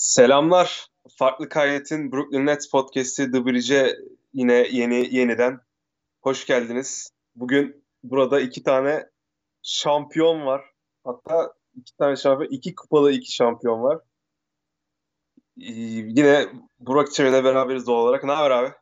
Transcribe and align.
Selamlar. 0.00 0.86
Farklı 1.18 1.48
Kaynet'in 1.48 2.12
Brooklyn 2.12 2.46
Nets 2.46 2.70
podcast'i 2.70 3.30
The 3.32 3.46
Bridge'e 3.46 3.96
yine 4.32 4.54
yeni 4.70 5.14
yeniden 5.16 5.60
hoş 6.22 6.46
geldiniz. 6.46 7.10
Bugün 7.34 7.84
burada 8.02 8.40
iki 8.40 8.62
tane 8.62 9.10
şampiyon 9.62 10.46
var. 10.46 10.64
Hatta 11.04 11.54
iki 11.74 11.96
tane 11.96 12.16
şampiyon, 12.16 12.50
iki 12.52 12.74
kupalı 12.74 13.12
iki 13.12 13.32
şampiyon 13.32 13.82
var. 13.82 13.98
Ee, 15.60 15.72
yine 16.16 16.48
Burak 16.78 17.12
Çemen'le 17.12 17.44
beraberiz 17.44 17.86
doğal 17.86 18.02
olarak. 18.02 18.24
Ne 18.24 18.32
haber 18.32 18.50
abi? 18.50 18.72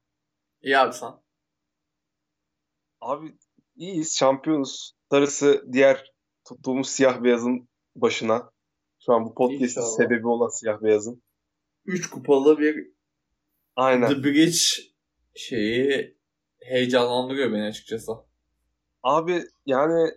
İyi 0.62 0.79
abi 0.79 0.95
sen. 0.95 1.12
Abi 3.00 3.39
iyiyiz, 3.77 4.16
şampiyonuz. 4.16 4.93
Darısı 5.12 5.64
diğer 5.73 6.12
tuttuğumuz 6.48 6.89
siyah 6.91 7.23
beyazın 7.23 7.69
başına. 7.96 8.50
Şu 9.09 9.15
an 9.15 9.25
bu 9.25 9.35
podcast'in 9.35 9.81
sebebi 9.81 10.27
olan 10.27 10.49
siyah 10.49 10.83
beyazın. 10.83 11.23
Üç 11.87 12.11
kupalı 12.11 12.59
bir 12.59 12.93
Aynen. 13.77 14.09
The 14.09 14.25
Bridge 14.25 14.59
şeyi 15.35 16.16
heyecanlandırıyor 16.61 17.52
beni 17.52 17.65
açıkçası. 17.65 18.13
Abi 19.02 19.43
yani 19.66 20.11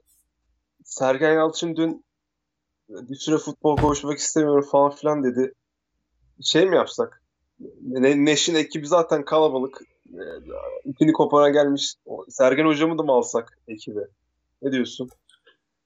Sergen 0.83 1.33
Yalçın 1.33 1.75
dün 1.75 2.05
bir 2.89 3.15
süre 3.15 3.37
futbol 3.37 3.77
konuşmak 3.77 4.17
istemiyorum 4.17 4.67
falan 4.71 4.91
filan 4.91 5.23
dedi. 5.23 5.53
Şey 6.41 6.65
mi 6.65 6.75
yapsak? 6.75 7.23
Ne, 7.81 8.25
Neş'in 8.25 8.55
ekibi 8.55 8.87
zaten 8.87 9.25
kalabalık. 9.25 9.81
İpini 10.85 11.13
kopara 11.13 11.49
gelmiş. 11.49 11.95
Sergen 12.29 12.65
hocamı 12.65 12.97
da 12.97 13.03
mı 13.03 13.11
alsak 13.11 13.59
ekibe? 13.67 14.07
Ne 14.61 14.71
diyorsun? 14.71 15.09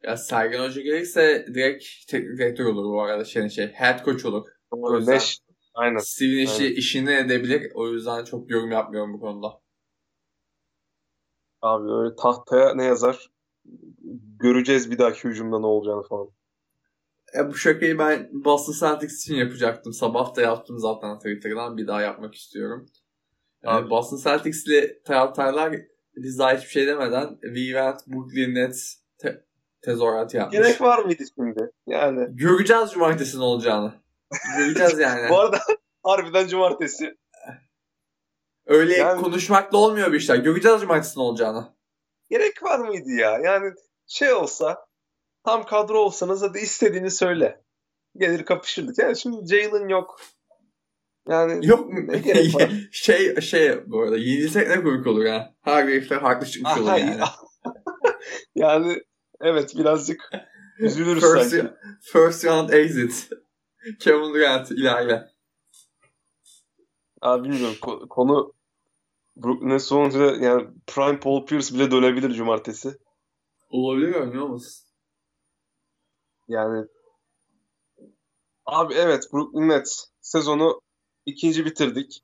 Ya 0.06 0.18
Sergen 0.18 0.60
Hoca 0.60 0.82
gelirse 0.82 1.46
direkt 1.54 1.86
teknik 2.08 2.38
direktör 2.38 2.66
olur 2.66 2.94
bu 2.94 3.02
arada. 3.02 3.26
Şey, 3.26 3.50
şey 3.50 3.68
head 3.68 4.06
coach 4.06 4.26
olur. 4.26 4.48
O 4.72 4.98
yüzden 4.98 5.16
Neş, 5.16 5.40
aynen. 5.74 5.98
Steven 5.98 6.44
işi, 6.44 6.74
işini 6.74 7.12
edebilir. 7.12 7.72
O 7.76 7.88
yüzden 7.88 8.24
çok 8.24 8.50
yorum 8.50 8.72
yapmıyorum 8.72 9.14
bu 9.14 9.20
konuda. 9.20 9.62
Abi 11.62 11.92
öyle 11.92 12.16
tahtaya 12.16 12.76
ne 12.76 12.84
yazar? 12.84 13.30
Göreceğiz 14.40 14.92
bir 14.92 14.98
dahaki 14.98 15.28
hücumda 15.28 15.60
ne 15.60 15.66
olacağını 15.66 16.04
falan. 16.04 16.30
E, 17.38 17.48
bu 17.48 17.56
şakayı 17.56 18.00
ben 18.00 18.30
Boston 18.32 18.88
Celtics 18.88 19.24
için 19.24 19.36
yapacaktım. 19.36 19.94
Sabah 19.94 20.36
da 20.36 20.42
yaptım 20.42 20.80
zaten 20.80 21.18
Twitter'dan. 21.18 21.78
Bir 21.78 21.88
daha 21.88 22.02
yapmak 22.02 22.36
istiyorum. 22.36 22.86
Yani 23.64 23.90
Boston 23.90 24.18
Celtics'li 24.18 25.02
taraftarlar 25.06 25.76
biz 26.16 26.40
daha 26.40 26.58
hiçbir 26.58 26.70
şey 26.70 26.88
demeden 26.88 27.30
We 27.42 27.66
went 27.66 28.08
Brooklyn 28.08 28.56
Nets 28.56 28.96
te- 29.18 29.46
tezahüratı 29.86 30.38
yapmış. 30.38 30.58
Gerek 30.58 30.82
var 30.82 31.00
mıydı 31.00 31.24
şimdi? 31.36 31.72
Yani. 31.88 32.28
Göreceğiz 32.30 32.92
cumartesi 32.92 33.40
ne 33.40 33.44
olacağını. 33.44 33.94
Göreceğiz 34.58 35.00
yani. 35.00 35.30
Bu 35.30 35.40
arada 35.40 35.60
harbiden 36.04 36.48
cumartesi. 36.48 37.18
Öyle 38.66 38.98
yani, 38.98 39.22
konuşmakla 39.22 39.78
olmuyor 39.78 40.12
bir 40.12 40.18
işler. 40.18 40.36
Göreceğiz 40.36 40.82
cumartesi 40.82 41.20
ne 41.20 41.24
olacağını. 41.24 41.76
Gerek 42.30 42.64
var 42.64 42.80
mıydı 42.80 43.12
ya? 43.12 43.40
Yani 43.44 43.74
şey 44.08 44.34
olsa 44.34 44.86
tam 45.46 45.66
kadro 45.66 46.00
olsanız 46.00 46.42
hadi 46.42 46.60
istediğini 46.60 47.12
söyle. 47.12 47.62
Gelir 48.18 48.46
kapışırdık. 48.46 48.98
Yani 48.98 49.18
şimdi 49.18 49.48
Jalen 49.48 49.88
yok. 49.88 50.20
Yani 51.30 51.68
yok 51.68 51.90
mu? 51.90 52.00
şey 52.92 53.42
şey 53.42 53.92
bu 53.92 54.02
arada 54.02 54.18
yenilsek 54.18 54.68
ne 54.68 54.84
komik 54.84 55.08
olur 55.08 55.26
ya. 55.26 55.54
Her 55.62 55.84
herifler 55.84 56.18
haklı 56.18 56.48
çıkmış 56.48 56.78
olur 56.78 56.88
yani. 56.88 57.20
yani 58.56 59.02
evet 59.42 59.76
birazcık 59.76 60.30
üzülürüz 60.80 61.24
first, 61.24 61.52
sanki. 61.52 61.74
First 62.02 62.46
round 62.46 62.70
exit. 62.70 63.30
Kevin 64.00 64.34
Durant 64.34 64.72
ilerle. 64.72 65.32
Abi 67.22 67.50
bilmiyorum 67.50 68.08
konu 68.10 68.54
Brooklyn'e 69.38 69.80
sonuçta 69.80 70.20
yani 70.20 70.68
Prime 70.88 71.20
Paul 71.20 71.46
Pierce 71.46 71.76
bile 71.76 71.92
dönebilir 71.92 72.34
cumartesi. 72.34 72.98
Olabilir 73.70 74.16
oynuyor 74.16 74.48
musun? 74.48 74.86
Yani 76.48 76.88
abi 78.66 78.94
evet 78.94 79.24
Brooklyn 79.34 79.70
Nets 79.70 80.06
sezonu 80.22 80.82
ikinci 81.26 81.66
bitirdik. 81.66 82.22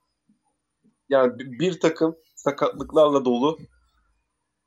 Yani 1.10 1.34
bir 1.40 1.80
takım 1.80 2.16
sakatlıklarla 2.36 3.26
dolu 3.26 3.58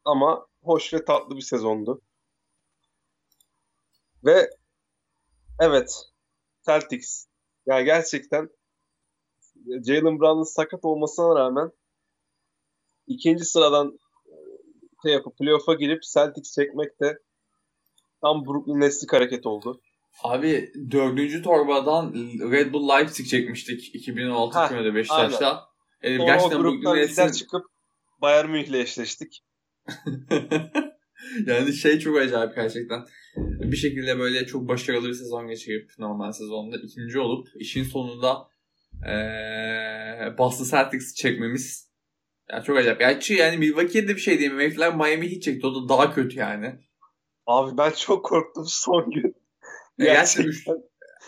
ama 0.05 0.47
hoş 0.63 0.95
ve 0.95 1.05
tatlı 1.05 1.37
bir 1.37 1.43
sezondu. 1.43 2.01
Ve 4.25 4.51
evet 5.61 5.91
Celtics 6.67 7.27
yani 7.67 7.85
gerçekten 7.85 8.49
Jalen 9.87 10.21
Brown'ın 10.21 10.55
sakat 10.55 10.85
olmasına 10.85 11.35
rağmen 11.41 11.71
ikinci 13.07 13.45
sıradan 13.45 13.99
şey 15.03 15.13
yapıp 15.13 15.39
playoff'a 15.39 15.75
girip 15.75 16.03
Celtics 16.03 16.55
çekmek 16.55 17.01
de 17.01 17.19
tam 18.21 18.47
Brooklyn 18.47 18.81
Nets'lik 18.81 19.13
hareket 19.13 19.47
oldu. 19.47 19.81
Abi 20.23 20.73
dördüncü 20.91 21.43
torbadan 21.43 22.13
Red 22.51 22.73
Bull 22.73 22.89
Leipzig 22.89 23.27
çekmiştik 23.27 23.95
2016 23.95 24.65
2017 24.65 24.95
Beşiktaş'ta. 24.95 25.69
Yani 26.03 26.25
gerçekten 26.25 26.59
o 26.59 26.63
gruptan 26.63 26.97
Nets'in... 26.97 27.33
çıkıp 27.33 27.67
Bayern 28.23 28.51
Münih'le 28.51 28.75
eşleştik. 28.75 29.45
yani 31.47 31.73
şey 31.73 31.99
çok 31.99 32.19
acayip 32.19 32.55
gerçekten. 32.57 33.01
Bir 33.37 33.77
şekilde 33.77 34.19
böyle 34.19 34.47
çok 34.47 34.69
başarılı 34.69 35.09
bir 35.09 35.15
sezon 35.15 35.47
geçirip 35.47 35.91
normal 35.99 36.33
sezonda 36.33 36.77
ikinci 36.77 37.19
olup 37.19 37.49
işin 37.61 37.85
sonunda 37.85 38.49
ee, 39.09 40.39
Boston 40.39 40.65
Celtics 40.65 41.15
çekmemiz 41.15 41.95
yani 42.51 42.65
çok 42.65 42.77
acayip. 42.77 42.99
Gerçi 42.99 43.35
yani 43.35 43.59
Milwaukee'de 43.59 44.15
bir 44.15 44.21
şey 44.21 44.39
değil 44.39 44.51
mi? 44.51 44.57
Mayfler 44.57 44.95
Miami 44.95 45.33
Heat 45.33 45.43
çekti. 45.43 45.67
O 45.67 45.75
da 45.75 45.89
daha 45.89 46.15
kötü 46.15 46.39
yani. 46.39 46.75
Abi 47.47 47.79
ben 47.79 47.91
çok 47.91 48.25
korktum 48.25 48.65
son 48.67 49.11
gün. 49.11 49.35
Gerçekten. 49.99 50.75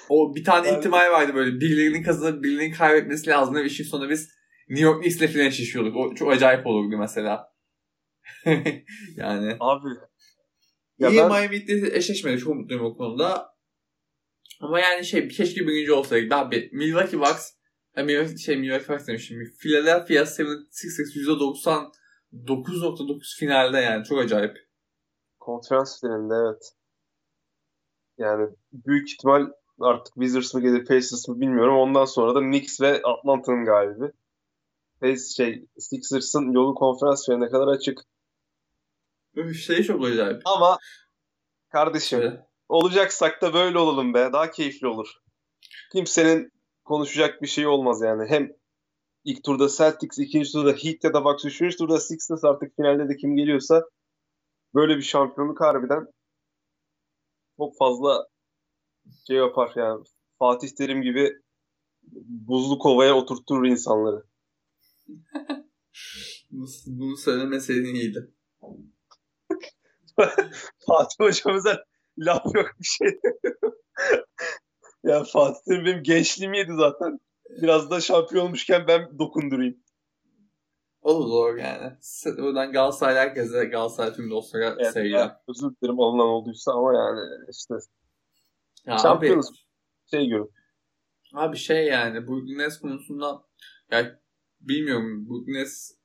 o 0.08 0.34
bir 0.34 0.44
tane 0.44 0.68
yani... 0.68 0.78
ihtimal 0.78 1.10
vardı 1.12 1.34
böyle. 1.34 1.60
Birilerinin 1.60 2.02
kazanıp 2.02 2.44
birilerinin 2.44 2.74
kaybetmesi 2.74 3.30
lazım. 3.30 3.54
Ve 3.54 3.64
işin 3.64 3.84
sonunda 3.84 4.10
biz 4.10 4.28
New 4.68 4.84
York 4.84 5.02
Knicks'le 5.02 5.32
falan 5.32 5.48
şişiyorduk. 5.48 5.96
O 5.96 6.14
çok 6.14 6.32
acayip 6.32 6.66
olurdu 6.66 6.98
mesela. 6.98 7.55
yani. 9.16 9.56
Abi. 9.60 9.88
Ya 10.98 11.08
İyi 11.08 11.18
ben... 11.18 11.28
Miami 11.28 11.56
Heat'le 11.56 11.94
eşleşmedi. 11.94 12.38
Çok 12.38 12.54
mutluyum 12.54 12.84
o 12.84 12.96
konuda. 12.96 13.56
Ama 14.60 14.80
yani 14.80 15.04
şey 15.04 15.28
keşke 15.28 15.66
birinci 15.66 15.92
olsaydık. 15.92 16.32
Abi 16.32 16.70
Milwaukee 16.72 17.20
Bucks 17.20 17.56
yani 17.96 18.38
şey 18.38 18.56
Milwaukee 18.56 18.88
Bucks 18.88 19.06
demiştim. 19.06 19.38
Philadelphia 19.58 20.14
76ers 20.14 21.60
%99.9 22.32 23.38
finalde 23.38 23.78
yani. 23.78 24.04
Çok 24.04 24.18
acayip. 24.18 24.56
Konferans 25.38 26.00
finalinde 26.00 26.34
evet. 26.34 26.72
Yani 28.18 28.50
büyük 28.72 29.12
ihtimal 29.12 29.46
artık 29.80 30.14
Wizards 30.14 30.54
mı 30.54 30.60
gelir 30.60 30.84
Pacers 30.84 31.28
mı 31.28 31.40
bilmiyorum. 31.40 31.76
Ondan 31.76 32.04
sonra 32.04 32.34
da 32.34 32.40
Knicks 32.40 32.80
ve 32.80 33.02
Atlanta'nın 33.02 33.64
galibi. 33.64 34.12
Pacers 35.00 35.36
şey 35.36 35.66
Sixers'ın 35.78 36.52
yolu 36.52 36.74
konferans 36.74 37.26
finaline 37.26 37.50
kadar 37.50 37.68
açık. 37.68 38.00
Şey 39.54 39.82
çok 39.82 40.04
acayip. 40.04 40.42
Ama 40.44 40.78
kardeşim 41.72 42.20
evet. 42.22 42.40
olacaksak 42.68 43.42
da 43.42 43.54
böyle 43.54 43.78
olalım 43.78 44.14
be. 44.14 44.30
Daha 44.32 44.50
keyifli 44.50 44.86
olur. 44.86 45.08
Kimsenin 45.92 46.52
konuşacak 46.84 47.42
bir 47.42 47.46
şey 47.46 47.66
olmaz 47.66 48.00
yani. 48.02 48.28
Hem 48.28 48.52
ilk 49.24 49.44
turda 49.44 49.68
Celtics, 49.68 50.18
ikinci 50.18 50.52
turda 50.52 50.72
Heat 50.72 51.04
ya 51.04 51.14
da 51.14 51.24
Bucks, 51.24 51.44
üçüncü 51.44 51.76
turda 51.76 52.00
Sixers 52.00 52.44
artık 52.44 52.76
finalde 52.76 53.08
de 53.08 53.16
kim 53.16 53.36
geliyorsa 53.36 53.82
böyle 54.74 54.96
bir 54.96 55.02
şampiyonluk 55.02 55.60
harbiden 55.60 56.06
çok 57.56 57.78
fazla 57.78 58.26
şey 59.26 59.36
yapar 59.36 59.72
yani. 59.76 60.04
Fatih 60.38 60.68
Terim 60.68 61.02
gibi 61.02 61.32
buzlu 62.26 62.78
kovaya 62.78 63.14
oturtturur 63.14 63.66
insanları. 63.66 64.24
Bunu 66.86 67.16
söylemeseydin 67.16 67.94
iyiydi. 67.94 68.32
Fatih 70.86 71.16
hocamıza 71.20 71.84
laf 72.18 72.44
yok 72.54 72.70
bir 72.80 72.84
şey. 72.84 73.20
ya 75.04 75.24
Fatih 75.24 75.60
Terim 75.68 75.84
benim 75.84 76.02
gençliğimi 76.02 76.58
yedi 76.58 76.72
zaten. 76.76 77.18
Biraz 77.62 77.90
da 77.90 78.00
şampiyon 78.00 78.46
olmuşken 78.46 78.84
ben 78.88 79.18
dokundurayım. 79.18 79.76
Olur 81.02 81.26
olur 81.26 81.56
yani. 81.56 81.92
Buradan 82.38 82.72
Galatasaray 82.72 83.14
herkese 83.14 83.64
Galatasaray 83.64 84.12
tüm 84.12 84.30
dostlara 84.30 84.76
evet, 84.78 84.92
sevgiler. 84.92 85.36
Özür 85.48 85.70
dilerim 85.70 86.00
alınan 86.00 86.26
olduysa 86.26 86.72
ama 86.72 86.94
yani 86.94 87.20
işte 87.50 87.74
ya 88.86 88.98
şampiyonuz. 88.98 89.48
Abi, 89.48 89.56
şey 90.10 90.28
görün. 90.28 90.50
Abi 91.34 91.56
şey 91.56 91.86
yani 91.86 92.26
bu 92.26 92.46
Nets 92.58 92.78
konusunda 92.78 93.42
yani 93.90 94.12
bilmiyorum 94.60 95.28
bu 95.28 95.44
Nets 95.46 95.95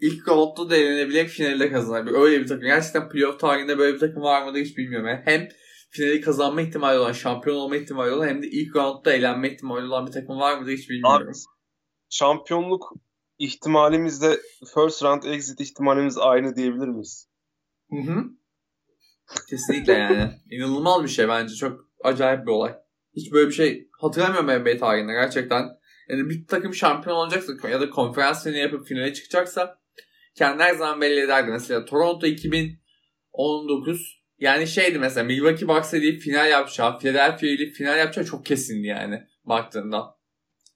ilk 0.00 0.28
roundda 0.28 0.70
da 0.70 0.76
elenebilecek 0.76 1.28
finalde 1.28 1.72
kazanabilir. 1.72 2.14
Öyle 2.14 2.40
bir 2.40 2.46
takım. 2.46 2.64
Gerçekten 2.64 3.08
playoff 3.08 3.40
tarihinde 3.40 3.78
böyle 3.78 3.94
bir 3.94 4.00
takım 4.00 4.22
var 4.22 4.46
mıdır 4.46 4.60
hiç 4.60 4.76
bilmiyorum. 4.76 5.20
Hem 5.24 5.48
finali 5.90 6.20
kazanma 6.20 6.62
ihtimali 6.62 6.98
olan, 6.98 7.12
şampiyon 7.12 7.56
olma 7.56 7.76
ihtimali 7.76 8.10
olan 8.10 8.28
hem 8.28 8.42
de 8.42 8.46
ilk 8.46 8.76
roundda 8.76 9.12
elenme 9.12 9.52
ihtimali 9.52 9.86
olan 9.86 10.06
bir 10.06 10.12
takım 10.12 10.38
var 10.38 10.58
mıdır 10.58 10.72
hiç 10.72 10.90
bilmiyorum. 10.90 11.28
Abi, 11.28 11.36
şampiyonluk 12.10 12.92
ihtimalimizle 13.38 14.36
first 14.74 15.02
round 15.02 15.22
exit 15.22 15.60
ihtimalimiz 15.60 16.18
aynı 16.18 16.56
diyebilir 16.56 16.88
miyiz? 16.88 17.28
Hı 17.90 17.96
hı. 17.96 18.24
Kesinlikle 19.50 19.92
yani. 19.92 20.30
İnanılmaz 20.50 21.02
bir 21.02 21.08
şey 21.08 21.28
bence. 21.28 21.54
Çok 21.54 21.80
acayip 22.04 22.46
bir 22.46 22.52
olay. 22.52 22.74
Hiç 23.16 23.32
böyle 23.32 23.48
bir 23.48 23.54
şey 23.54 23.88
hatırlamıyorum 24.00 24.62
NBA 24.62 24.78
tarihinde 24.78 25.12
gerçekten. 25.12 25.66
Yani 26.08 26.30
bir 26.30 26.46
takım 26.46 26.74
şampiyon 26.74 27.16
olacaksa 27.16 27.68
ya 27.68 27.80
da 27.80 27.90
konferans 27.90 28.44
finali 28.44 28.58
yapıp 28.58 28.86
finale 28.86 29.14
çıkacaksa 29.14 29.78
kendi 30.38 30.62
her 30.62 30.74
zaman 30.74 31.00
belli 31.00 31.20
ederdi. 31.20 31.50
Mesela 31.50 31.84
Toronto 31.84 32.26
2019 32.26 34.16
yani 34.38 34.66
şeydi 34.66 34.98
mesela 34.98 35.24
Milwaukee 35.24 35.68
Bucks'a 35.68 36.00
değil 36.02 36.20
final 36.20 36.50
yapacağı, 36.50 36.98
Philadelphia 36.98 37.46
ile 37.46 37.70
final 37.70 37.98
yapacağı 37.98 38.24
çok 38.24 38.46
kesindi 38.46 38.86
yani 38.86 39.22
baktığında. 39.44 40.16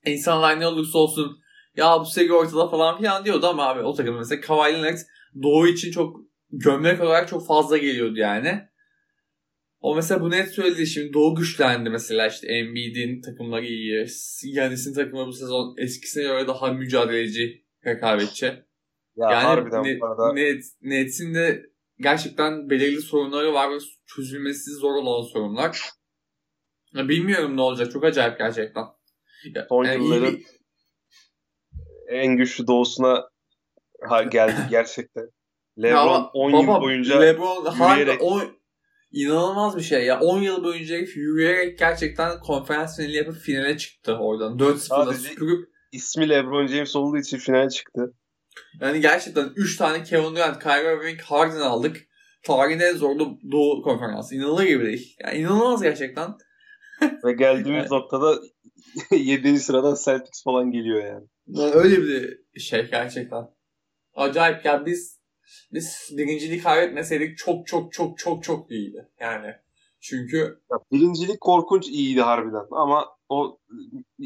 İnsanlar 0.05 0.59
ne 0.59 0.67
olursa 0.67 0.97
olsun 0.97 1.41
ya 1.77 1.99
bu 1.99 2.05
seri 2.05 2.33
ortada 2.33 2.67
falan 2.67 2.97
filan 2.97 3.25
diyordu 3.25 3.47
ama 3.47 3.67
abi 3.67 3.79
o 3.79 3.93
takım 3.93 4.17
mesela 4.17 4.41
Kawhi 4.41 4.73
Leonard 4.73 4.97
Doğu 5.43 5.67
için 5.67 5.91
çok 5.91 6.15
gömlek 6.51 7.01
olarak 7.01 7.27
çok 7.27 7.47
fazla 7.47 7.77
geliyordu 7.77 8.17
yani. 8.17 8.61
O 9.79 9.95
mesela 9.95 10.21
bu 10.21 10.31
net 10.31 10.51
söyledi 10.51 10.87
şimdi 10.87 11.13
Doğu 11.13 11.35
güçlendi 11.35 11.89
mesela 11.89 12.27
işte 12.27 12.47
Embiid'in 12.47 13.21
takımları 13.21 13.65
iyi. 13.65 14.05
Yanis'in 14.43 14.93
takımı 14.93 15.27
bu 15.27 15.33
sezon 15.33 15.75
eskisine 15.77 16.23
göre 16.23 16.47
daha 16.47 16.67
mücadeleci 16.73 17.65
rekabetçi. 17.85 18.63
Ya 19.21 19.31
yani 19.31 19.43
harbiden 19.43 19.83
net, 19.83 20.03
arada... 20.03 20.33
net, 20.33 20.63
Nets'in 20.81 21.33
de 21.33 21.65
gerçekten 21.99 22.69
belirli 22.69 23.01
sorunları 23.01 23.53
var 23.53 23.71
ve 23.71 23.77
çözülmesi 24.05 24.71
zor 24.71 24.95
olan 24.95 25.21
sorunlar. 25.21 25.89
Ya 26.93 27.09
bilmiyorum 27.09 27.57
ne 27.57 27.61
olacak. 27.61 27.91
Çok 27.91 28.03
acayip 28.03 28.37
gerçekten. 28.37 28.85
Son 29.69 29.83
yani 29.83 30.03
yılların 30.03 30.33
bir... 30.33 30.45
en 32.07 32.37
güçlü 32.37 32.67
doğusuna 32.67 33.29
ha, 34.09 34.23
geldi 34.23 34.55
gerçekten. 34.69 35.29
LeBron 35.77 36.29
10 36.33 36.51
yıl 36.51 36.81
boyunca 36.81 37.19
LeBron 37.19 37.89
yürüyerek... 37.89 38.21
on, 38.21 38.43
inanılmaz 39.11 39.77
bir 39.77 39.81
şey 39.81 40.05
ya. 40.05 40.19
10 40.19 40.41
yıl 40.41 40.63
boyunca 40.63 40.95
yürüyerek 40.97 41.79
gerçekten 41.79 42.39
konferans 42.39 42.97
finali 42.97 43.15
yapıp 43.15 43.35
finale 43.35 43.77
çıktı 43.77 44.17
oradan. 44.17 44.57
4-0'da 44.57 45.13
süpürüp 45.13 45.69
ismi 45.91 46.29
LeBron 46.29 46.67
James 46.67 46.95
olduğu 46.95 47.17
için 47.17 47.37
finale 47.37 47.69
çıktı. 47.69 48.13
Yani 48.81 49.01
gerçekten 49.01 49.49
3 49.55 49.77
tane 49.77 50.03
Kevin 50.03 50.35
Durant, 50.35 50.63
Kyrie 50.63 50.93
Irving, 50.93 51.21
Harden 51.21 51.59
aldık. 51.61 51.97
Tarihin 52.43 52.79
en 52.79 52.95
zorlu 52.95 53.37
Doğu 53.51 53.81
konferansı. 53.81 54.35
İnanılır 54.35 54.63
gibi 54.63 54.85
değil. 54.85 55.15
Yani 55.23 55.37
inanılmaz 55.37 55.81
gerçekten. 55.81 56.35
Ve 57.25 57.33
geldiğimiz 57.33 57.83
yani. 57.91 58.01
noktada 58.01 58.41
7. 59.11 59.59
sıradan 59.59 59.97
Celtics 60.05 60.43
falan 60.43 60.71
geliyor 60.71 61.05
yani. 61.05 61.27
yani. 61.47 61.73
Öyle 61.73 61.97
bir 62.01 62.59
şey 62.59 62.89
gerçekten. 62.89 63.47
Acayip. 64.15 64.65
Yani 64.65 64.85
biz 64.85 65.21
biz 65.73 66.09
birinciliği 66.17 66.61
kaybetmeseydik 66.63 67.37
çok 67.37 67.67
çok 67.67 67.93
çok 67.93 68.17
çok 68.17 68.43
çok 68.43 68.71
iyiydi. 68.71 69.09
Yani 69.19 69.55
çünkü 70.01 70.37
ya 70.71 70.77
birincilik 70.91 71.41
korkunç 71.41 71.87
iyiydi 71.87 72.21
harbiden 72.21 72.65
ama 72.71 73.05
o 73.31 73.59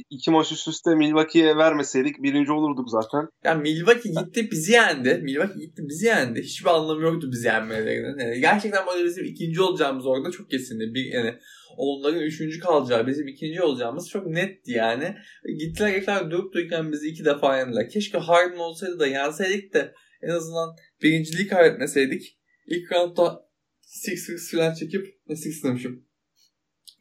iki 0.10 0.32
maç 0.32 0.52
üst 0.52 0.68
üste 0.68 0.96
Milwaukee'ye 0.96 1.58
vermeseydik 1.58 2.24
birinci 2.24 2.52
olurduk 2.52 2.90
zaten. 2.90 3.28
Ya 3.44 3.56
Milwaukee 3.56 4.10
gitti 4.10 4.52
bizi 4.52 4.72
yendi. 4.72 5.20
Milwaukee 5.24 5.60
gitti 5.60 5.82
bizi 5.90 6.06
yendi. 6.06 6.42
Hiçbir 6.42 6.70
anlamı 6.70 7.02
yoktu 7.02 7.30
bizi 7.32 7.48
yenmelerinin. 7.48 8.18
Yani 8.20 8.40
gerçekten 8.40 8.88
böyle 8.88 9.06
bizim 9.06 9.26
ikinci 9.26 9.62
olacağımız 9.62 10.06
orada 10.06 10.32
çok 10.32 10.50
kesindi. 10.50 10.94
Bir, 10.94 11.06
yani 11.14 11.36
onların 11.78 12.22
üçüncü 12.22 12.60
kalacağı 12.60 13.08
bizim 13.08 13.28
ikinci 13.28 13.62
olacağımız 13.62 14.10
çok 14.10 14.28
netti 14.28 14.72
yani. 14.72 15.16
Gittiler 15.60 15.96
gittiler 15.96 16.32
durup 16.32 16.54
dururken 16.54 16.92
bizi 16.92 17.08
iki 17.08 17.26
defa 17.26 17.58
yendiler. 17.58 17.90
Keşke 17.90 18.18
Harden 18.18 18.58
olsaydı 18.58 19.00
da 19.00 19.08
yenseydik 19.08 19.74
de 19.74 19.94
en 20.22 20.30
azından 20.30 20.76
birinciliği 21.04 21.48
kaybetmeseydik. 21.48 22.40
İlk 22.68 22.92
roundda 22.92 23.46
Sixers 23.82 24.52
falan 24.52 24.74
çekip 24.74 25.08
ne 25.28 25.36
Sixers 25.36 25.64
demişim. 25.64 26.05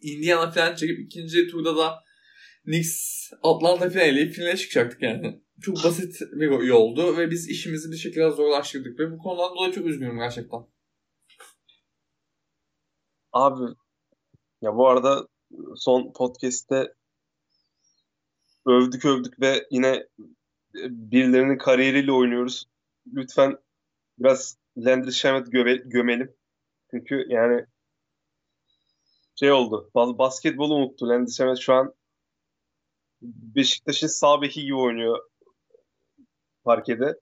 Indiana 0.05 0.51
falan 0.51 0.75
çekip 0.75 1.01
ikinci 1.01 1.47
turda 1.47 1.77
da 1.77 2.05
Knicks 2.65 3.31
Atlanta 3.43 3.91
finaliyle 3.91 4.31
finale 4.31 4.57
çıkacaktık 4.57 5.03
yani. 5.03 5.41
Çok 5.63 5.85
basit 5.85 6.21
bir 6.33 6.63
yoldu 6.63 7.17
ve 7.17 7.31
biz 7.31 7.49
işimizi 7.49 7.93
bir 7.93 7.97
şekilde 7.97 8.31
zorlaştırdık 8.31 8.99
ve 8.99 9.13
bu 9.13 9.19
konudan 9.19 9.57
dolayı 9.57 9.73
çok 9.73 9.87
üzgünüm 9.87 10.19
gerçekten. 10.19 10.61
Abi 13.33 13.75
ya 14.63 14.77
bu 14.77 14.89
arada 14.89 15.29
son 15.77 16.13
podcast'te 16.13 16.95
övdük 18.67 19.05
övdük 19.05 19.41
ve 19.41 19.67
yine 19.71 20.07
birilerinin 20.75 21.59
kariyeriyle 21.59 22.13
oynuyoruz. 22.13 22.65
Lütfen 23.15 23.57
biraz 24.19 24.59
Landry 24.77 25.13
Shamet 25.13 25.53
göme, 25.53 25.77
gömelim. 25.77 26.35
Çünkü 26.91 27.27
yani 27.29 27.67
şey 29.39 29.53
oldu. 29.53 29.91
Basketbolu 29.95 30.75
unuttu. 30.75 31.09
Landry 31.09 31.33
Shamet 31.33 31.59
şu 31.59 31.75
an 31.75 31.95
Beşiktaş'ın 33.23 34.07
sağ 34.07 34.43
beki 34.43 34.63
gibi 34.63 34.77
oynuyor 34.77 35.31
parkede. 36.65 37.21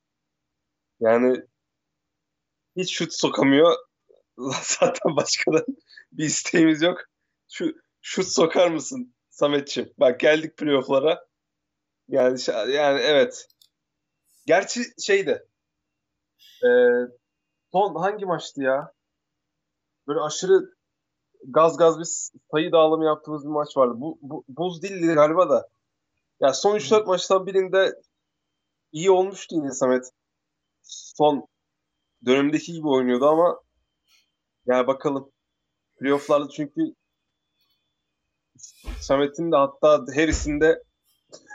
Yani 1.00 1.42
hiç 2.76 2.94
şut 2.94 3.14
sokamıyor. 3.14 3.76
Zaten 4.62 5.16
başka 5.16 5.52
da 5.52 5.64
bir 6.12 6.24
isteğimiz 6.24 6.82
yok. 6.82 7.00
Şu 7.52 7.74
şut 8.00 8.26
sokar 8.26 8.70
mısın 8.70 9.14
Sametçim? 9.30 9.92
Bak 9.98 10.20
geldik 10.20 10.56
playoff'lara. 10.56 11.26
Yani 12.08 12.38
yani 12.48 13.00
evet. 13.00 13.48
Gerçi 14.46 14.80
şeydi. 15.02 15.48
E, 16.64 16.68
son 17.72 17.94
hangi 17.94 18.24
maçtı 18.26 18.62
ya? 18.62 18.92
Böyle 20.06 20.20
aşırı 20.20 20.74
gaz 21.44 21.76
gaz 21.76 21.98
bir 21.98 22.08
sayı 22.50 22.72
dağılımı 22.72 23.04
yaptığımız 23.04 23.44
bir 23.44 23.50
maç 23.50 23.76
vardı. 23.76 23.94
Bu, 23.96 24.18
bu 24.22 24.44
buz 24.48 24.82
değildi 24.82 25.14
galiba 25.14 25.50
da. 25.50 25.68
Ya 26.40 26.52
son 26.52 26.76
3-4 26.76 27.06
maçtan 27.06 27.46
birinde 27.46 27.94
iyi 28.92 29.10
olmuştu 29.10 29.54
yine 29.54 29.70
Samet. 29.70 30.04
Son 30.82 31.46
dönemdeki 32.26 32.72
gibi 32.72 32.88
oynuyordu 32.88 33.26
ama 33.28 33.60
yani 34.66 34.86
bakalım. 34.86 35.32
Playoff'larda 35.98 36.48
çünkü 36.48 36.80
Samet'in 39.00 39.52
de 39.52 39.56
hatta 39.56 40.04
Harris'in 40.14 40.60
de 40.60 40.82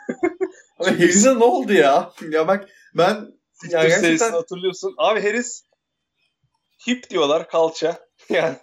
Harris'e 0.77 1.39
ne 1.39 1.43
oldu 1.43 1.73
ya? 1.73 2.11
Ya 2.31 2.47
bak 2.47 2.69
ben 2.95 3.39
ya 3.69 3.87
gerçekten... 3.87 4.31
hatırlıyorsun. 4.31 4.95
Abi 4.97 5.21
Harris 5.21 5.63
hip 6.87 7.09
diyorlar 7.09 7.47
kalça. 7.47 8.07
Yani 8.29 8.57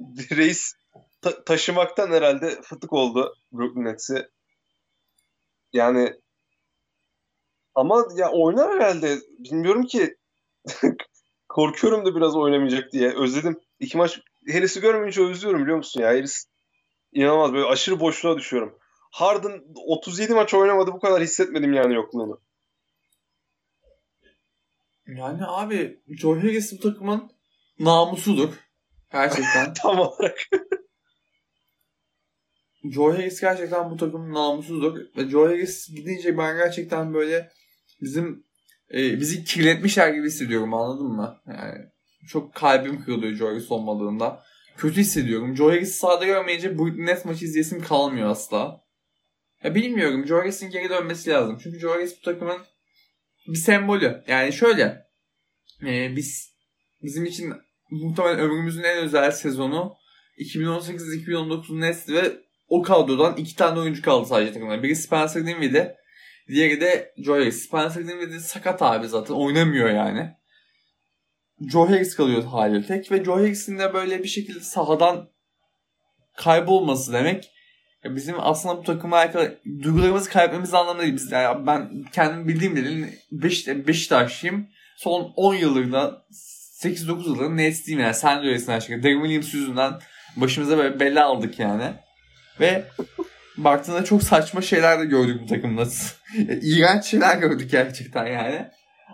reis 0.30 0.74
ta- 1.22 1.44
taşımaktan 1.44 2.10
herhalde 2.10 2.62
fıtık 2.62 2.92
oldu 2.92 3.34
Brooklyn 3.52 3.84
Nets'i. 3.84 4.28
Yani 5.72 6.14
ama 7.74 8.04
ya 8.16 8.30
oynar 8.30 8.74
herhalde. 8.74 9.18
Bilmiyorum 9.38 9.86
ki. 9.86 10.16
Korkuyorum 11.48 12.06
da 12.06 12.14
biraz 12.14 12.36
oynamayacak 12.36 12.92
diye. 12.92 13.14
Özledim. 13.14 13.60
İki 13.80 13.96
maç 13.96 14.20
Harris'i 14.52 14.80
görmeyince 14.80 15.22
özlüyorum 15.22 15.62
biliyor 15.62 15.76
musun 15.76 16.00
ya. 16.00 16.08
Harris 16.08 16.46
inanılmaz 17.12 17.52
böyle 17.52 17.66
aşırı 17.66 18.00
boşluğa 18.00 18.38
düşüyorum. 18.38 18.78
Harden 19.10 19.62
37 19.86 20.34
maç 20.34 20.54
oynamadı 20.54 20.92
bu 20.92 21.00
kadar 21.00 21.22
hissetmedim 21.22 21.72
yani 21.72 21.94
yokluğunu. 21.94 22.40
Yani 25.06 25.46
abi 25.46 26.00
Joe 26.08 26.36
Harris 26.36 26.72
bu 26.72 26.80
takımın 26.80 27.32
namusudur. 27.78 28.69
Gerçekten. 29.12 29.74
Tam 29.82 29.98
olarak. 29.98 30.38
Joe 32.84 33.12
Harris 33.12 33.40
gerçekten 33.40 33.90
bu 33.90 33.96
takımın 33.96 34.34
namusudur. 34.34 34.96
Ve 35.16 35.28
Joe 35.28 35.48
Harris 35.48 35.88
gidince 35.94 36.38
ben 36.38 36.56
gerçekten 36.56 37.14
böyle 37.14 37.50
bizim 38.00 38.44
e, 38.94 39.20
bizi 39.20 39.44
kirletmişler 39.44 40.08
gibi 40.08 40.26
hissediyorum 40.26 40.74
anladın 40.74 41.06
mı? 41.06 41.40
Yani 41.46 41.78
çok 42.28 42.54
kalbim 42.54 43.04
kırılıyor 43.04 43.34
Joe 43.34 43.48
Harris 43.48 43.70
olmadığında. 43.70 44.42
Kötü 44.76 45.00
hissediyorum. 45.00 45.56
Joe 45.56 45.70
Harris'i 45.70 45.98
sahada 45.98 46.24
görmeyince 46.24 46.78
bu 46.78 47.06
net 47.06 47.24
maçı 47.24 47.44
izleyesim 47.44 47.82
kalmıyor 47.82 48.30
asla. 48.30 48.84
Ya 49.64 49.74
bilmiyorum. 49.74 50.26
Joe 50.26 50.38
Harris'in 50.38 50.70
geri 50.70 50.88
dönmesi 50.88 51.30
lazım. 51.30 51.58
Çünkü 51.62 51.78
Joe 51.78 51.92
Harris 51.92 52.18
bu 52.18 52.24
takımın 52.24 52.58
bir 53.48 53.58
sembolü. 53.58 54.24
Yani 54.28 54.52
şöyle. 54.52 55.06
E, 55.82 56.16
biz 56.16 56.54
bizim 57.02 57.24
için 57.24 57.54
muhtemelen 57.90 58.38
ömrümüzün 58.38 58.82
en 58.82 58.96
özel 58.96 59.30
sezonu 59.30 59.94
2018-2019 60.38 61.80
Nets 61.80 62.08
ve 62.08 62.32
o 62.68 62.82
kadrodan 62.82 63.36
iki 63.36 63.56
tane 63.56 63.80
oyuncu 63.80 64.02
kaldı 64.02 64.28
sadece 64.28 64.52
takımda. 64.52 64.82
Biri 64.82 64.96
Spencer 64.96 65.46
Dinwiddie. 65.46 65.96
Diğeri 66.48 66.80
de 66.80 67.14
Joe 67.18 67.34
Harris. 67.34 67.66
Spencer 67.66 68.08
Dinwiddie 68.08 68.40
sakat 68.40 68.82
abi 68.82 69.08
zaten. 69.08 69.34
Oynamıyor 69.34 69.90
yani. 69.90 70.30
Joe 71.72 71.88
Harris 71.88 72.16
kalıyor 72.16 72.44
hali 72.44 72.86
tek 72.86 73.12
ve 73.12 73.24
Joe 73.24 73.36
Harris'in 73.36 73.78
de 73.78 73.94
böyle 73.94 74.22
bir 74.22 74.28
şekilde 74.28 74.60
sahadan 74.60 75.28
kaybolması 76.36 77.12
demek 77.12 77.50
bizim 78.04 78.36
aslında 78.38 78.76
bu 78.76 78.82
takıma 78.82 79.16
alakalı 79.16 79.58
duygularımızı 79.82 80.30
kaybetmemiz 80.30 80.74
anlamında 80.74 81.02
değil. 81.02 81.14
Biz, 81.14 81.32
yani 81.32 81.66
ben 81.66 82.04
kendim 82.12 82.48
bildiğim 82.48 82.76
bilin 82.76 83.14
Beş, 83.32 83.68
Beşiktaşlıyım. 83.68 84.68
Son 84.96 85.32
10 85.36 85.54
yılında 85.54 86.26
8-9 86.82 87.28
yıldır 87.28 87.56
Nets'liyim 87.56 88.00
yani. 88.00 88.14
Sen 88.14 88.42
de 88.42 88.46
öylesin 88.46 88.78
şekilde. 88.78 89.02
Derek 89.02 89.22
Williams 89.22 89.54
yüzünden 89.54 89.92
başımıza 90.36 90.78
böyle 90.78 91.00
bela 91.00 91.26
aldık 91.26 91.58
yani. 91.58 91.92
Ve 92.60 92.84
baktığında 93.56 94.04
çok 94.04 94.22
saçma 94.22 94.62
şeyler 94.62 95.00
de 95.00 95.04
gördük 95.04 95.40
bu 95.42 95.46
takımda. 95.46 95.84
İğrenç 96.62 97.04
şeyler 97.04 97.36
gördük 97.36 97.70
gerçekten 97.70 98.26
yani. 98.26 98.66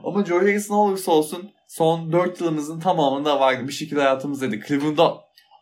Ama 0.04 0.24
Joe 0.24 0.38
Harris 0.38 0.70
ne 0.70 0.76
olursa 0.76 1.12
olsun 1.12 1.50
son 1.68 2.12
4 2.12 2.40
yılımızın 2.40 2.80
tamamında 2.80 3.40
vardı. 3.40 3.68
Bir 3.68 3.72
şekilde 3.72 4.00
hayatımızdaydı. 4.00 4.60
Cleveland'da 4.68 5.14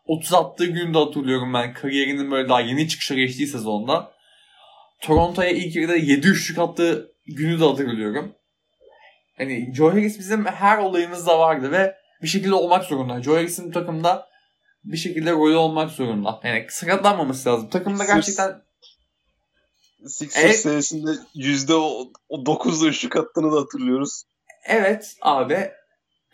30 0.07 0.35
attığı 0.35 0.67
günü 0.67 0.95
de 0.95 0.99
hatırlıyorum 0.99 1.55
ben. 1.55 1.75
Kariyerinin 1.75 2.31
böyle 2.31 2.49
daha 2.49 2.61
yeni 2.61 2.89
çıkışa 2.89 3.15
geçtiği 3.15 3.47
sezonda. 3.47 4.13
Toronto'ya 5.01 5.51
ilk 5.51 5.77
yarıda 5.77 5.97
7 5.97 6.29
üçlük 6.29 6.59
attığı 6.59 7.13
günü 7.27 7.61
de 7.61 7.65
hatırlıyorum. 7.65 8.35
Hani 9.39 9.75
Joe 9.75 9.91
Harris 9.91 10.19
bizim 10.19 10.45
her 10.45 10.79
olayımızda 10.79 11.39
vardı 11.39 11.73
ve 11.73 11.95
bir 12.23 12.29
şekilde 12.29 12.55
olmak 12.55 12.85
zorunda. 12.85 13.23
Joe 13.23 13.37
Harris'in 13.37 13.71
takımda 13.71 14.27
bir 14.85 14.97
şekilde 14.97 15.33
rolü 15.33 15.57
olmak 15.57 15.91
zorunda. 15.91 16.41
Yani 16.45 16.67
sakatlanmaması 16.69 17.49
lazım. 17.49 17.71
Takımda 17.71 18.05
gerçekten 18.05 18.65
Sixers 20.07 20.45
evet. 20.45 20.57
serisinde 20.57 21.11
%9'da 21.37 22.87
üçlük 22.87 23.17
attığını 23.17 23.53
da 23.53 23.61
hatırlıyoruz. 23.61 24.23
Evet 24.65 25.17
abi. 25.23 25.71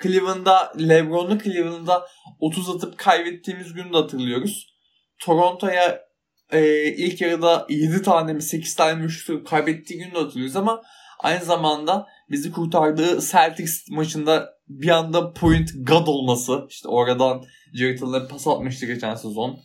Cleveland'da 0.02 0.73
LeBron'lu 0.78 1.38
Cleveland'da 1.38 2.07
30 2.38 2.71
atıp 2.71 2.99
kaybettiğimiz 2.99 3.73
günü 3.73 3.92
de 3.92 3.97
hatırlıyoruz. 3.97 4.75
Toronto'ya 5.19 6.04
e, 6.52 6.85
ilk 6.85 7.21
yarıda 7.21 7.66
7 7.69 8.02
tane 8.02 8.33
mi 8.33 8.42
8 8.42 8.75
tane 8.76 8.95
mi 8.95 9.04
üçlük 9.04 9.47
kaybettiği 9.47 10.00
günü 10.00 10.14
de 10.14 10.19
hatırlıyoruz 10.19 10.57
ama 10.57 10.83
aynı 11.23 11.45
zamanda 11.45 12.07
bizi 12.31 12.53
kurtardığı 12.53 13.21
Celtics 13.21 13.89
maçında 13.91 14.55
bir 14.69 14.89
anda 14.89 15.33
point 15.33 15.71
god 15.87 16.07
olması. 16.07 16.67
işte 16.69 16.89
oradan 16.89 17.45
Jared 17.75 18.03
Allen'e 18.03 18.29
pas 18.29 18.47
atmıştı 18.47 18.87
geçen 18.87 19.15
sezon. 19.15 19.59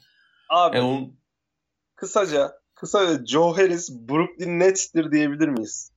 Abi 0.50 0.78
yani 0.78 0.88
onun... 0.88 1.20
kısaca 1.96 2.52
kısaca 2.76 3.26
Joe 3.26 3.58
Harris 3.58 3.90
Brooklyn 4.10 4.60
Nets'tir 4.60 5.12
diyebilir 5.12 5.48
miyiz? 5.48 5.92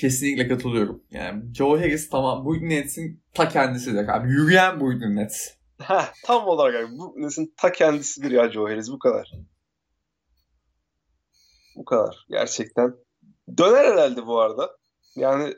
Kesinlikle 0.00 0.48
katılıyorum. 0.48 1.04
Yani 1.10 1.54
Joe 1.54 1.78
Harris 1.78 2.10
tamam 2.10 2.44
Brooklyn 2.44 2.70
Nets'in 2.70 3.24
ta 3.34 3.48
kendisidir 3.48 4.08
abi. 4.08 4.28
Yürüyen 4.28 4.80
Brooklyn 4.80 5.16
Nets. 5.16 5.48
Heh, 5.82 6.12
tam 6.24 6.46
olarak 6.46 6.74
abi. 6.74 6.98
Bu 6.98 7.14
Nets'in 7.16 7.54
ta 7.56 7.72
kendisidir 7.72 8.30
ya 8.30 8.50
Joe 8.50 8.70
Harris. 8.70 8.90
Bu 8.90 8.98
kadar. 8.98 9.32
Bu 11.76 11.84
kadar. 11.84 12.26
Gerçekten. 12.28 12.94
Döner 13.56 13.84
herhalde 13.84 14.26
bu 14.26 14.40
arada. 14.40 14.76
Yani 15.16 15.54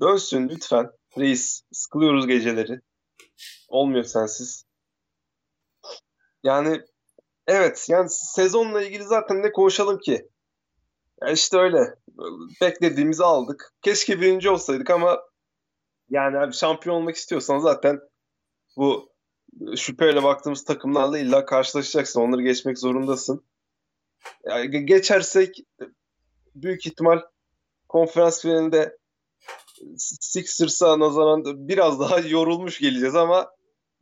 dönsün 0.00 0.48
lütfen. 0.48 0.90
Reis. 1.18 1.62
Sıkılıyoruz 1.72 2.26
geceleri. 2.26 2.80
Olmuyor 3.68 4.04
sensiz. 4.04 4.64
Yani 6.42 6.80
evet 7.46 7.86
yani 7.88 8.08
sezonla 8.10 8.82
ilgili 8.82 9.04
zaten 9.04 9.42
ne 9.42 9.52
konuşalım 9.52 9.98
ki? 9.98 10.28
Ya 11.22 11.30
işte 11.30 11.56
öyle. 11.56 11.94
Beklediğimizi 12.60 13.24
aldık. 13.24 13.72
Keşke 13.82 14.20
birinci 14.20 14.50
olsaydık 14.50 14.90
ama 14.90 15.20
yani 16.10 16.38
abi 16.38 16.52
şampiyon 16.52 16.96
olmak 16.96 17.16
istiyorsan 17.16 17.58
zaten 17.58 18.00
bu 18.76 19.12
şüpheyle 19.76 20.22
baktığımız 20.22 20.64
takımlarla 20.64 21.18
illa 21.18 21.44
karşılaşacaksın. 21.44 22.20
Onları 22.20 22.42
geçmek 22.42 22.78
zorundasın. 22.78 23.44
Yani 24.44 24.86
geçersek 24.86 25.56
büyük 26.54 26.86
ihtimal 26.86 27.20
konferans 27.92 28.42
finalinde 28.42 28.98
Sixers'a 29.98 30.98
nazaran 30.98 31.68
biraz 31.68 32.00
daha 32.00 32.18
yorulmuş 32.18 32.78
geleceğiz 32.78 33.14
ama 33.14 33.50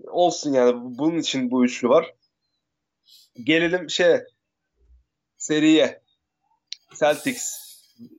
olsun 0.07 0.53
yani 0.53 0.73
bunun 0.77 1.19
için 1.19 1.51
bu 1.51 1.65
üçlü 1.65 1.89
var. 1.89 2.15
Gelelim 3.45 3.91
şey 3.91 4.21
seriye. 5.37 6.03
Celtics. 6.99 7.71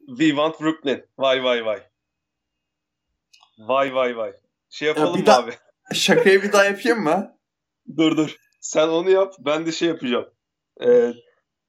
We 0.07 0.27
want 0.27 0.61
Brooklyn. 0.61 1.05
Vay 1.17 1.43
vay 1.43 1.65
vay. 1.65 1.83
Vay 3.57 3.95
vay 3.95 4.17
vay. 4.17 4.33
Şey 4.69 4.87
yapalım 4.87 5.19
ya 5.19 5.25
mı 5.25 5.43
abi? 5.43 5.51
Şakayı 5.93 6.41
bir 6.41 6.51
daha 6.51 6.65
yapayım 6.65 6.99
mı? 6.99 7.37
dur 7.97 8.17
dur. 8.17 8.35
Sen 8.61 8.87
onu 8.87 9.09
yap. 9.09 9.33
Ben 9.39 9.65
de 9.65 9.71
şey 9.71 9.87
yapacağım. 9.87 10.29
Ee, 10.85 11.13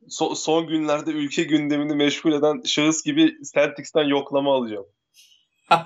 so- 0.09 0.37
son 0.37 0.66
günlerde 0.66 1.11
ülke 1.11 1.42
gündemini 1.42 1.94
meşgul 1.94 2.32
eden 2.32 2.62
şahıs 2.66 3.04
gibi 3.04 3.35
Celtics'ten 3.54 4.04
yoklama 4.04 4.54
alacağım. 4.54 4.87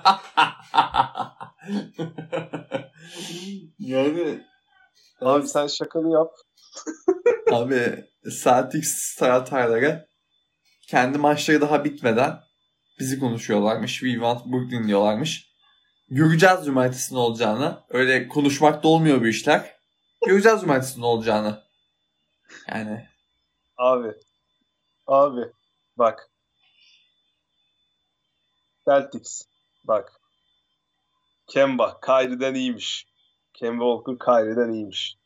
yani 3.79 4.43
abi 5.21 5.47
sen 5.47 5.67
şakanı 5.67 6.13
yap. 6.13 6.31
abi 7.51 8.05
Celtics 8.43 9.15
taraftarları 9.15 10.07
kendi 10.87 11.17
maçları 11.17 11.61
daha 11.61 11.85
bitmeden 11.85 12.39
bizi 12.99 13.19
konuşuyorlarmış. 13.19 13.93
We 13.93 14.11
want 14.11 14.45
Brooklyn 14.45 14.87
diyorlarmış. 14.87 15.47
Göreceğiz 16.09 16.65
cumartesi 16.65 17.15
ne 17.15 17.19
olacağını. 17.19 17.83
Öyle 17.89 18.27
konuşmak 18.27 18.83
da 18.83 18.87
olmuyor 18.87 19.21
bu 19.21 19.27
işler. 19.27 19.75
Göreceğiz 20.27 20.61
cumartesi 20.61 21.01
ne 21.01 21.05
olacağını. 21.05 21.63
Yani. 22.69 23.07
Abi. 23.77 24.13
Abi. 25.07 25.51
Bak. 25.97 26.29
Celtics. 28.85 29.41
Bak. 29.87 30.11
Kemba. 31.47 31.99
Kyrie'den 32.01 32.53
iyiymiş. 32.53 33.07
Kemba 33.53 33.83
Walker 33.83 34.25
Kyrie'den 34.25 34.73
iyiymiş. 34.73 35.17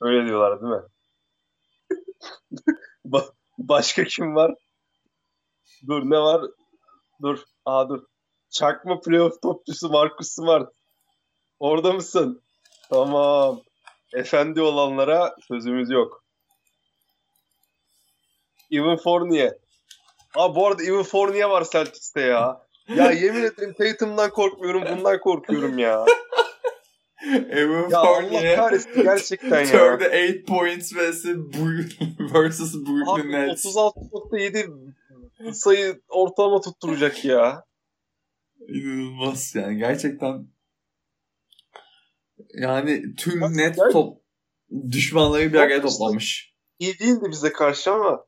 Öyle 0.00 0.26
diyorlar 0.26 0.60
değil 0.62 0.72
mi? 0.72 0.82
ba- 3.12 3.32
başka 3.58 4.04
kim 4.04 4.34
var? 4.34 4.54
Dur 5.86 6.02
ne 6.10 6.18
var? 6.18 6.42
Dur. 7.22 7.38
Aa 7.64 7.88
dur. 7.88 8.02
Çakma 8.50 9.00
playoff 9.00 9.42
topçusu 9.42 9.88
Marcus 9.88 10.28
Smart. 10.28 10.72
Orada 11.58 11.92
mısın? 11.92 12.42
Tamam. 12.90 13.60
Efendi 14.14 14.60
olanlara 14.62 15.34
sözümüz 15.48 15.90
yok. 15.90 16.25
Evan 18.70 18.96
Fournier. 18.96 19.52
Aa 20.34 20.54
bu 20.54 20.66
arada 20.66 20.82
Evan 20.82 21.02
Fournier 21.02 21.48
var 21.48 21.66
Celtics'te 21.72 22.20
ya. 22.20 22.66
Ya 22.96 23.10
yemin 23.10 23.42
ederim 23.42 23.74
Tatum'dan 23.78 24.30
korkmuyorum, 24.30 24.82
bundan 24.90 25.20
korkuyorum 25.20 25.78
ya. 25.78 26.04
Evan 27.50 27.90
ya 27.90 28.04
Fournier. 28.04 28.52
Allah 28.52 28.56
kahretsin 28.56 29.02
gerçekten 29.02 29.64
ya. 29.64 29.94
38 29.94 30.44
points 30.44 30.92
vs. 30.94 31.24
versus 32.34 32.74
Brooklyn 32.86 33.32
Nets. 33.32 33.64
36.7 33.64 35.52
sayı 35.52 36.00
ortalama 36.08 36.60
tutturacak 36.60 37.24
ya. 37.24 37.64
İnanılmaz 38.68 39.54
yani 39.54 39.76
gerçekten 39.76 40.46
yani 42.54 43.14
tüm 43.16 43.40
net 43.40 43.76
top 43.92 44.18
düşmanları 44.90 45.52
bir 45.52 45.58
araya 45.58 45.82
toplamış. 45.82 46.54
İyi 46.78 46.98
değildi 46.98 47.24
bize 47.30 47.52
karşı 47.52 47.92
ama 47.92 48.25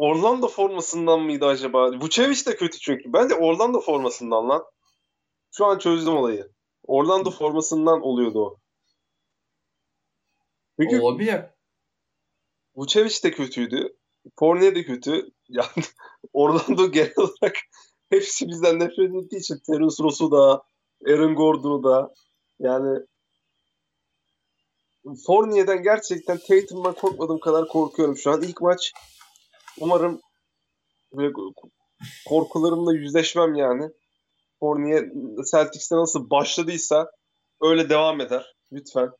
Orlando 0.00 0.48
formasından 0.48 1.20
mıydı 1.20 1.46
acaba? 1.46 1.92
Vucevic 1.92 2.46
de 2.46 2.56
kötü 2.56 2.78
çünkü. 2.78 3.12
Ben 3.12 3.30
de 3.30 3.34
Orlando 3.34 3.80
formasından 3.80 4.48
lan. 4.48 4.64
Şu 5.50 5.66
an 5.66 5.78
çözdüm 5.78 6.16
olayı. 6.16 6.50
Orlando 6.82 7.30
formasından 7.30 8.02
oluyordu 8.02 8.44
o. 8.44 8.56
Çünkü 10.80 11.00
Olabilir. 11.00 11.40
Vucevic 12.76 13.22
de 13.22 13.30
kötüydü. 13.30 13.96
Fournier 14.38 14.74
de 14.74 14.84
kötü. 14.84 15.30
Yani 15.48 15.84
Orlando 16.32 16.90
genel 16.92 17.14
olarak 17.16 17.56
hepsi 18.10 18.48
bizden 18.48 18.78
nefret 18.78 19.14
ettiği 19.14 19.36
için 19.36 19.58
Terence 19.66 20.02
Ross'u 20.02 20.30
da 20.30 20.62
Aaron 21.06 21.34
Gordon'u 21.34 21.84
da 21.84 22.14
yani 22.58 23.06
Fournier'den 25.26 25.82
gerçekten 25.82 26.38
Tatum'dan 26.38 26.94
korkmadığım 26.94 27.40
kadar 27.40 27.68
korkuyorum 27.68 28.16
şu 28.16 28.30
an. 28.30 28.42
İlk 28.42 28.60
maç 28.60 28.92
umarım 29.80 30.20
korkularımla 32.28 32.94
yüzleşmem 32.94 33.54
yani. 33.54 33.90
Fournier 34.60 35.04
Celtics'te 35.50 35.96
nasıl 35.96 36.30
başladıysa 36.30 37.10
öyle 37.62 37.88
devam 37.88 38.20
eder. 38.20 38.54
Lütfen. 38.72 39.10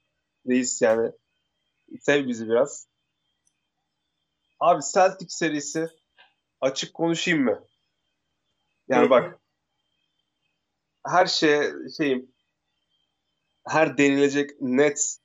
Reis 0.48 0.82
yani. 0.82 1.12
Sev 2.00 2.26
bizi 2.28 2.48
biraz. 2.48 2.86
Abi 4.60 4.82
Celtic 4.94 5.28
serisi 5.28 5.88
açık 6.60 6.94
konuşayım 6.94 7.44
mı? 7.44 7.64
Yani 8.88 9.10
bak 9.10 9.40
her 11.06 11.26
şey 11.26 11.62
şeyim 11.96 12.32
her 13.66 13.98
denilecek 13.98 14.50
net 14.60 15.16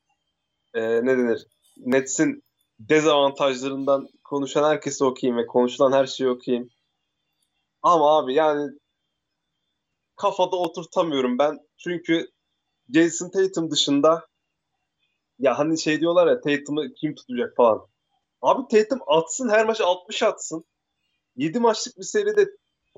e, 0.74 0.82
ne 0.82 1.18
denir? 1.18 1.48
Nets'in 1.77 2.44
dezavantajlarından 2.80 4.10
konuşan 4.25 4.70
herkese 4.70 5.05
okuyayım 5.05 5.38
ve 5.38 5.48
konuşulan 5.48 5.91
her 5.91 6.05
şeyi 6.05 6.29
okuyayım. 6.29 6.70
Ama 7.82 8.17
abi 8.17 8.34
yani 8.34 8.72
kafada 10.15 10.55
oturtamıyorum 10.55 11.38
ben. 11.38 11.60
Çünkü 11.77 12.32
Jason 12.94 13.29
Tatum 13.29 13.72
dışında 13.72 14.27
ya 15.39 15.60
hani 15.60 15.79
şey 15.79 16.00
diyorlar 16.00 16.27
ya 16.27 16.41
Tatum'u 16.41 16.94
kim 16.94 17.15
tutacak 17.15 17.55
falan. 17.55 17.88
Abi 18.41 18.67
Tatum 18.72 19.00
atsın 19.08 19.50
her 19.50 19.65
maç 19.65 19.82
60 19.82 20.24
atsın. 20.24 20.65
7 21.36 21.60
maçlık 21.60 21.98
bir 21.98 22.03
seride 22.03 22.50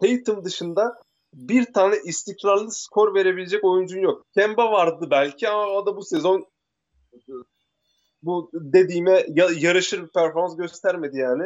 Tatum 0.01 0.45
dışında 0.45 1.01
bir 1.33 1.73
tane 1.73 1.95
istikrarlı 2.03 2.71
skor 2.71 3.15
verebilecek 3.15 3.63
oyuncun 3.63 3.99
yok. 3.99 4.25
Kemba 4.33 4.71
vardı 4.71 5.07
belki 5.11 5.49
ama 5.49 5.65
o 5.67 5.85
da 5.85 5.95
bu 5.95 6.03
sezon 6.03 6.45
bu 8.27 8.49
dediğime 8.53 9.25
yarışır 9.59 10.03
bir 10.03 10.07
performans 10.07 10.57
göstermedi 10.57 11.17
yani. 11.17 11.43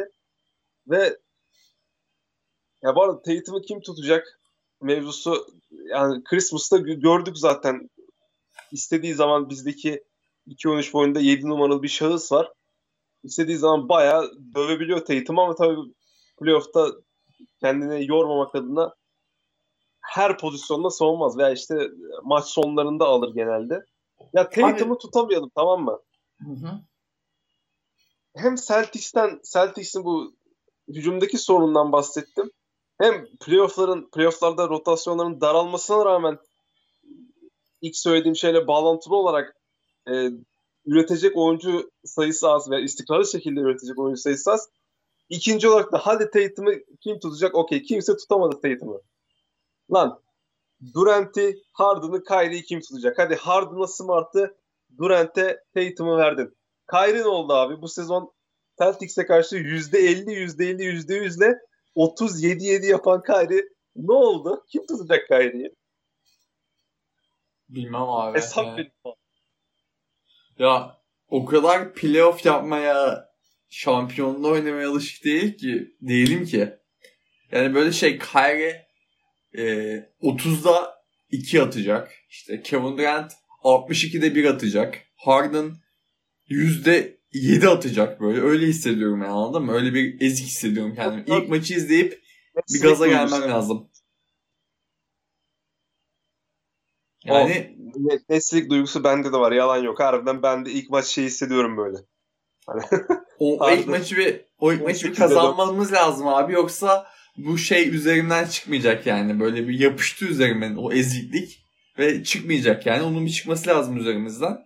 Ve 0.86 1.18
ya 2.82 2.96
bu 2.96 3.02
arada 3.02 3.22
Tatum'u 3.22 3.62
kim 3.62 3.80
tutacak 3.80 4.40
mevzusu 4.80 5.46
yani 5.70 6.24
Christmas'ta 6.24 6.78
gördük 6.78 7.38
zaten 7.38 7.90
istediği 8.72 9.14
zaman 9.14 9.50
bizdeki 9.50 10.04
2-13 10.48 10.92
boyunda 10.92 11.20
7 11.20 11.48
numaralı 11.48 11.82
bir 11.82 11.88
şahıs 11.88 12.32
var. 12.32 12.52
İstediği 13.24 13.56
zaman 13.56 13.88
bayağı 13.88 14.30
dövebiliyor 14.54 15.04
Tatum 15.04 15.38
ama 15.38 15.54
tabii 15.54 15.76
playoff'ta 16.40 16.88
kendini 17.60 18.08
yormamak 18.08 18.54
adına 18.54 18.94
her 20.00 20.38
pozisyonda 20.38 20.90
savunmaz 20.90 21.38
veya 21.38 21.50
işte 21.50 21.88
maç 22.22 22.44
sonlarında 22.44 23.04
alır 23.04 23.34
genelde. 23.34 23.84
Ya 24.32 24.48
Tatum'u 24.50 24.98
tutamayalım 24.98 25.50
tamam 25.54 25.84
mı? 25.84 25.98
Hı 26.46 26.52
hı. 26.52 26.80
Hem 28.36 28.54
Celtics'ten 28.54 29.40
Celtics'in 29.52 30.04
bu 30.04 30.34
hücumdaki 30.88 31.38
sorundan 31.38 31.92
bahsettim. 31.92 32.50
Hem 33.00 33.26
playoff'ların 33.40 34.10
playoff'larda 34.10 34.68
rotasyonların 34.68 35.40
daralmasına 35.40 36.04
rağmen 36.04 36.38
ilk 37.80 37.96
söylediğim 37.96 38.36
şeyle 38.36 38.66
bağlantılı 38.66 39.16
olarak 39.16 39.56
e, 40.08 40.30
üretecek 40.86 41.36
oyuncu 41.36 41.90
sayısı 42.04 42.48
az 42.48 42.70
veya 42.70 42.80
istikrarlı 42.80 43.26
şekilde 43.26 43.60
üretecek 43.60 43.98
oyuncu 43.98 44.20
sayısı 44.20 44.52
az. 44.52 44.68
İkinci 45.28 45.68
olarak 45.68 45.92
da 45.92 45.98
hadi 45.98 46.30
Tatum'u 46.30 46.72
kim 47.00 47.18
tutacak? 47.18 47.54
Okey. 47.54 47.82
Kimse 47.82 48.16
tutamadı 48.16 48.60
Tatum'u. 48.60 49.02
Lan 49.92 50.20
Durant'i, 50.94 51.62
Harden'ı, 51.72 52.24
Kyrie'yi 52.24 52.62
kim 52.62 52.80
tutacak? 52.80 53.18
Hadi 53.18 53.34
Harden'a 53.34 53.86
Smart'ı, 53.86 54.56
Durant'e 54.98 55.60
Tatum'u 55.74 56.16
verdin. 56.16 56.56
Kyrie 56.90 57.20
ne 57.20 57.26
oldu 57.26 57.52
abi? 57.52 57.82
Bu 57.82 57.88
sezon 57.88 58.32
Celtics'e 58.78 59.26
karşı 59.26 59.56
%50, 59.56 60.32
%50, 60.32 60.82
%100'le 60.82 61.58
37-7 61.96 62.86
yapan 62.86 63.22
Kyrie 63.22 63.68
ne 63.96 64.12
oldu? 64.12 64.64
Kim 64.68 64.86
tutacak 64.86 65.28
Kyrie'yi? 65.28 65.74
Bilmem 67.68 68.02
abi. 68.02 68.38
Hesap 68.38 68.78
ya. 68.78 68.86
ya 70.58 71.02
o 71.28 71.44
kadar 71.44 71.94
playoff 71.94 72.46
yapmaya 72.46 73.28
şampiyonluğu 73.70 74.50
oynamaya 74.50 74.90
alışık 74.90 75.24
değil 75.24 75.56
ki 75.56 75.96
değilim 76.00 76.44
ki. 76.44 76.78
Yani 77.52 77.74
böyle 77.74 77.92
şey 77.92 78.18
Kyrie 78.18 78.86
e, 79.54 79.62
30'da 80.22 81.02
2 81.30 81.62
atacak. 81.62 82.12
İşte 82.28 82.62
Kevin 82.62 82.98
Durant 82.98 83.32
62'de 83.64 84.34
1 84.34 84.44
atacak. 84.44 84.98
Harden 85.16 85.72
%7 86.50 87.68
atacak 87.68 88.20
böyle. 88.20 88.40
Öyle 88.40 88.66
hissediyorum 88.66 89.22
yani 89.22 89.32
anladın 89.32 89.62
mı? 89.62 89.72
Öyle 89.72 89.94
bir 89.94 90.20
ezik 90.20 90.46
hissediyorum 90.46 90.94
kendimi. 90.94 91.24
İlk 91.26 91.48
maçı 91.48 91.74
izleyip 91.74 92.22
bir 92.74 92.80
gaza 92.80 93.06
gelmem 93.06 93.42
lazım. 93.42 93.90
Yani 97.24 97.76
neslik 98.28 98.70
duygusu 98.70 99.04
bende 99.04 99.32
de 99.32 99.36
var. 99.36 99.52
Yalan 99.52 99.82
yok. 99.82 100.00
Harbiden 100.00 100.42
ben 100.42 100.64
de 100.64 100.70
ilk 100.70 100.90
maç 100.90 101.06
şey 101.06 101.24
hissediyorum 101.24 101.76
böyle. 101.76 101.98
Hani 102.66 102.82
o 103.38 103.70
ilk 103.70 103.86
maçı 103.88 104.16
bir 104.16 104.40
o 104.58 104.72
ilk 104.72 104.82
maçı 104.82 105.08
bir 105.08 105.14
kazanmamız 105.14 105.92
lazım 105.92 106.28
abi 106.28 106.52
yoksa 106.52 107.06
bu 107.36 107.58
şey 107.58 107.88
üzerinden 107.88 108.46
çıkmayacak 108.46 109.06
yani. 109.06 109.40
Böyle 109.40 109.68
bir 109.68 109.80
yapıştı 109.80 110.24
üzerinden 110.24 110.76
o 110.76 110.92
eziklik 110.92 111.61
ve 111.98 112.24
çıkmayacak 112.24 112.86
yani. 112.86 113.02
Onun 113.02 113.26
bir 113.26 113.30
çıkması 113.30 113.70
lazım 113.70 113.96
üzerimizden. 113.96 114.58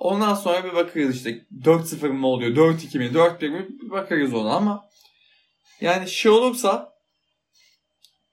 Ondan 0.00 0.34
sonra 0.34 0.64
bir 0.64 0.74
bakarız 0.74 1.16
işte 1.16 1.46
4-0 1.64 2.08
mı 2.08 2.26
oluyor, 2.26 2.56
4-2 2.56 2.98
mi, 2.98 3.04
4-1 3.04 3.48
mi 3.48 3.66
bir 3.82 3.90
bakarız 3.90 4.34
ona 4.34 4.54
ama 4.54 4.88
yani 5.80 6.10
şey 6.10 6.32
olursa 6.32 6.94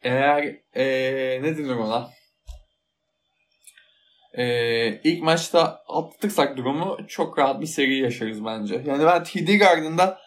eğer 0.04 0.44
ee, 0.76 1.40
ne 1.42 1.58
denir 1.58 1.76
ona 1.76 2.10
ee, 4.34 5.02
ilk 5.04 5.24
maçta 5.24 5.84
atlatırsak 5.88 6.58
durumu 6.58 6.98
çok 7.08 7.40
rahat 7.40 7.62
bir 7.62 7.66
seri 7.66 7.98
yaşarız 7.98 8.46
bence. 8.46 8.84
Yani 8.86 9.06
ben 9.06 9.24
TD 9.24 9.60
Garden'da 9.60 10.22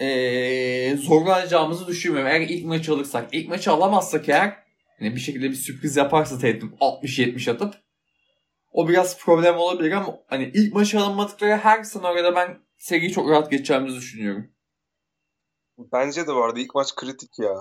ee, 0.00 0.96
zorlanacağımızı 0.96 1.86
düşünmüyorum. 1.86 2.30
Eğer 2.30 2.40
ilk 2.40 2.64
maçı 2.64 2.92
alırsak. 2.92 3.28
ilk 3.32 3.48
maçı 3.48 3.72
alamazsak 3.72 4.28
eğer 4.28 4.65
yani 5.00 5.14
bir 5.14 5.20
şekilde 5.20 5.50
bir 5.50 5.54
sürpriz 5.54 5.96
yaparsa 5.96 6.38
Tatum 6.38 6.76
60-70 6.80 7.50
atıp 7.50 7.74
o 8.72 8.88
biraz 8.88 9.18
problem 9.18 9.56
olabilir 9.56 9.92
ama 9.92 10.18
hani 10.26 10.50
ilk 10.54 10.74
maçı 10.74 11.00
alınmadıkları 11.00 11.56
her 11.56 11.82
senaryoda 11.82 12.34
ben 12.34 12.58
seriyi 12.78 13.12
çok 13.12 13.30
rahat 13.30 13.50
geçeceğimizi 13.50 13.96
düşünüyorum. 13.96 14.50
Bence 15.78 16.26
de 16.26 16.32
vardı. 16.32 16.60
ilk 16.60 16.74
maç 16.74 16.94
kritik 16.94 17.38
ya. 17.38 17.54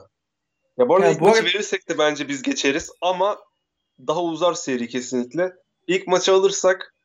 Ya 0.78 0.90
bu 0.90 0.96
arada 0.96 1.06
yani 1.06 1.16
ilk 1.16 1.22
bu 1.22 1.26
maçı 1.26 1.38
arada... 1.38 1.48
verirsek 1.50 1.90
de 1.90 1.98
bence 1.98 2.28
biz 2.28 2.42
geçeriz 2.42 2.92
ama 3.02 3.38
daha 4.08 4.24
uzar 4.24 4.54
seri 4.54 4.88
kesinlikle. 4.88 5.54
İlk 5.88 6.08
maçı 6.08 6.34
alırsak 6.34 6.96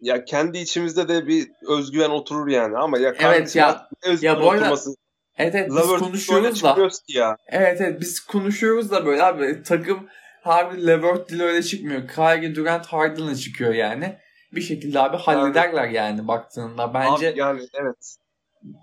ya 0.00 0.24
kendi 0.24 0.58
içimizde 0.58 1.08
de 1.08 1.26
bir 1.26 1.50
özgüven 1.68 2.10
oturur 2.10 2.48
yani 2.48 2.78
ama 2.78 2.98
ya 2.98 3.14
evet 3.18 3.56
ya 3.56 3.88
ya 4.20 4.40
bu 4.40 4.50
arada 4.50 4.62
oturması. 4.62 4.94
Evet 5.38 5.54
evet 5.54 5.70
biz 5.70 5.98
konuşuyoruz 5.98 6.62
da. 6.62 6.76
Ya. 7.08 7.36
Evet 7.46 7.80
evet 7.80 8.00
biz 8.00 8.20
konuşuyoruz 8.20 8.90
da 8.90 9.06
böyle 9.06 9.22
abi 9.22 9.62
takım 9.62 10.08
harbi 10.42 10.86
Levert 10.86 11.30
dili 11.30 11.42
öyle 11.42 11.62
çıkmıyor. 11.62 12.08
Kyrie 12.08 12.54
Durant 12.54 12.86
Harden'la 12.86 13.34
çıkıyor 13.34 13.74
yani. 13.74 14.18
Bir 14.52 14.60
şekilde 14.60 15.00
abi 15.00 15.16
hallederler 15.16 15.88
yani, 15.88 15.94
yani 15.94 16.28
baktığında. 16.28 16.94
Bence 16.94 17.28
abi 17.28 17.38
yani 17.38 17.60
evet. 17.74 18.16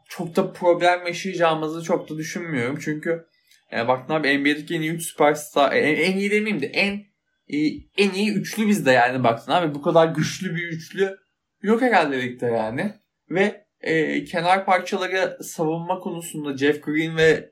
Çok 0.10 0.36
da 0.36 0.54
problem 0.54 1.08
yaşayacağımızı 1.08 1.84
çok 1.84 2.10
da 2.10 2.18
düşünmüyorum. 2.18 2.80
Çünkü 2.82 3.26
yani 3.72 3.88
baktığında 3.88 4.18
abi 4.18 4.40
NBA'deki 4.40 4.76
en 4.76 4.82
iyi 4.82 4.92
3 4.92 5.04
süperstar 5.04 5.72
en, 5.72 5.96
en 5.96 6.18
iyi 6.18 6.32
demeyeyim 6.32 6.62
de 6.62 6.66
en 6.66 7.04
iyi, 7.48 7.92
en 7.98 8.12
iyi 8.12 8.34
üçlü 8.34 8.68
bizde 8.68 8.92
yani 8.92 9.24
baktığında 9.24 9.56
abi 9.56 9.76
bu 9.76 9.82
kadar 9.82 10.08
güçlü 10.08 10.56
bir 10.56 10.68
üçlü 10.68 11.18
yok 11.62 11.82
herhalde 11.82 12.22
ligde 12.22 12.46
yani. 12.46 12.94
Ve 13.30 13.63
e, 13.84 14.24
kenar 14.24 14.66
parçaları 14.66 15.38
savunma 15.44 16.00
konusunda 16.00 16.58
Jeff 16.58 16.84
Green 16.84 17.18
ve 17.18 17.52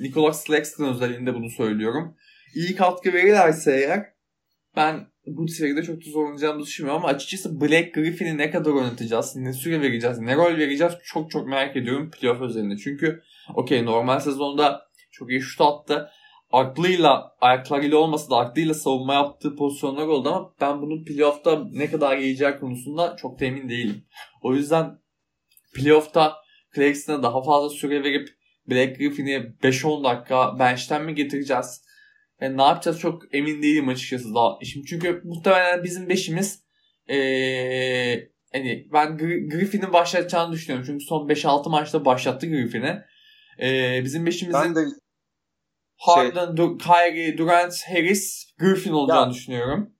Nicholas 0.00 0.46
Claxton 0.46 0.94
özelliğinde 0.94 1.34
bunu 1.34 1.50
söylüyorum. 1.50 2.16
İyi 2.54 2.74
katkı 2.74 3.12
verirlerse 3.12 3.76
eğer 3.76 4.14
ben 4.76 5.06
bu 5.26 5.48
seride 5.48 5.82
çok 5.82 5.96
da 5.96 6.10
zorlanacağımızı 6.10 6.66
düşünmüyorum 6.66 7.04
ama 7.04 7.14
açıkçası 7.14 7.60
Black 7.60 7.94
Griffin'i 7.94 8.38
ne 8.38 8.50
kadar 8.50 8.70
oynatacağız, 8.70 9.36
ne 9.36 9.52
süre 9.52 9.80
vereceğiz, 9.80 10.18
ne 10.18 10.36
rol 10.36 10.58
vereceğiz 10.58 10.92
çok 11.04 11.30
çok 11.30 11.48
merak 11.48 11.76
ediyorum 11.76 12.10
playoff 12.10 12.40
özelinde. 12.40 12.76
Çünkü 12.76 13.22
okey 13.54 13.84
normal 13.84 14.20
sezonda 14.20 14.82
çok 15.12 15.30
iyi 15.30 15.40
şut 15.40 15.60
attı. 15.60 16.10
Aklıyla, 16.52 17.36
ayaklarıyla 17.40 17.98
olmasa 17.98 18.30
da 18.30 18.36
aklıyla 18.36 18.74
savunma 18.74 19.14
yaptığı 19.14 19.56
pozisyonlar 19.56 20.06
oldu 20.06 20.28
ama 20.28 20.54
ben 20.60 20.82
bunun 20.82 21.04
playoff'ta 21.04 21.64
ne 21.72 21.90
kadar 21.90 22.16
yiyeceği 22.16 22.58
konusunda 22.60 23.16
çok 23.16 23.40
da 23.40 23.44
emin 23.44 23.68
değilim. 23.68 24.04
O 24.42 24.54
yüzden 24.54 24.98
playoff'ta 25.74 26.34
Claxton'a 26.74 27.22
daha 27.22 27.42
fazla 27.42 27.68
süre 27.68 28.02
verip 28.02 28.28
Black 28.66 28.98
Griffin'i 28.98 29.54
5-10 29.62 30.04
dakika 30.04 30.58
bench'ten 30.58 31.04
mi 31.04 31.14
getireceğiz? 31.14 31.84
Yani 32.40 32.56
ne 32.56 32.62
yapacağız 32.62 32.98
çok 33.00 33.34
emin 33.34 33.62
değilim 33.62 33.88
açıkçası. 33.88 34.34
Daha. 34.34 34.58
Şimdi 34.64 34.86
çünkü 34.86 35.20
muhtemelen 35.24 35.84
bizim 35.84 36.08
beşimiz 36.08 36.64
ee, 37.08 38.28
hani 38.52 38.88
ben 38.92 39.18
Griffin'in 39.48 39.92
başlatacağını 39.92 40.52
düşünüyorum. 40.52 40.86
Çünkü 40.86 41.04
son 41.04 41.28
5-6 41.28 41.70
maçta 41.70 42.04
başlattı 42.04 42.46
Griffin'i. 42.46 43.04
Ee, 43.60 44.00
bizim 44.04 44.26
beşimizin 44.26 44.60
ben 44.62 44.74
de 44.74 44.80
Harden, 45.96 46.56
şey... 46.56 46.78
Kyrie, 46.78 47.38
Durant, 47.38 47.82
Harris, 47.88 48.52
Griffin 48.58 48.92
olacağını 48.92 49.26
ya, 49.26 49.34
düşünüyorum. 49.34 49.94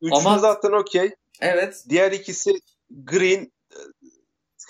Üçlü 0.00 0.16
Ama, 0.16 0.38
zaten 0.38 0.72
okey. 0.72 1.10
Evet. 1.40 1.84
Diğer 1.88 2.12
ikisi 2.12 2.50
Green, 2.90 3.52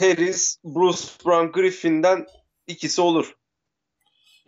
Harris, 0.01 0.57
Bruce 0.65 1.05
Brown, 1.25 1.53
Griffin'den 1.53 2.27
ikisi 2.67 3.01
olur. 3.01 3.35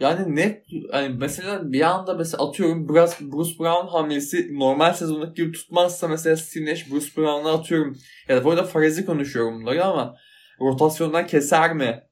Yani 0.01 0.37
ne 0.37 0.62
hani 0.91 1.09
mesela 1.09 1.73
bir 1.73 1.81
anda 1.81 2.15
mesela 2.15 2.49
atıyorum 2.49 2.88
Bruce, 2.88 3.12
Bruce 3.21 3.59
Brown 3.59 3.88
hamlesi 3.88 4.59
normal 4.59 4.93
sezondaki 4.93 5.35
gibi 5.35 5.53
tutmazsa 5.53 6.09
mesela 6.09 6.37
Steve 6.37 6.75
Bruce 6.91 7.17
Brown'a 7.17 7.53
atıyorum. 7.53 7.99
Ya 8.29 8.37
da 8.37 8.45
bu 8.45 8.51
arada 8.51 8.65
farazi 8.65 9.07
konuşuyorum 9.07 9.61
bunları 9.61 9.85
ama 9.85 10.17
rotasyondan 10.61 11.27
keser 11.27 11.75
mi? 11.75 12.03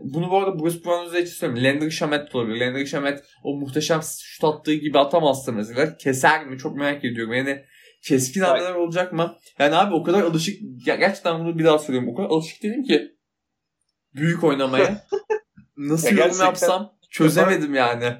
Bunu 0.00 0.30
bu 0.30 0.38
arada 0.38 0.58
Bruce 0.60 0.84
Brown 0.84 1.06
üzerine 1.06 1.26
söylüyorum. 1.26 1.64
Landry 1.64 1.90
Shamet 1.90 2.34
olabilir. 2.34 2.60
Landry 2.60 2.86
Shamet 2.86 3.24
o 3.44 3.54
muhteşem 3.54 4.00
şut 4.22 4.44
attığı 4.44 4.74
gibi 4.74 4.98
atamazsa 4.98 5.52
mesela 5.52 5.96
keser 5.96 6.46
mi? 6.46 6.58
Çok 6.58 6.76
merak 6.76 7.04
ediyorum. 7.04 7.32
Yani 7.32 7.64
keskin 8.02 8.40
hamleler 8.40 8.74
olacak 8.74 9.12
mı? 9.12 9.36
Yani 9.58 9.76
abi 9.76 9.94
o 9.94 10.02
kadar 10.02 10.22
alışık 10.22 10.60
gerçekten 10.84 11.40
bunu 11.40 11.58
bir 11.58 11.64
daha 11.64 11.78
söylüyorum. 11.78 12.12
O 12.12 12.14
kadar 12.14 12.28
alışık 12.28 12.62
değilim 12.62 12.84
ki 12.84 13.16
büyük 14.14 14.44
oynamaya. 14.44 15.06
Nasıl 15.76 16.16
ya 16.16 16.26
yorum 16.26 16.40
yapsam 16.40 16.92
çözemedim 17.10 17.74
yani. 17.74 18.14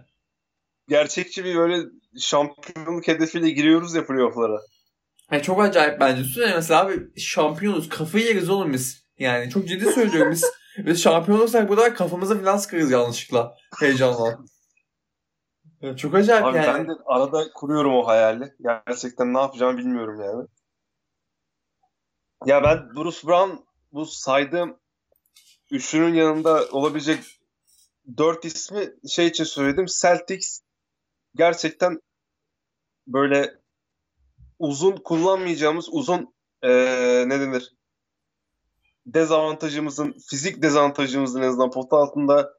Gerçekçi 0.88 1.44
bir 1.44 1.56
böyle 1.56 1.88
şampiyonluk 2.18 3.08
hedefiyle 3.08 3.50
giriyoruz 3.50 3.94
ya 3.94 4.06
playoff'lara. 4.06 4.60
Yani 5.32 5.42
çok 5.42 5.62
acayip 5.62 6.00
bence. 6.00 6.22
Düşünsene 6.24 6.54
mesela 6.54 6.80
abi 6.80 7.20
şampiyonuz. 7.20 7.88
Kafayı 7.88 8.24
yeriz 8.24 8.50
oğlum 8.50 8.72
biz. 8.72 9.02
Yani 9.18 9.50
çok 9.50 9.68
ciddi 9.68 9.92
söylüyorum 9.92 10.32
biz. 10.32 10.44
biz 10.78 11.02
şampiyon 11.02 11.38
olursak 11.38 11.68
burada 11.68 11.94
kafamıza 11.94 12.38
falan 12.38 12.56
sıkarız 12.56 12.90
yanlışlıkla. 12.90 13.54
Heyecanla. 13.80 14.38
Yani 15.82 15.96
çok 15.96 16.14
acayip 16.14 16.46
abi 16.46 16.56
yani. 16.56 16.66
Ben 16.66 16.88
de 16.88 17.00
arada 17.06 17.52
kuruyorum 17.52 17.94
o 17.94 18.06
hayali. 18.06 18.54
Gerçekten 18.86 19.34
ne 19.34 19.38
yapacağımı 19.38 19.78
bilmiyorum 19.78 20.20
yani. 20.20 20.46
Ya 22.46 22.62
ben 22.62 22.96
Bruce 22.96 23.28
Brown 23.28 23.64
bu 23.92 24.06
saydığım 24.06 24.78
üçünün 25.70 26.14
yanında 26.14 26.68
olabilecek 26.72 27.40
dört 28.18 28.44
ismi 28.44 28.92
şey 29.08 29.26
için 29.26 29.44
söyledim. 29.44 29.86
Celtics 30.00 30.60
gerçekten 31.34 32.00
böyle 33.06 33.54
uzun 34.58 34.96
kullanmayacağımız 34.96 35.88
uzun 35.92 36.34
ee, 36.62 37.24
ne 37.28 37.40
denir 37.40 37.74
dezavantajımızın 39.06 40.16
fizik 40.30 40.62
dezavantajımızın 40.62 41.42
en 41.42 41.48
azından 41.48 41.70
pota 41.70 41.96
altında 41.96 42.52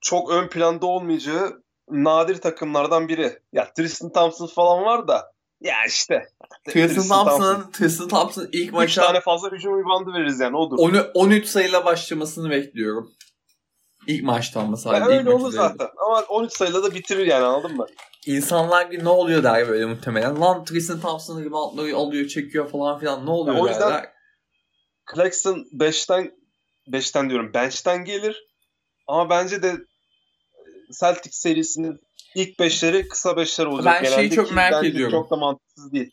çok 0.00 0.30
ön 0.30 0.48
planda 0.48 0.86
olmayacağı 0.86 1.62
nadir 1.90 2.40
takımlardan 2.40 3.08
biri. 3.08 3.38
Ya 3.52 3.72
Tristan 3.76 4.12
Thompson 4.12 4.46
falan 4.46 4.84
var 4.84 5.08
da 5.08 5.32
ya 5.60 5.76
işte. 5.88 6.28
Tristan 6.68 7.08
Thompson, 7.08 7.70
Tristan 7.70 8.08
Thompson 8.08 8.48
ilk 8.52 8.72
maça... 8.72 9.02
3 9.02 9.06
tane 9.06 9.20
fazla 9.20 9.50
hücum 9.50 9.80
ribandı 9.80 10.12
veririz 10.12 10.40
yani 10.40 10.56
odur. 10.56 11.04
13 11.14 11.46
sayıyla 11.46 11.84
başlamasını 11.84 12.50
bekliyorum. 12.50 13.12
İlk 14.06 14.24
maçtan 14.24 14.70
mesela. 14.70 14.96
Yani 14.96 15.18
öyle 15.18 15.30
olur 15.30 15.52
zaten. 15.52 15.88
Ama 16.06 16.20
13 16.20 16.52
sayıyla 16.52 16.82
da 16.82 16.94
bitirir 16.94 17.26
yani 17.26 17.44
anladın 17.44 17.76
mı? 17.76 17.86
İnsanlar 18.26 18.90
bir 18.90 19.04
ne 19.04 19.08
oluyor 19.08 19.42
der 19.42 19.68
böyle 19.68 19.84
muhtemelen. 19.86 20.40
Lan 20.40 20.64
Tristan 20.64 21.00
Thompson 21.00 21.44
reboundları 21.44 21.96
alıyor 21.96 22.26
çekiyor 22.26 22.70
falan 22.70 22.98
filan 22.98 23.26
ne 23.26 23.30
oluyor 23.30 23.56
yani 23.56 23.64
o 23.64 23.68
yüzden 23.68 23.90
derler. 23.90 24.12
Clarkson 25.14 25.66
5'ten 25.78 26.32
5'ten 26.88 27.30
diyorum 27.30 27.50
bench'ten 27.54 28.04
gelir. 28.04 28.48
Ama 29.06 29.30
bence 29.30 29.62
de 29.62 29.76
Celtic 31.00 31.32
serisinin 31.32 32.00
ilk 32.34 32.58
beşleri 32.58 33.08
kısa 33.08 33.36
beşler 33.36 33.66
olacak 33.66 34.02
ben 34.04 34.10
şeyi 34.10 34.30
çok 34.30 34.52
merak 34.52 34.84
ediyorum. 34.84 35.12
Çok 35.12 35.30
da 35.30 35.36
mantıksız 35.36 35.92
değil. 35.92 36.10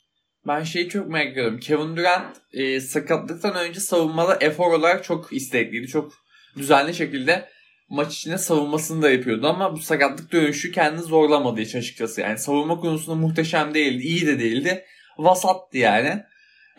Ben 0.48 0.64
şeyi 0.64 0.90
çok 0.90 1.08
merak 1.08 1.32
ediyorum. 1.32 1.60
Kevin 1.60 1.98
Durant 1.98 2.38
e, 2.54 2.82
sakatlıktan 2.82 3.56
önce 3.56 3.80
savunmada 3.80 4.38
efor 4.42 4.74
olarak 4.74 5.04
çok 5.04 5.34
istekliydi. 5.34 5.88
Çok 5.88 6.14
düzenli 6.58 6.94
şekilde 6.94 7.50
maç 7.90 8.16
içinde 8.16 8.38
savunmasını 8.38 9.02
da 9.02 9.12
yapıyordu 9.12 9.48
ama 9.48 9.76
bu 9.76 9.80
sakatlık 9.80 10.32
dönüşü 10.32 10.72
kendini 10.72 11.02
zorlamadı 11.02 11.62
hiç 11.62 11.76
açıkçası. 11.76 12.22
Yani 12.22 12.40
savunma 12.40 12.80
konusunda 12.80 13.16
muhteşem 13.16 13.74
değildi, 13.74 14.04
iyi 14.04 14.28
de 14.28 14.40
değildi. 14.40 14.86
Vasattı 15.18 15.78
yani. 15.78 16.24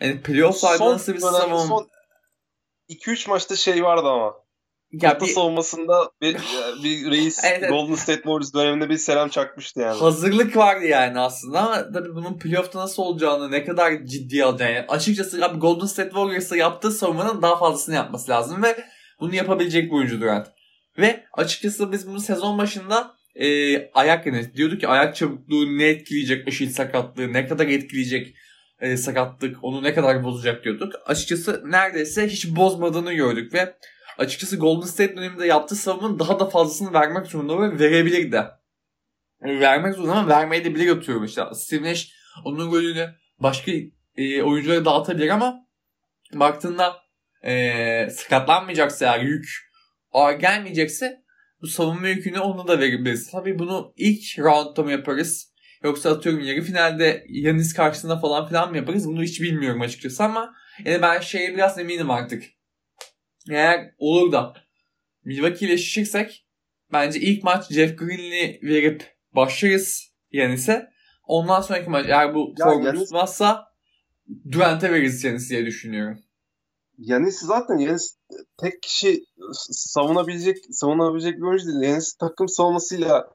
Yani 0.01 0.21
playoff'larda 0.21 0.93
nasıl 0.93 1.13
bir 1.13 1.19
savunma... 1.19 1.67
Son 1.67 1.89
2-3 2.89 3.29
maçta 3.29 3.55
şey 3.55 3.83
vardı 3.83 4.07
ama. 4.07 4.33
Ya 4.91 5.21
bir, 5.21 5.25
savunmasında 5.25 6.11
bir, 6.21 6.33
bir 6.83 7.11
reis 7.11 7.43
evet, 7.43 7.69
Golden 7.69 7.95
State 7.95 8.21
Warriors 8.21 8.53
döneminde 8.53 8.89
bir 8.89 8.97
selam 8.97 9.29
çakmıştı 9.29 9.79
yani. 9.79 9.99
Hazırlık 9.99 10.57
vardı 10.57 10.85
yani 10.85 11.19
aslında 11.19 11.59
ama 11.59 11.91
tabii 11.91 12.15
bunun 12.15 12.39
playoff'ta 12.39 12.79
nasıl 12.79 13.03
olacağını 13.03 13.51
ne 13.51 13.65
kadar 13.65 14.05
ciddi 14.05 14.43
alacağını. 14.43 14.73
Yani 14.73 14.85
açıkçası 14.87 15.45
abi 15.45 15.59
Golden 15.59 15.85
State 15.85 16.09
Warriors'a 16.09 16.57
yaptığı 16.57 16.91
savunmanın 16.91 17.41
daha 17.41 17.59
fazlasını 17.59 17.95
yapması 17.95 18.31
lazım 18.31 18.63
ve 18.63 18.77
bunu 19.19 19.35
yapabilecek 19.35 19.91
bir 19.91 19.95
oyuncu 19.95 20.21
Durant. 20.21 20.47
Ve 20.97 21.23
açıkçası 21.33 21.91
biz 21.91 22.07
bunu 22.07 22.19
sezon 22.19 22.57
başında 22.57 23.15
e, 23.35 23.77
ayak 23.91 24.25
yani 24.25 24.53
diyorduk 24.55 24.79
ki 24.79 24.87
ayak 24.87 25.15
çabukluğu 25.15 25.77
ne 25.77 25.85
etkileyecek 25.85 26.47
eşit 26.47 26.71
sakatlığı 26.71 27.33
ne 27.33 27.47
kadar 27.47 27.67
etkileyecek 27.67 28.35
e, 28.79 28.97
sakatlık 28.97 29.63
onu 29.63 29.83
ne 29.83 29.93
kadar 29.93 30.23
bozacak 30.23 30.63
diyorduk. 30.63 30.93
Açıkçası 31.05 31.63
neredeyse 31.65 32.27
hiç 32.27 32.55
bozmadığını 32.55 33.13
gördük 33.13 33.53
ve 33.53 33.73
açıkçası 34.17 34.57
Golden 34.57 34.87
State 34.87 35.17
döneminde 35.17 35.47
yaptığı 35.47 35.75
savunmanın 35.75 36.19
daha 36.19 36.39
da 36.39 36.45
fazlasını 36.45 36.93
vermek 36.93 37.27
zorunda 37.27 37.61
ve 37.61 37.79
verebilir 37.79 38.31
de. 38.31 38.45
Yani 39.45 39.59
vermek 39.59 39.95
zorunda 39.95 40.15
ama 40.15 40.29
vermeyi 40.29 40.65
de 40.65 40.75
bile 40.75 40.83
götürüyor 40.83 41.23
işte. 41.23 41.43
Steve 41.53 41.89
Nash 41.89 42.09
onun 42.45 42.69
golünü 42.69 43.15
başka 43.39 43.71
e, 44.15 44.41
oyunculara 44.43 44.85
dağıtabilir 44.85 45.29
ama 45.29 45.67
baktığında 46.33 46.95
e, 47.43 48.09
sakatlanmayacaksa 48.09 49.05
eğer 49.05 49.19
yük 49.19 49.49
ağır 50.11 50.33
gelmeyecekse 50.33 51.21
bu 51.61 51.67
savunma 51.67 52.07
yükünü 52.07 52.39
onu 52.39 52.67
da 52.67 52.79
verebiliriz. 52.79 53.31
Tabii 53.31 53.59
bunu 53.59 53.93
ilk 53.95 54.39
roundda 54.39 54.83
mı 54.83 54.91
yaparız? 54.91 55.53
Yoksa 55.83 56.11
atıyorum 56.11 56.43
yarı 56.43 56.61
finalde 56.61 57.23
Yanis 57.29 57.73
karşısında 57.73 58.19
falan 58.19 58.47
filan 58.47 58.69
mı 58.69 58.77
yaparız? 58.77 59.07
Bunu 59.07 59.23
hiç 59.23 59.41
bilmiyorum 59.41 59.81
açıkçası 59.81 60.23
ama 60.23 60.53
yani 60.85 61.01
ben 61.01 61.19
şeye 61.19 61.53
biraz 61.53 61.79
eminim 61.79 62.11
artık. 62.11 62.43
Eğer 63.49 63.93
olur 63.97 64.31
da 64.31 64.53
Milwaukee 65.25 65.65
ile 65.65 65.73
eşleşirsek 65.73 66.45
bence 66.93 67.19
ilk 67.19 67.43
maç 67.43 67.71
Jeff 67.71 67.97
Green'i 67.97 68.59
verip 68.63 69.15
başlarız 69.35 70.13
Yanis'e. 70.31 70.89
Ondan 71.23 71.61
sonraki 71.61 71.89
maç 71.89 72.05
eğer 72.05 72.35
bu 72.35 72.53
ya 72.59 72.65
formu 72.65 72.85
Yanis... 72.85 73.01
tutmazsa 73.01 73.65
Durant'e 74.51 74.91
veririz 74.91 75.23
Yanis'i 75.23 75.49
diye 75.49 75.65
düşünüyorum. 75.65 76.19
Yanis 76.97 77.39
zaten 77.39 77.77
Yanis 77.77 78.17
tek 78.57 78.81
kişi 78.81 79.23
savunabilecek 79.71 80.57
savunabilecek 80.69 81.37
bir 81.37 81.41
oyuncu 81.41 81.65
değil. 81.65 81.91
Yanis 81.91 82.13
takım 82.13 82.49
savunmasıyla 82.49 83.29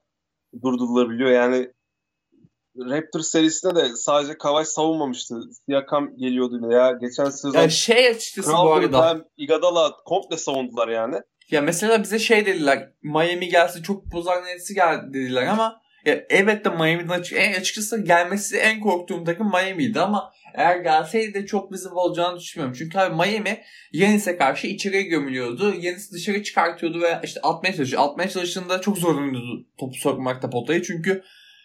durdurulabiliyor. 0.63 1.31
Yani 1.31 1.73
Raptors 2.77 3.29
serisinde 3.29 3.75
de 3.75 3.97
sadece 3.97 4.39
Kawhi 4.39 4.65
savunmamıştı. 4.65 5.35
Siakam 5.67 6.17
geliyordu 6.17 6.73
ya. 6.73 6.93
Geçen 7.01 7.25
sezon 7.25 7.59
yani 7.59 7.71
şey 7.71 8.09
açıkçası 8.09 8.53
bu 8.53 8.73
arada. 8.73 9.25
Igadala 9.37 9.93
komple 10.05 10.37
savundular 10.37 10.89
yani. 10.89 11.17
Ya 11.51 11.61
mesela 11.63 12.03
bize 12.03 12.19
şey 12.19 12.47
dediler. 12.47 12.93
Miami 13.03 13.49
gelse 13.49 13.83
çok 13.83 14.13
bozar 14.13 14.45
netsi 14.45 14.75
gel 14.75 15.01
dediler 15.15 15.47
ama 15.47 15.83
ya 16.05 16.25
evet 16.31 16.65
de 16.65 16.69
Miami'den 16.69 17.09
açık, 17.09 17.39
en 17.39 17.61
açıkçası 17.61 18.05
gelmesi 18.05 18.57
en 18.57 18.81
korktuğum 18.81 19.25
takım 19.25 19.51
Miami'ydi 19.51 20.01
ama 20.01 20.33
eğer 20.55 20.77
gelseydi 20.77 21.35
de 21.35 21.47
çok 21.47 21.73
bizim 21.73 21.93
olacağını 21.93 22.39
düşünmüyorum. 22.39 22.77
Çünkü 22.79 22.99
abi 22.99 23.15
Miami 23.15 23.63
Yanis'e 23.93 24.37
karşı 24.37 24.67
içeriye 24.67 25.03
gömülüyordu. 25.03 25.75
Yanis 25.81 26.13
dışarı 26.13 26.43
çıkartıyordu 26.43 27.01
ve 27.01 27.21
işte 27.25 27.41
atmaya 27.41 27.75
çalışıyor. 27.75 28.03
Atmaya 28.03 28.29
çalıştığında 28.29 28.81
çok 28.81 28.99
zorlanıyordu 28.99 29.67
topu 29.79 29.95
sokmakta 29.95 30.51
potayı. 30.51 30.83
Çünkü 30.83 31.23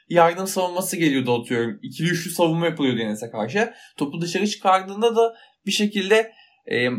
yardım 0.10 0.48
savunması 0.48 0.98
geliyordu 0.98 1.42
atıyorum. 1.42 1.80
İkili 1.82 2.10
üçlü 2.10 2.32
savunma 2.32 2.66
yapılıyordu 2.66 3.00
Enes'e 3.00 3.30
karşı. 3.30 3.74
Topu 3.98 4.22
dışarı 4.22 4.48
çıkardığında 4.48 5.16
da 5.16 5.36
bir 5.66 5.72
şekilde 5.72 6.34
e, 6.72 6.90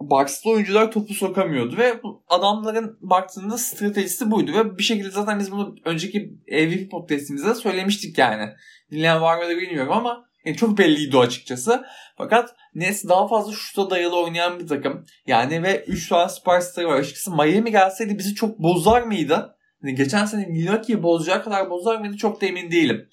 Bucks'lı 0.00 0.50
oyuncular 0.50 0.92
topu 0.92 1.14
sokamıyordu 1.14 1.76
ve 1.76 2.00
adamların 2.28 2.98
baktığında 3.00 3.58
stratejisi 3.58 4.30
buydu 4.30 4.52
ve 4.52 4.78
bir 4.78 4.82
şekilde 4.82 5.10
zaten 5.10 5.38
biz 5.38 5.52
bunu 5.52 5.76
önceki 5.84 6.38
MVP 6.48 6.90
podcastimizde 6.90 7.48
de 7.48 7.54
söylemiştik 7.54 8.18
yani. 8.18 8.52
Dinleyen 8.90 9.20
var 9.20 9.38
mı 9.38 9.44
da 9.44 9.56
bilmiyorum 9.56 9.92
ama 9.92 10.24
yani 10.44 10.56
çok 10.56 10.78
belliydi 10.78 11.16
o 11.16 11.20
açıkçası. 11.20 11.84
Fakat 12.16 12.54
Nets 12.74 13.04
daha 13.08 13.28
fazla 13.28 13.52
şuta 13.52 13.90
dayalı 13.90 14.20
oynayan 14.20 14.60
bir 14.60 14.66
takım. 14.66 15.06
Yani 15.26 15.62
ve 15.62 15.84
3 15.84 16.08
tane 16.08 16.28
süperstarı 16.28 16.88
var. 16.88 17.00
Açıkçası 17.00 17.30
Miami 17.30 17.70
gelseydi 17.70 18.18
bizi 18.18 18.34
çok 18.34 18.58
bozar 18.58 19.02
mıydı? 19.02 19.53
Yani 19.84 19.96
geçen 19.96 20.24
sene 20.24 20.46
Milwaukee'yi 20.46 21.02
bozacağı 21.02 21.44
kadar 21.44 21.70
bozar 21.70 21.96
mıydı 21.96 22.16
çok 22.16 22.40
da 22.40 22.46
emin 22.46 22.70
değilim. 22.70 23.08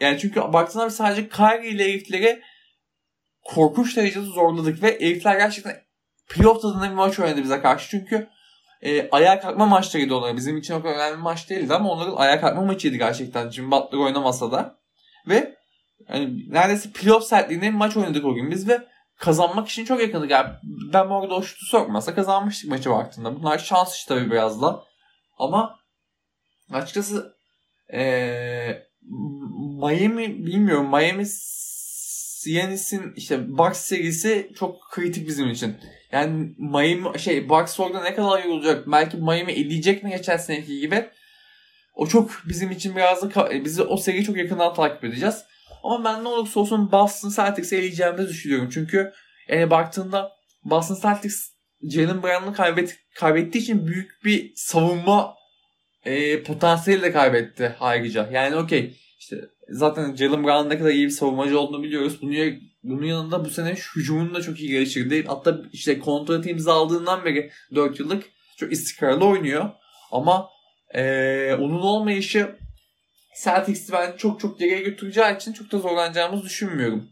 Yani 0.00 0.18
çünkü 0.18 0.40
baktığında 0.40 0.90
sadece 0.90 1.28
Kyrie 1.28 1.70
ile 1.70 1.84
herifleri 1.84 2.42
korkunç 3.44 3.96
derecede 3.96 4.24
zorladık 4.24 4.82
ve 4.82 5.00
herifler 5.00 5.38
gerçekten 5.38 5.76
playoff 6.28 6.62
tadında 6.62 6.90
bir 6.90 6.94
maç 6.94 7.18
oynadı 7.18 7.42
bize 7.42 7.60
karşı. 7.60 7.90
Çünkü 7.90 8.28
e, 8.82 9.10
ayağa 9.10 9.40
kalkma 9.40 9.66
maçlarıydı 9.66 10.14
onlar. 10.14 10.36
Bizim 10.36 10.56
için 10.56 10.80
kadar 10.80 10.94
önemli 10.94 11.16
bir 11.16 11.22
maç 11.22 11.50
değildi 11.50 11.74
ama 11.74 11.90
onların 11.90 12.16
ayağa 12.16 12.40
kalkma 12.40 12.62
maçıydı 12.62 12.96
gerçekten. 12.96 13.50
Jimmy 13.50 13.70
Butler 13.70 13.98
oynamasa 13.98 14.52
da. 14.52 14.78
Ve 15.28 15.56
yani 16.08 16.52
neredeyse 16.52 16.90
playoff 16.90 17.24
sertliğinde 17.24 17.66
bir 17.66 17.74
maç 17.74 17.96
oynadık 17.96 18.24
o 18.24 18.34
gün 18.34 18.50
biz 18.50 18.68
ve 18.68 18.86
kazanmak 19.18 19.68
için 19.68 19.84
çok 19.84 20.00
yakındık. 20.00 20.30
Yani 20.30 20.48
ben 20.92 21.06
orada 21.06 21.34
o 21.34 21.42
şutu 21.42 21.66
sokmasa 21.66 22.14
kazanmıştık 22.14 22.70
maçı 22.70 22.90
baktığında. 22.90 23.36
Bunlar 23.36 23.58
şans 23.58 23.96
işte 23.96 24.14
tabii 24.14 24.30
biraz 24.30 24.62
da. 24.62 24.84
Ama 25.38 25.78
açıkçası 26.70 27.36
ee, 27.92 28.82
Miami 29.80 30.46
bilmiyorum. 30.46 30.90
Miami 30.90 31.24
Giannis'in 32.44 33.12
işte 33.16 33.58
Bucks 33.58 33.80
serisi 33.80 34.50
çok 34.58 34.90
kritik 34.90 35.28
bizim 35.28 35.50
için. 35.50 35.76
Yani 36.12 36.54
Miami 36.58 37.18
şey 37.18 37.48
Bucks 37.48 37.80
orada 37.80 38.02
ne 38.02 38.14
kadar 38.14 38.44
iyi 38.44 38.52
olacak? 38.52 38.84
Belki 38.86 39.16
Miami 39.16 39.52
eleyecek 39.52 40.02
mi 40.02 40.10
geçen 40.10 40.36
seneki 40.36 40.80
gibi? 40.80 41.10
O 41.94 42.06
çok 42.06 42.30
bizim 42.48 42.70
için 42.70 42.96
biraz 42.96 43.22
da 43.22 43.50
bizi 43.64 43.82
o 43.82 43.96
seriyi 43.96 44.24
çok 44.24 44.36
yakından 44.36 44.74
takip 44.74 45.04
edeceğiz. 45.04 45.44
Ama 45.82 46.04
ben 46.04 46.24
ne 46.24 46.28
olursa 46.28 46.60
olsun 46.60 46.92
Boston 46.92 47.30
Celtics'i 47.30 47.76
eleyeceğimizi 47.76 48.28
düşünüyorum. 48.28 48.70
Çünkü 48.72 49.12
yani 49.48 49.70
baktığında 49.70 50.32
Boston 50.64 50.98
Celtics 51.02 51.50
Jalen 51.82 52.22
Brown'u 52.22 52.52
kaybet, 52.52 52.96
kaybettiği 53.14 53.62
için 53.64 53.86
büyük 53.86 54.24
bir 54.24 54.52
savunma 54.56 55.34
e, 56.06 56.42
potansiyeli 56.42 57.02
de 57.02 57.12
kaybetti 57.12 57.76
ayrıca. 57.80 58.28
Yani 58.32 58.56
okey 58.56 58.96
işte 59.18 59.40
zaten 59.68 60.14
Jalen 60.14 60.44
Brown 60.44 60.70
ne 60.70 60.78
kadar 60.78 60.90
iyi 60.90 61.06
bir 61.06 61.10
savunmacı 61.10 61.60
olduğunu 61.60 61.82
biliyoruz. 61.82 62.18
Bunun, 62.22 62.36
bunun 62.82 63.06
yanında 63.06 63.44
bu 63.44 63.50
sene 63.50 63.74
hücumunu 63.96 64.34
da 64.34 64.42
çok 64.42 64.60
iyi 64.60 64.70
geliştirdi. 64.70 65.24
Hatta 65.26 65.62
işte 65.72 65.98
kontrat 65.98 66.46
imzaladığından 66.46 67.24
beri 67.24 67.50
4 67.74 68.00
yıllık 68.00 68.24
çok 68.56 68.72
istikrarlı 68.72 69.24
oynuyor. 69.24 69.70
Ama 70.12 70.48
ee, 70.94 71.54
onun 71.60 71.80
olmayışı 71.80 72.56
Celtics'i 73.44 73.92
ben 73.92 74.16
çok 74.16 74.40
çok 74.40 74.58
geriye 74.58 74.80
götüreceği 74.80 75.36
için 75.36 75.52
çok 75.52 75.72
da 75.72 75.78
zorlanacağımızı 75.78 76.44
düşünmüyorum. 76.44 77.08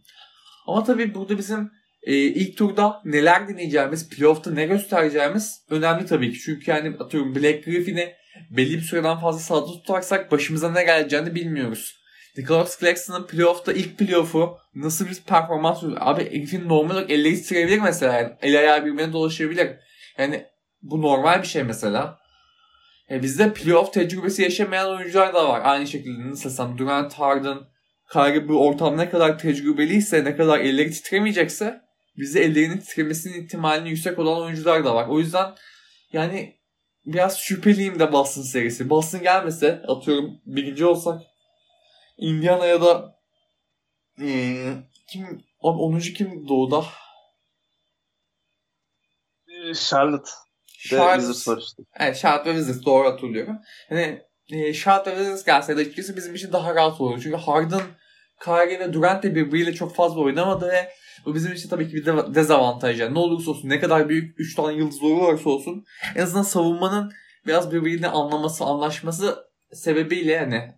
Ama 0.67 0.85
tabii 0.85 1.15
burada 1.15 1.39
bizim 1.39 1.71
e, 2.03 2.15
ilk 2.17 2.57
turda 2.57 3.03
neler 3.05 3.49
deneyeceğimiz, 3.49 4.09
playoff'ta 4.09 4.51
ne 4.51 4.67
göstereceğimiz 4.67 5.65
önemli 5.71 6.07
tabii 6.07 6.33
ki. 6.33 6.39
Çünkü 6.39 6.71
yani 6.71 6.97
atıyorum 6.99 7.35
Black 7.35 7.65
Griffin'i 7.65 8.15
belli 8.51 8.77
bir 8.77 8.83
süreden 8.83 9.17
fazla 9.17 9.41
sahada 9.41 9.67
tutarsak 9.67 10.33
başımıza 10.33 10.73
ne 10.73 10.85
geleceğini 10.85 11.35
bilmiyoruz. 11.35 12.05
Nicholas 12.37 12.81
Claxton'ın 12.81 13.27
playoff'ta 13.27 13.73
ilk 13.73 13.99
playoff'u 13.99 14.59
nasıl 14.75 15.07
bir 15.07 15.21
performans 15.27 15.85
Abi 15.99 16.31
Griffin 16.31 16.69
normal 16.69 16.95
olarak 16.95 17.11
elleri 17.11 17.35
titreyebilir 17.35 17.79
mesela. 17.79 18.13
Yani 18.13 18.33
el 18.43 18.59
ayağı 18.59 18.85
birbirine 18.85 19.13
dolaşabilir. 19.13 19.71
Yani 20.19 20.47
bu 20.83 21.03
normal 21.03 21.43
bir 21.43 21.47
şey 21.47 21.63
mesela. 21.63 22.19
E 23.11 23.23
bizde 23.23 23.53
playoff 23.53 23.93
tecrübesi 23.93 24.43
yaşamayan 24.43 24.91
oyuncular 24.91 25.35
da 25.35 25.49
var. 25.49 25.61
Aynı 25.65 25.87
şekilde 25.87 26.31
nasıl 26.31 26.51
desem 26.51 26.79
Durant, 26.79 27.15
Harden, 27.15 27.59
Kyrie 28.13 28.49
bu 28.49 28.69
ortam 28.69 28.97
ne 28.97 29.11
kadar 29.11 29.39
tecrübeliyse, 29.39 30.25
ne 30.25 30.37
kadar 30.37 30.61
elleri 30.61 30.91
titremeyecekse 30.91 31.81
bizde 32.19 32.45
ellerinin 32.45 32.79
titremesinin 32.79 33.45
ihtimalini 33.45 33.89
yüksek 33.89 34.19
olan 34.19 34.43
oyuncular 34.43 34.85
da 34.85 34.95
var. 34.95 35.09
O 35.09 35.21
yüzden 35.21 35.55
yani 36.13 36.57
biraz 37.07 37.39
şüpheliyim 37.39 37.99
de 37.99 38.13
Boston 38.13 38.43
serisi. 38.43 38.91
Boston 38.91 39.23
gelmese 39.23 39.83
atıyorum 39.89 40.41
birinci 40.47 40.87
olsak 40.87 41.23
Indiana 42.19 42.67
ya 42.67 42.83
da 42.83 43.15
ee, 44.21 44.73
kim 45.09 45.45
10. 45.61 45.99
kim 45.99 46.49
doğuda? 46.49 46.85
Charlotte. 49.75 50.31
Charlotte, 50.67 51.51
var 51.53 51.59
işte. 51.59 51.83
Evet 52.01 52.17
Charlotte 52.17 52.51
ve 52.51 52.55
Wizards 52.55 52.87
doğru 52.87 53.09
hatırlıyorum. 53.09 53.59
Hani 53.89 54.23
e, 54.49 54.75
Charlotte 54.75 55.11
ve 55.11 55.17
Wizards 55.17 55.45
gelseydi 55.45 55.81
açıkçası 55.81 56.17
bizim 56.17 56.35
için 56.35 56.53
daha 56.53 56.75
rahat 56.75 57.01
olur. 57.01 57.21
Çünkü 57.23 57.37
Harden, 57.37 57.83
Kyrie 58.45 58.81
ve 58.81 58.93
Durant 58.93 59.23
de 59.23 59.35
birbiriyle 59.35 59.75
çok 59.75 59.95
fazla 59.95 60.21
oynamadı 60.21 60.69
ve 60.69 60.93
bu 61.27 61.35
bizim 61.35 61.53
için 61.53 61.69
tabii 61.69 61.89
ki 61.89 61.95
bir 61.95 62.07
de 62.07 62.35
dezavantaj. 62.35 63.01
Yani 63.01 63.15
ne 63.15 63.19
olursa 63.19 63.51
olsun 63.51 63.69
ne 63.69 63.81
kadar 63.81 64.09
büyük 64.09 64.41
3 64.41 64.55
tane 64.55 64.77
yıldız 64.77 65.03
olursa 65.03 65.51
olsun 65.51 65.85
en 66.17 66.23
azından 66.23 66.43
savunmanın 66.43 67.13
biraz 67.47 67.73
birbiriyle 67.73 68.09
anlaması, 68.09 68.65
anlaşması 68.65 69.39
sebebiyle 69.73 70.33
yani 70.33 70.75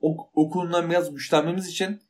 o, 0.00 0.30
o 0.34 0.50
konudan 0.50 0.90
biraz 0.90 1.14
güçlenmemiz 1.14 1.68
için 1.68 2.00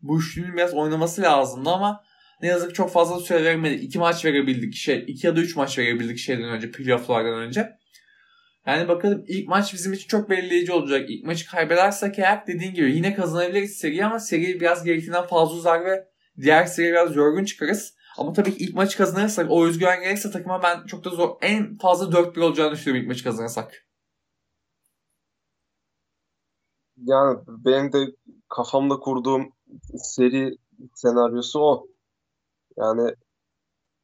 bu 0.00 0.20
üçlünün 0.20 0.56
biraz 0.56 0.74
oynaması 0.74 1.22
lazımdı 1.22 1.70
ama 1.70 2.04
ne 2.42 2.48
yazık 2.48 2.68
ki 2.68 2.74
çok 2.74 2.92
fazla 2.92 3.20
süre 3.20 3.44
vermedik. 3.44 3.84
İki 3.84 3.98
maç 3.98 4.24
verebildik 4.24 4.74
şey. 4.74 5.04
iki 5.06 5.26
ya 5.26 5.36
da 5.36 5.40
üç 5.40 5.56
maç 5.56 5.78
verebildik 5.78 6.18
şeyden 6.18 6.48
önce. 6.48 6.70
Playoff'lardan 6.70 7.38
önce. 7.38 7.70
Yani 8.66 8.88
bakalım 8.88 9.24
ilk 9.28 9.48
maç 9.48 9.74
bizim 9.74 9.92
için 9.92 10.08
çok 10.08 10.30
belirleyici 10.30 10.72
olacak. 10.72 11.10
İlk 11.10 11.24
maçı 11.24 11.46
kaybedersek 11.46 12.18
eğer 12.18 12.46
dediğin 12.46 12.74
gibi 12.74 12.96
yine 12.96 13.14
kazanabiliriz 13.14 13.76
seriyi 13.76 14.04
ama 14.04 14.18
seri 14.18 14.60
biraz 14.60 14.84
gerektiğinden 14.84 15.26
fazla 15.26 15.54
uzar 15.54 15.84
ve 15.84 16.04
diğer 16.40 16.66
seri 16.66 16.92
biraz 16.92 17.16
yorgun 17.16 17.44
çıkarız. 17.44 17.94
Ama 18.18 18.32
tabii 18.32 18.56
ki 18.56 18.64
ilk 18.64 18.74
maçı 18.74 18.98
kazanırsak 18.98 19.46
o 19.50 19.66
özgüven 19.66 20.00
gelirse 20.00 20.30
takıma 20.30 20.62
ben 20.62 20.86
çok 20.86 21.04
da 21.04 21.10
zor 21.10 21.36
en 21.42 21.78
fazla 21.78 22.06
4-1 22.06 22.40
olacağını 22.40 22.72
düşünüyorum 22.72 23.02
ilk 23.02 23.08
maçı 23.08 23.24
kazanırsak. 23.24 23.84
Yani 26.96 27.38
benim 27.48 27.92
de 27.92 27.98
kafamda 28.48 28.96
kurduğum 28.96 29.52
seri 29.96 30.56
senaryosu 30.94 31.60
o. 31.60 31.86
Yani 32.76 33.14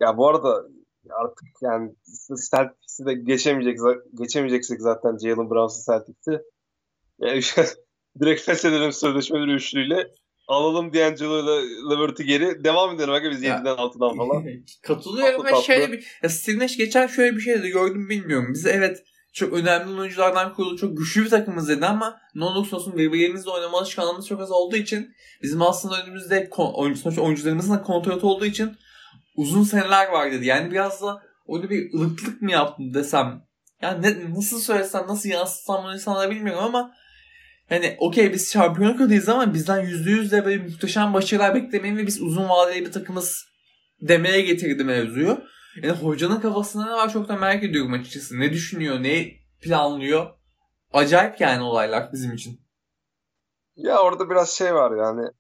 ya 0.01 0.16
bu 0.16 0.29
arada 0.29 0.69
artık 1.11 1.49
yani 1.62 1.95
Celtics'i 2.51 3.07
de 3.07 3.14
geçemeyecek 3.14 3.79
geçemeyeceksek 4.19 4.81
zaten 4.81 5.19
Jalen 5.19 5.51
Brunson 5.51 5.93
Celtics'i 5.93 6.43
direkt 8.21 8.43
feshedelim 8.43 8.93
sözleşmeleri 8.93 9.55
üçlüyle 9.55 10.11
alalım 10.50 10.94
D'Angelo 10.94 11.42
ile 11.42 11.90
Levert'i 11.90 12.24
geri 12.24 12.64
devam 12.64 12.94
edelim. 12.94 13.10
Bakın 13.10 13.30
biz 13.30 13.42
7'den 13.42 13.76
6'dan 13.76 14.16
falan. 14.16 14.44
Katılıyorum 14.82 15.44
ve 15.44 15.62
şöyle 15.66 15.92
bir 15.92 16.06
ya 16.22 16.28
Steve 16.28 16.66
geçen 16.66 17.06
şöyle 17.06 17.36
bir 17.36 17.40
şey 17.40 17.62
de 17.62 17.68
gördüm 17.68 18.08
bilmiyorum. 18.08 18.46
Bize 18.54 18.70
evet 18.70 19.04
çok 19.32 19.52
önemli 19.52 20.00
oyunculardan 20.00 20.54
kurulu 20.54 20.76
çok 20.76 20.98
güçlü 20.98 21.24
bir 21.24 21.30
takımız 21.30 21.68
dedi 21.68 21.86
ama 21.86 22.20
ne 22.34 22.44
olursa 22.44 22.76
olsun 22.76 22.96
birbirimizle 22.96 23.50
oynama 23.50 23.78
alışkanlığımız 23.78 24.28
çok 24.28 24.40
az 24.40 24.50
olduğu 24.50 24.76
için 24.76 25.14
bizim 25.42 25.62
aslında 25.62 26.02
önümüzde 26.02 26.50
oyuncu, 26.56 27.00
sonuçta 27.00 27.22
oyuncularımızın 27.22 27.74
da 27.74 27.82
kontratı 27.82 28.26
olduğu 28.26 28.46
için 28.46 28.76
uzun 29.36 29.62
seneler 29.62 30.08
var 30.08 30.32
dedi. 30.32 30.46
Yani 30.46 30.70
biraz 30.70 31.02
da 31.02 31.22
orada 31.46 31.70
bir 31.70 31.94
ılıklık 31.94 32.42
mı 32.42 32.50
yaptım 32.50 32.94
desem. 32.94 33.42
Yani 33.82 34.02
ne, 34.02 34.34
nasıl 34.34 34.60
söylesem 34.60 35.06
nasıl 35.08 35.28
yansıtsam 35.28 35.84
bunu 35.84 35.94
insanlara 35.94 36.30
bilmiyorum 36.30 36.64
ama 36.64 36.92
hani 37.70 37.96
okey 37.98 38.33
biz 38.33 38.52
şampiyonluk 38.52 39.00
adayız 39.00 39.28
ama 39.28 39.54
bizden 39.54 39.85
%100 39.85 40.30
de 40.30 40.44
böyle 40.44 40.62
muhteşem 40.62 41.14
başarılar 41.14 41.54
beklemeyin 41.54 41.96
ve 41.96 42.06
biz 42.06 42.22
uzun 42.22 42.48
vadeli 42.48 42.87
bir 42.87 42.92
takımız 42.92 43.46
demeye 44.00 44.40
getirdi 44.40 44.85
mevzuyu. 44.85 45.44
Yani 45.83 45.98
hocanın 45.98 46.40
kafasında 46.40 46.85
ne 46.87 46.92
var 46.92 47.12
çok 47.12 47.28
da 47.28 47.37
merak 47.37 47.64
ediyorum 47.64 47.92
açıkçası. 47.92 48.40
Ne 48.40 48.52
düşünüyor, 48.52 49.02
ne 49.02 49.33
planlıyor. 49.61 50.26
Acayip 50.92 51.40
yani 51.40 51.62
olaylar 51.62 52.12
bizim 52.12 52.33
için. 52.33 52.61
Ya 53.76 54.02
orada 54.02 54.30
biraz 54.30 54.50
şey 54.50 54.74
var 54.74 54.96
yani. 54.96 55.30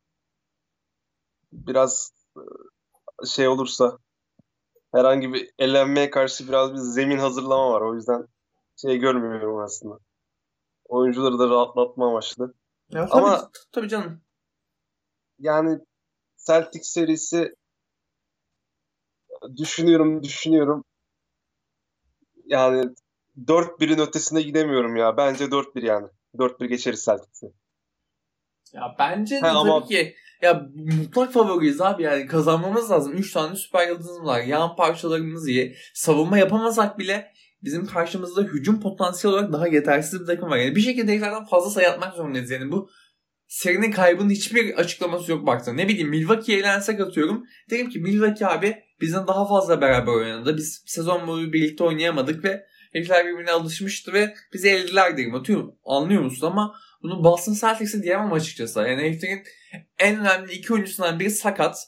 Biraz 1.52 2.12
e, 2.36 3.26
şey 3.26 3.48
olursa 3.48 3.98
herhangi 4.94 5.32
bir 5.32 5.50
elenmeye 5.58 6.10
karşı 6.10 6.48
biraz 6.48 6.72
bir 6.72 6.78
zemin 6.78 7.18
hazırlama 7.18 7.70
var. 7.70 7.80
O 7.80 7.94
yüzden 7.94 8.26
şey 8.76 8.98
görmüyorum 8.98 9.58
aslında. 9.58 9.98
Oyuncuları 10.90 11.38
da 11.38 11.50
rahatlatma 11.50 12.08
amaçlı. 12.08 12.54
Ya, 12.90 13.06
tabii, 13.06 13.22
Ama 13.22 13.50
tabii 13.72 13.88
canım. 13.88 14.22
Yani 15.38 15.78
Celtic 16.46 16.84
serisi 16.84 17.54
düşünüyorum, 19.56 20.22
düşünüyorum. 20.22 20.84
Yani 22.44 22.94
4-1'in 23.46 23.98
ötesine 23.98 24.42
gidemiyorum 24.42 24.96
ya. 24.96 25.16
Bence 25.16 25.44
4-1 25.44 25.86
yani. 25.86 26.08
4-1 26.34 26.66
geçeriz 26.66 27.04
Celtics'i. 27.04 27.46
Ya 28.72 28.96
bence 28.98 29.36
de 29.36 29.40
tabii 29.40 29.70
ama... 29.70 29.84
ki 29.84 30.14
ya 30.42 30.66
mutlak 30.74 31.32
favoriyiz 31.32 31.80
abi 31.80 32.02
yani 32.02 32.26
kazanmamız 32.26 32.90
lazım. 32.90 33.12
3 33.12 33.32
tane 33.32 33.56
süper 33.56 33.88
yıldızımız 33.88 34.26
var. 34.26 34.40
Yan 34.40 34.76
parçalarımız 34.76 35.48
iyi. 35.48 35.76
Savunma 35.94 36.38
yapamasak 36.38 36.98
bile 36.98 37.32
bizim 37.62 37.86
karşımızda 37.86 38.42
hücum 38.42 38.80
potansiyeli 38.80 39.36
olarak 39.36 39.52
daha 39.52 39.68
yetersiz 39.68 40.20
bir 40.20 40.26
takım 40.26 40.50
var. 40.50 40.56
Yani 40.56 40.76
bir 40.76 40.80
şekilde 40.80 41.12
eklerden 41.12 41.44
fazla 41.44 41.70
sayı 41.70 41.90
atmak 41.90 42.14
zorundayız. 42.14 42.50
Yani 42.50 42.72
bu 42.72 42.90
serinin 43.46 43.90
kaybının 43.90 44.30
hiçbir 44.30 44.74
açıklaması 44.74 45.30
yok 45.30 45.46
baktığında. 45.46 45.76
Ne 45.76 45.88
bileyim 45.88 46.08
Milwaukee'ye 46.08 46.58
elensek 46.58 47.00
atıyorum. 47.00 47.44
Derim 47.70 47.88
ki 47.88 47.98
Milwaukee 47.98 48.46
abi 48.46 48.76
bizden 49.00 49.26
daha 49.26 49.48
fazla 49.48 49.80
beraber 49.80 50.12
oynadı. 50.12 50.56
Biz 50.56 50.82
sezon 50.86 51.26
boyu 51.26 51.52
birlikte 51.52 51.84
oynayamadık 51.84 52.44
ve 52.44 52.66
herifler 52.92 53.26
birbirine 53.26 53.50
alışmıştı 53.50 54.12
ve 54.12 54.34
bizi 54.52 54.68
eldiler 54.68 55.16
derim. 55.16 55.34
Atıyorum 55.34 55.74
anlıyor 55.84 56.22
musun 56.22 56.46
ama 56.46 56.74
bunu 57.02 57.24
Boston 57.24 57.54
Celtics'e 57.54 58.02
diyemem 58.02 58.32
açıkçası. 58.32 58.80
Yani 58.80 59.02
heriflerin 59.02 59.42
en 59.98 60.20
önemli 60.20 60.52
iki 60.52 60.72
oyuncusundan 60.72 61.20
biri 61.20 61.30
sakat. 61.30 61.86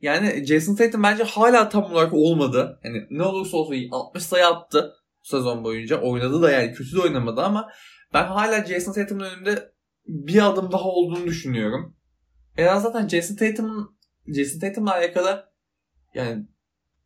Yani 0.00 0.46
Jason 0.46 0.74
Tatum 0.74 1.02
bence 1.02 1.22
hala 1.22 1.68
tam 1.68 1.84
olarak 1.84 2.12
olmadı. 2.12 2.80
Yani 2.84 3.06
ne 3.10 3.22
olursa 3.22 3.56
olsun 3.56 3.88
60 3.90 4.22
sayı 4.22 4.46
attı 4.46 4.94
sezon 5.22 5.64
boyunca. 5.64 6.00
Oynadı 6.00 6.42
da 6.42 6.50
yani 6.50 6.72
kötü 6.72 6.96
de 6.96 7.00
oynamadı 7.00 7.40
ama 7.40 7.70
ben 8.14 8.24
hala 8.24 8.64
Jason 8.64 8.92
Tatum'un 8.92 9.24
önünde 9.24 9.72
bir 10.06 10.46
adım 10.46 10.72
daha 10.72 10.88
olduğunu 10.88 11.26
düşünüyorum. 11.26 11.96
En 12.56 12.78
zaten 12.78 13.08
Jason 13.08 13.36
Tatum'un 13.36 13.98
Jason 14.26 14.60
Tatum'la 14.60 14.94
alakalı 14.94 15.44
yani 16.14 16.46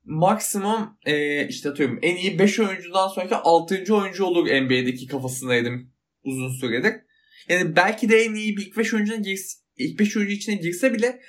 maksimum 0.05 0.99
e, 1.07 1.47
işte 1.49 1.71
atıyorum 1.71 1.99
en 2.03 2.17
iyi 2.17 2.39
5 2.39 2.61
oyuncudan 2.61 3.09
sonraki 3.09 3.35
6. 3.35 3.95
oyuncu 3.95 4.25
olur 4.25 4.47
NBA'deki 4.47 5.07
kafasındaydım 5.07 5.91
uzun 6.25 6.49
süredir. 6.49 6.93
Yani 7.49 7.77
belki 7.77 8.09
de 8.09 8.17
en 8.17 8.35
iyi 8.35 8.57
bir 8.57 8.67
ilk 8.67 8.77
5 8.77 8.95
oyuncuna 8.95 9.17
girse, 9.17 9.59
ilk 9.77 10.01
5 10.01 10.17
oyuncu 10.17 10.35
içine 10.35 10.55
girse 10.55 10.95
bile 10.95 11.21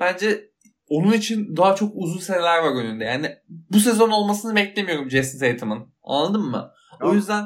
bence 0.00 0.47
onun 0.88 1.12
için 1.12 1.56
daha 1.56 1.74
çok 1.74 1.92
uzun 1.94 2.18
seneler 2.18 2.58
var 2.58 2.74
önünde. 2.84 3.04
Yani 3.04 3.38
bu 3.48 3.80
sezon 3.80 4.10
olmasını 4.10 4.56
beklemiyorum 4.56 5.10
Jason 5.10 5.38
Tatum'un. 5.38 5.94
Anladın 6.02 6.42
mı? 6.42 6.72
Tamam. 6.98 7.12
O 7.12 7.16
yüzden 7.16 7.44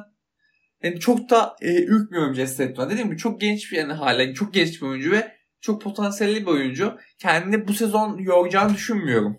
yani 0.83 1.01
çok 1.01 1.31
da 1.31 1.57
e, 1.61 1.85
ürkmüyorum 1.85 2.35
Jason 2.35 2.67
Tatum'a. 2.67 2.91
Dediğim 2.91 3.09
gibi 3.09 3.19
çok 3.19 3.41
genç 3.41 3.73
bir 3.73 3.77
yani 3.77 3.93
hala 3.93 4.35
çok 4.35 4.55
genç 4.55 4.83
bir 4.83 4.87
oyuncu 4.87 5.11
ve 5.11 5.37
çok 5.61 5.83
potansiyelli 5.83 6.43
bir 6.43 6.51
oyuncu. 6.51 6.99
Kendini 7.19 7.69
bu 7.69 7.73
sezon 7.73 8.19
yoracağını 8.19 8.75
düşünmüyorum. 8.75 9.39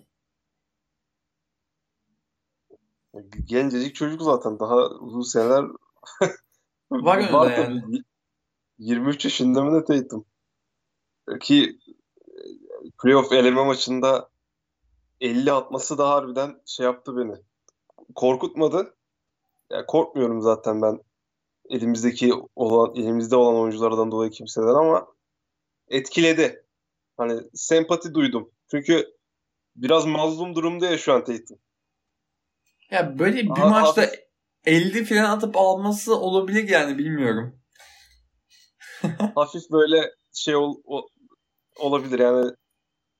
Gencecik 3.44 3.94
çocuk 3.94 4.22
zaten. 4.22 4.58
Daha 4.58 4.76
uzun 4.90 5.22
seneler 5.22 5.64
var 6.90 7.18
var 7.32 7.50
yani. 7.50 7.80
Tabii. 7.80 8.02
23 8.78 9.24
yaşında 9.24 9.62
mı 9.64 9.78
ne 9.78 9.84
Tatum? 9.84 10.24
Ki 11.40 11.78
playoff 13.02 13.32
eleme 13.32 13.64
maçında 13.64 14.30
50 15.20 15.52
atması 15.52 15.98
da 15.98 16.10
harbiden 16.10 16.60
şey 16.66 16.86
yaptı 16.86 17.16
beni. 17.16 17.34
Korkutmadı. 18.14 18.94
Yani 19.70 19.86
korkmuyorum 19.86 20.42
zaten 20.42 20.82
ben 20.82 21.00
elimizdeki 21.70 22.32
olan 22.56 22.94
elimizde 22.94 23.36
olan 23.36 23.56
oyunculardan 23.56 24.10
dolayı 24.10 24.30
kimseden 24.30 24.74
ama 24.74 25.06
etkiledi. 25.88 26.64
Hani 27.16 27.40
sempati 27.54 28.14
duydum. 28.14 28.50
Çünkü 28.70 29.14
biraz 29.76 30.06
mazlum 30.06 30.54
durumda 30.54 30.86
ya 30.86 30.98
şu 30.98 31.12
an 31.12 31.24
Tatum. 31.24 31.58
Ya 32.90 33.18
böyle 33.18 33.42
bir 33.42 33.50
Aha, 33.50 33.68
maçta 33.68 34.02
hafif... 34.02 34.20
50 34.64 35.04
falan 35.04 35.24
atıp 35.24 35.56
alması 35.56 36.18
olabilir 36.18 36.68
yani 36.68 36.98
bilmiyorum. 36.98 37.60
hafif 39.34 39.70
böyle 39.70 40.10
şey 40.32 40.56
ol, 40.56 40.76
o, 40.84 41.08
olabilir 41.78 42.18
yani 42.18 42.50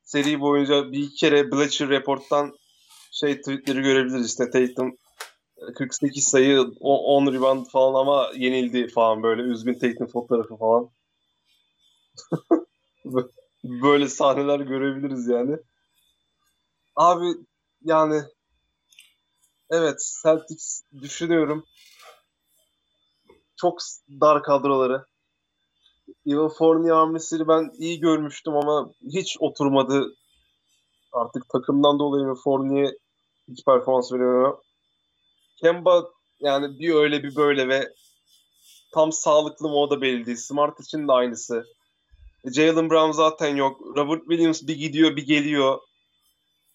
seri 0.05 0.41
boyunca 0.41 0.93
bir 0.93 1.17
kere 1.17 1.53
Bleacher 1.53 1.89
Report'tan 1.89 2.55
şey 3.11 3.41
tweetleri 3.41 3.83
görebiliriz 3.83 4.27
işte 4.27 4.51
Tatum 4.51 4.99
48 5.75 6.25
sayı 6.25 6.61
10 6.81 7.33
rebound 7.33 7.67
falan 7.67 8.01
ama 8.01 8.31
yenildi 8.37 8.89
falan 8.89 9.23
böyle 9.23 9.43
üzgün 9.43 9.75
Tatum 9.75 10.07
fotoğrafı 10.07 10.57
falan. 10.57 10.91
böyle 13.65 14.09
sahneler 14.09 14.61
görebiliriz 14.61 15.29
yani. 15.29 15.57
Abi 16.97 17.27
yani 17.85 18.23
evet 19.71 19.99
Celtics 20.23 20.83
düşünüyorum. 21.03 21.65
Çok 23.57 23.79
dar 24.09 24.43
kadroları. 24.43 25.07
Ivan 26.27 26.49
Fournier 26.49 26.95
hamlesini 26.95 27.49
ben 27.49 27.71
iyi 27.79 28.01
görmüştüm 28.01 28.55
ama 28.57 28.91
hiç 29.13 29.37
oturmadı. 29.41 30.15
Artık 31.13 31.49
takımdan 31.49 31.99
dolayı 31.99 32.27
ve 32.27 32.35
Fournier 32.45 32.95
hiç 33.49 33.65
performans 33.65 34.13
veriyor. 34.13 34.59
Kemba 35.61 36.05
yani 36.41 36.79
bir 36.79 36.95
öyle 36.95 37.23
bir 37.23 37.37
böyle 37.37 37.69
ve 37.69 37.95
tam 38.95 39.13
sağlıklı 39.13 39.69
mı 39.69 39.75
o 39.75 39.91
da 39.91 40.01
belli 40.01 40.27
değil. 40.27 40.37
Smart 40.37 40.81
için 40.81 41.09
de 41.09 41.13
aynısı. 41.13 41.65
Jalen 42.45 42.91
Brown 42.91 43.11
zaten 43.11 43.57
yok. 43.57 43.81
Robert 43.97 44.21
Williams 44.21 44.63
bir 44.63 44.77
gidiyor 44.77 45.17
bir 45.17 45.27
geliyor. 45.27 45.79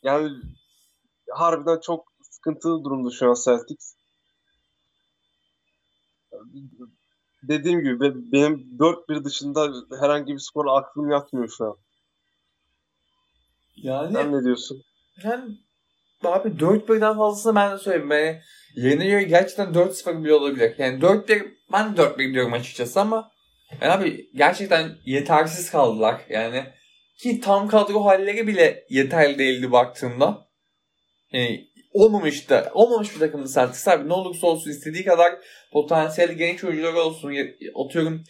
Yani 0.04 0.30
harbiden 1.32 1.80
çok 1.80 2.14
sıkıntılı 2.22 2.84
durumda 2.84 3.10
şu 3.12 3.30
an 3.30 3.36
Celtics 3.46 3.96
dediğim 7.44 7.80
gibi 7.80 8.32
benim 8.32 8.78
4-1 8.80 9.24
dışında 9.24 9.70
herhangi 10.02 10.34
bir 10.34 10.40
skor 10.40 10.66
aklım 10.66 11.12
yatmıyor 11.12 11.50
şu 11.58 11.66
an. 11.66 11.76
Yani 13.76 14.14
Sen 14.14 14.34
ne 14.34 14.44
diyorsun? 14.44 14.82
Yani 15.24 15.58
abi 16.24 16.50
4-1'den 16.50 17.18
fazlasını 17.18 17.56
ben 17.56 17.72
de 17.72 17.78
söyleyeyim. 17.78 18.12
Yani 18.12 18.42
yeni 18.76 19.28
gerçekten 19.28 19.74
4-0 19.74 20.24
bile 20.24 20.34
olabilir. 20.34 20.76
Yani 20.78 21.00
4-1 21.00 21.54
ben 21.72 21.98
de 21.98 22.02
4-1 22.02 22.34
diyorum 22.34 22.54
açıkçası 22.54 23.02
ama 23.02 23.32
yani 23.82 23.92
abi 23.92 24.30
gerçekten 24.36 24.98
yetersiz 25.06 25.72
kaldılar. 25.72 26.22
Yani 26.30 26.66
ki 27.18 27.40
tam 27.40 27.68
kadro 27.68 28.06
halleri 28.06 28.48
bile 28.48 28.86
yeterli 28.90 29.40
değildi 29.40 29.72
baktığımda. 29.72 30.48
Yani 31.32 31.69
olmamıştı. 31.92 32.72
Olmamış 32.74 33.16
bir 33.16 33.20
takımdı 33.20 33.48
Celtics 33.54 33.88
abi. 33.88 34.10
Ne 34.10 34.14
olursa 34.14 34.48
olsun 34.48 34.72
istediği 34.72 35.06
kadar 35.06 35.36
potansiyel 35.74 36.32
genç 36.32 36.64
oyuncular 36.64 36.94
olsun. 36.94 37.36
Atıyorum 37.86 38.24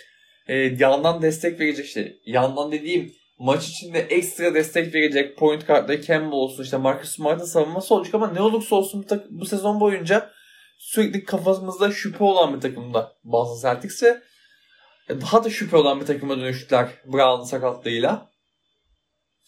e, 0.48 0.56
yandan 0.56 1.22
destek 1.22 1.60
verecek 1.60 1.86
işte. 1.86 2.14
Yandan 2.26 2.72
dediğim 2.72 3.14
maç 3.40 3.68
içinde 3.68 4.00
ekstra 4.00 4.54
destek 4.54 4.96
verecek 4.96 5.38
point 5.38 5.66
kartları 5.66 6.02
Campbell 6.02 6.32
olsun 6.32 6.64
işte 6.64 6.78
Marcus 6.78 7.16
Smart'ın 7.16 7.46
savunması 7.46 7.96
olacak 7.96 8.16
ama 8.16 8.32
ne 8.32 8.42
olursa 8.42 8.76
olsun 8.76 9.06
bu, 9.10 9.16
bu 9.30 9.46
sezon 9.46 9.80
boyunca 9.80 10.32
sürekli 10.78 11.24
kafamızda 11.24 11.92
şüphe 11.92 12.24
olan 12.24 12.56
bir 12.56 12.62
takımda 12.62 13.14
bazı 13.24 13.62
Celtics 13.62 14.04
ve 14.04 15.22
daha 15.22 15.44
da 15.44 15.50
şüphe 15.50 15.78
olan 15.78 16.02
bir 16.02 16.06
takıma 16.06 16.38
dönüştüler 16.38 16.90
Brown'ın 17.06 17.46
sakatlığıyla. 17.46 18.30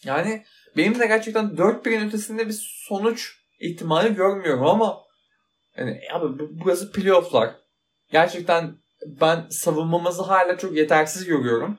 Yani 0.04 0.44
benim 0.76 0.98
de 0.98 1.06
gerçekten 1.06 1.44
4-1'in 1.44 2.08
ötesinde 2.08 2.48
bir 2.48 2.56
sonuç 2.88 3.41
ihtimali 3.62 4.14
görmüyorum 4.14 4.66
ama 4.66 5.02
yani 5.76 6.00
abi 6.12 6.46
burası 6.50 6.92
playofflar. 6.92 7.54
Gerçekten 8.12 8.76
ben 9.06 9.48
savunmamızı 9.50 10.22
hala 10.22 10.58
çok 10.58 10.76
yetersiz 10.76 11.24
görüyorum. 11.24 11.78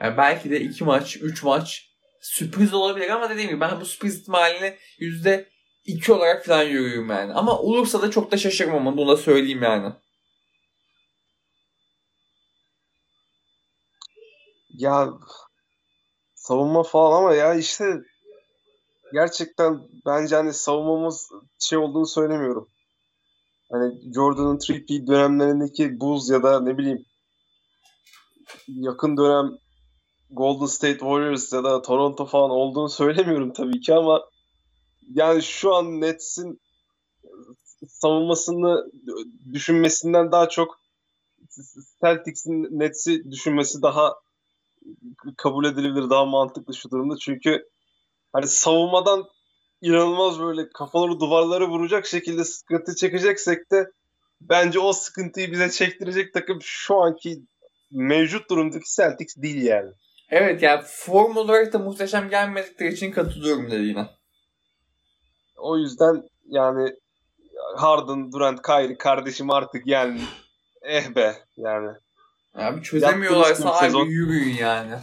Yani 0.00 0.16
belki 0.16 0.50
de 0.50 0.60
iki 0.60 0.84
maç, 0.84 1.16
üç 1.16 1.42
maç 1.42 1.90
sürpriz 2.20 2.74
olabilir 2.74 3.10
ama 3.10 3.30
dediğim 3.30 3.50
gibi 3.50 3.60
ben 3.60 3.80
bu 3.80 3.84
sürpriz 3.84 4.20
ihtimalini 4.20 4.76
yüzde 4.98 5.48
iki 5.84 6.12
olarak 6.12 6.46
falan 6.46 6.68
görüyorum 6.72 7.10
yani. 7.10 7.32
Ama 7.32 7.58
olursa 7.58 8.02
da 8.02 8.10
çok 8.10 8.32
da 8.32 8.36
şaşırmam 8.36 8.96
bunu 8.96 9.08
da 9.08 9.16
söyleyeyim 9.16 9.62
yani. 9.62 9.92
Ya 14.68 15.08
savunma 16.34 16.82
falan 16.82 17.18
ama 17.18 17.34
ya 17.34 17.54
işte 17.54 17.84
gerçekten 19.12 19.80
bence 20.06 20.36
hani 20.36 20.52
savunmamız 20.52 21.30
şey 21.58 21.78
olduğunu 21.78 22.06
söylemiyorum. 22.06 22.68
Hani 23.72 24.14
Jordan'ın 24.14 24.56
3 24.56 24.88
dönemlerindeki 25.06 26.00
Bulls 26.00 26.30
ya 26.30 26.42
da 26.42 26.60
ne 26.60 26.78
bileyim 26.78 27.04
yakın 28.68 29.16
dönem 29.16 29.50
Golden 30.30 30.66
State 30.66 30.98
Warriors 30.98 31.52
ya 31.52 31.64
da 31.64 31.82
Toronto 31.82 32.26
falan 32.26 32.50
olduğunu 32.50 32.88
söylemiyorum 32.88 33.52
tabii 33.52 33.80
ki 33.80 33.94
ama 33.94 34.24
yani 35.14 35.42
şu 35.42 35.74
an 35.74 36.00
Nets'in 36.00 36.60
savunmasını 37.88 38.90
düşünmesinden 39.52 40.32
daha 40.32 40.48
çok 40.48 40.80
Celtics'in 42.04 42.78
Nets'i 42.78 43.30
düşünmesi 43.30 43.82
daha 43.82 44.14
kabul 45.36 45.64
edilebilir, 45.64 46.10
daha 46.10 46.24
mantıklı 46.24 46.74
şu 46.74 46.90
durumda. 46.90 47.16
Çünkü 47.20 47.68
hani 48.32 48.46
savunmadan 48.46 49.24
inanılmaz 49.80 50.40
böyle 50.40 50.68
kafaları 50.68 51.20
duvarlara 51.20 51.68
vuracak 51.68 52.06
şekilde 52.06 52.44
sıkıntı 52.44 52.94
çekeceksek 52.94 53.70
de 53.72 53.90
bence 54.40 54.78
o 54.78 54.92
sıkıntıyı 54.92 55.52
bize 55.52 55.70
çektirecek 55.70 56.34
takım 56.34 56.58
şu 56.62 56.96
anki 56.96 57.42
mevcut 57.90 58.50
durumdaki 58.50 58.94
Celtics 58.96 59.36
değil 59.36 59.62
yani. 59.62 59.90
Evet 60.30 60.62
yani 60.62 60.82
form 60.86 61.36
olarak 61.36 61.72
da 61.72 61.78
muhteşem 61.78 62.28
gelmedikleri 62.28 62.92
için 62.92 63.12
katılıyorum 63.12 63.70
dediğine. 63.70 64.08
O 65.56 65.78
yüzden 65.78 66.22
yani 66.46 66.90
Harden, 67.76 68.32
Durant, 68.32 68.62
Kyrie 68.62 68.98
kardeşim 68.98 69.50
artık 69.50 69.86
yani 69.86 70.20
eh 70.82 71.14
be 71.14 71.34
yani. 71.56 71.96
Abi 72.54 72.82
çözemiyorlarsa 72.82 73.78
abi 73.78 74.12
yürüyün 74.12 74.56
yani. 74.56 74.94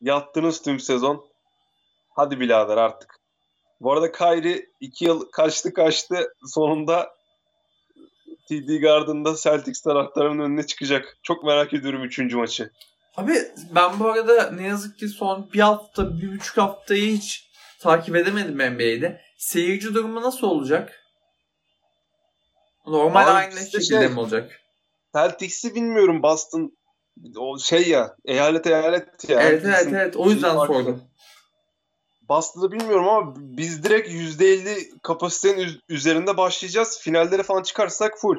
Yattınız 0.00 0.62
tüm 0.62 0.80
sezon. 0.80 1.26
Hadi 2.16 2.40
birader 2.40 2.76
artık. 2.76 3.20
Bu 3.80 3.92
arada 3.92 4.12
Kyrie 4.12 4.66
2 4.80 5.04
yıl 5.04 5.30
kaçtı 5.30 5.72
kaçtı 5.72 6.32
sonunda 6.46 7.14
TD 8.48 8.80
Garden'da 8.80 9.34
Celtics 9.36 9.80
taraftarının 9.80 10.42
önüne 10.44 10.66
çıkacak. 10.66 11.18
Çok 11.22 11.44
merak 11.44 11.74
ediyorum 11.74 12.04
3. 12.04 12.18
maçı. 12.34 12.70
Abi 13.16 13.32
ben 13.74 14.00
bu 14.00 14.08
arada 14.08 14.50
ne 14.50 14.66
yazık 14.66 14.98
ki 14.98 15.08
son 15.08 15.48
bir 15.52 15.60
hafta, 15.60 16.18
bir 16.20 16.34
buçuk 16.34 16.56
haftayı 16.56 17.16
hiç 17.16 17.50
takip 17.80 18.16
edemedim 18.16 18.54
NBA'de. 18.54 19.20
Seyirci 19.38 19.94
durumu 19.94 20.22
nasıl 20.22 20.46
olacak? 20.46 21.02
Normal 22.86 23.22
Abi 23.22 23.30
aynı 23.30 23.60
şekilde 23.60 23.82
şey, 23.82 24.08
mi 24.08 24.20
olacak? 24.20 24.60
Celtics'i 25.14 25.74
bilmiyorum 25.74 26.22
Boston 26.22 26.76
o 27.36 27.58
şey 27.58 27.88
ya 27.88 28.16
eyalet 28.24 28.66
eyalet 28.66 29.28
ya. 29.28 29.40
Evet 29.40 29.62
evet 29.64 29.86
evet 29.90 30.16
o 30.16 30.30
yüzden 30.30 30.56
sordum. 30.56 31.02
Boston'ı 32.28 32.72
bilmiyorum 32.72 33.08
ama 33.08 33.34
biz 33.36 33.84
direkt 33.84 34.08
%50 34.08 35.00
kapasitenin 35.02 35.80
üzerinde 35.88 36.36
başlayacağız. 36.36 37.00
Finallere 37.00 37.42
falan 37.42 37.62
çıkarsak 37.62 38.18
full. 38.18 38.36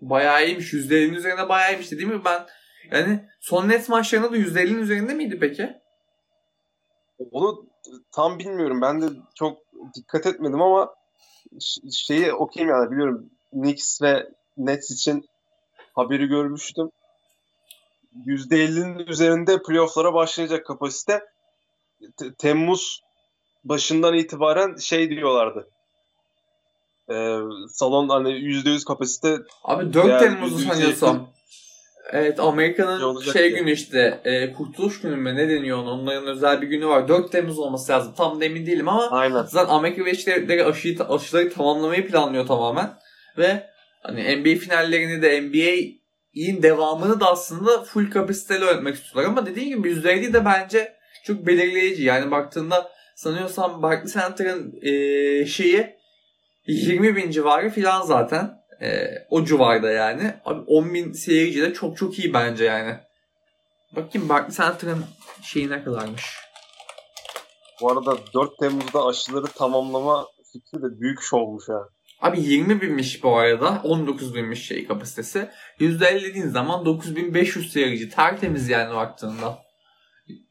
Bayağı 0.00 0.46
iyiymiş. 0.46 0.72
%50'nin 0.72 1.14
üzerinde 1.14 1.48
bayağı 1.48 1.72
iyiymiş 1.72 1.90
değil 1.90 2.06
mi? 2.06 2.24
Ben 2.24 2.46
yani 2.92 3.28
son 3.40 3.68
net 3.68 3.88
maçlarında 3.88 4.32
da 4.32 4.36
%50'nin 4.36 4.78
üzerinde 4.78 5.14
miydi 5.14 5.38
peki? 5.40 5.76
Onu 7.30 7.66
tam 8.12 8.38
bilmiyorum. 8.38 8.82
Ben 8.82 9.02
de 9.02 9.06
çok 9.34 9.58
dikkat 9.96 10.26
etmedim 10.26 10.62
ama 10.62 10.94
şeyi 11.92 12.32
okuyayım 12.32 12.76
yani 12.76 12.90
biliyorum. 12.90 13.30
Knicks 13.50 14.02
ve 14.02 14.28
Nets 14.56 14.90
için 14.90 15.28
haberi 15.94 16.26
görmüştüm. 16.26 16.90
%50'nin 18.26 18.98
üzerinde 18.98 19.62
playoff'lara 19.62 20.14
başlayacak 20.14 20.66
kapasite. 20.66 21.20
Temmuz 22.38 23.00
başından 23.64 24.14
itibaren 24.14 24.76
şey 24.76 25.10
diyorlardı. 25.10 25.68
Ee, 27.10 27.38
salon 27.68 28.08
hani 28.08 28.30
%100 28.30 28.84
kapasite 28.84 29.36
Abi 29.64 29.92
4 29.92 30.20
Temmuz'u 30.20 30.58
sanıyorsam. 30.58 31.28
Evet 32.12 32.40
Amerika'nın 32.40 33.20
şey 33.20 33.54
günü 33.54 33.72
işte 33.72 34.20
e, 34.24 34.52
kurtuluş 34.52 35.00
günü 35.00 35.16
mü 35.16 35.36
ne 35.36 35.48
deniyor 35.48 35.78
ona 35.78 35.90
onların 35.90 36.26
özel 36.26 36.62
bir 36.62 36.66
günü 36.66 36.86
var. 36.86 37.08
4 37.08 37.32
Temmuz 37.32 37.58
olması 37.58 37.92
lazım. 37.92 38.14
Tam 38.16 38.42
emin 38.42 38.66
değilim 38.66 38.88
ama 38.88 39.10
Aynen. 39.10 39.42
zaten 39.42 39.74
Amerika 39.74 40.06
Birleşik 40.06 40.26
Devletleri 40.26 40.64
aşıyı, 40.64 40.98
aşıları 41.08 41.50
tamamlamayı 41.50 42.08
planlıyor 42.08 42.46
tamamen. 42.46 42.98
Ve 43.38 43.70
hani 44.02 44.36
NBA 44.36 44.58
finallerini 44.58 45.22
de 45.22 45.40
NBA'in 45.40 46.62
devamını 46.62 47.20
da 47.20 47.30
aslında 47.30 47.84
full 47.84 48.10
kapasiteyle 48.10 48.64
yönetmek 48.64 48.94
istiyorlar. 48.94 49.30
Ama 49.30 49.46
dediğim 49.46 49.78
gibi 49.78 49.92
%50 49.92 50.32
de 50.32 50.44
bence 50.44 50.97
çok 51.28 51.46
belirleyici. 51.46 52.02
Yani 52.02 52.30
baktığında 52.30 52.90
sanıyorsam 53.16 53.82
Barclays 53.82 54.12
Center'ın 54.12 54.78
e, 54.82 55.46
şeyi 55.46 55.96
20 56.66 57.16
bin 57.16 57.30
civarı 57.30 57.70
filan 57.70 58.02
zaten. 58.02 58.58
E, 58.82 59.08
o 59.30 59.44
civarda 59.44 59.90
yani. 59.90 60.34
Abi 60.44 60.60
10 60.66 60.94
bin 60.94 61.12
seyirci 61.12 61.62
de 61.62 61.74
çok 61.74 61.96
çok 61.96 62.18
iyi 62.18 62.34
bence 62.34 62.64
yani. 62.64 62.96
Bakayım 63.96 64.28
Barclays 64.28 64.56
Center'ın 64.56 65.04
şeyi 65.42 65.70
ne 65.70 65.84
kadarmış. 65.84 66.24
Bu 67.80 67.92
arada 67.92 68.16
4 68.34 68.58
Temmuz'da 68.60 69.06
aşıları 69.06 69.46
tamamlama 69.46 70.26
fikri 70.52 70.82
de 70.82 71.00
büyük 71.00 71.22
şovmuş 71.22 71.68
ya. 71.68 71.80
Abi 72.20 72.40
20 72.40 72.80
binmiş 72.80 73.22
bu 73.22 73.36
arada. 73.36 73.80
19 73.84 74.34
binmiş 74.34 74.66
şey 74.66 74.86
kapasitesi. 74.86 75.50
%50 75.80 76.22
dediğin 76.22 76.48
zaman 76.48 76.84
9500 76.84 77.72
seyirci. 77.72 78.08
Tertemiz 78.08 78.68
yani 78.68 78.94
baktığında. 78.94 79.67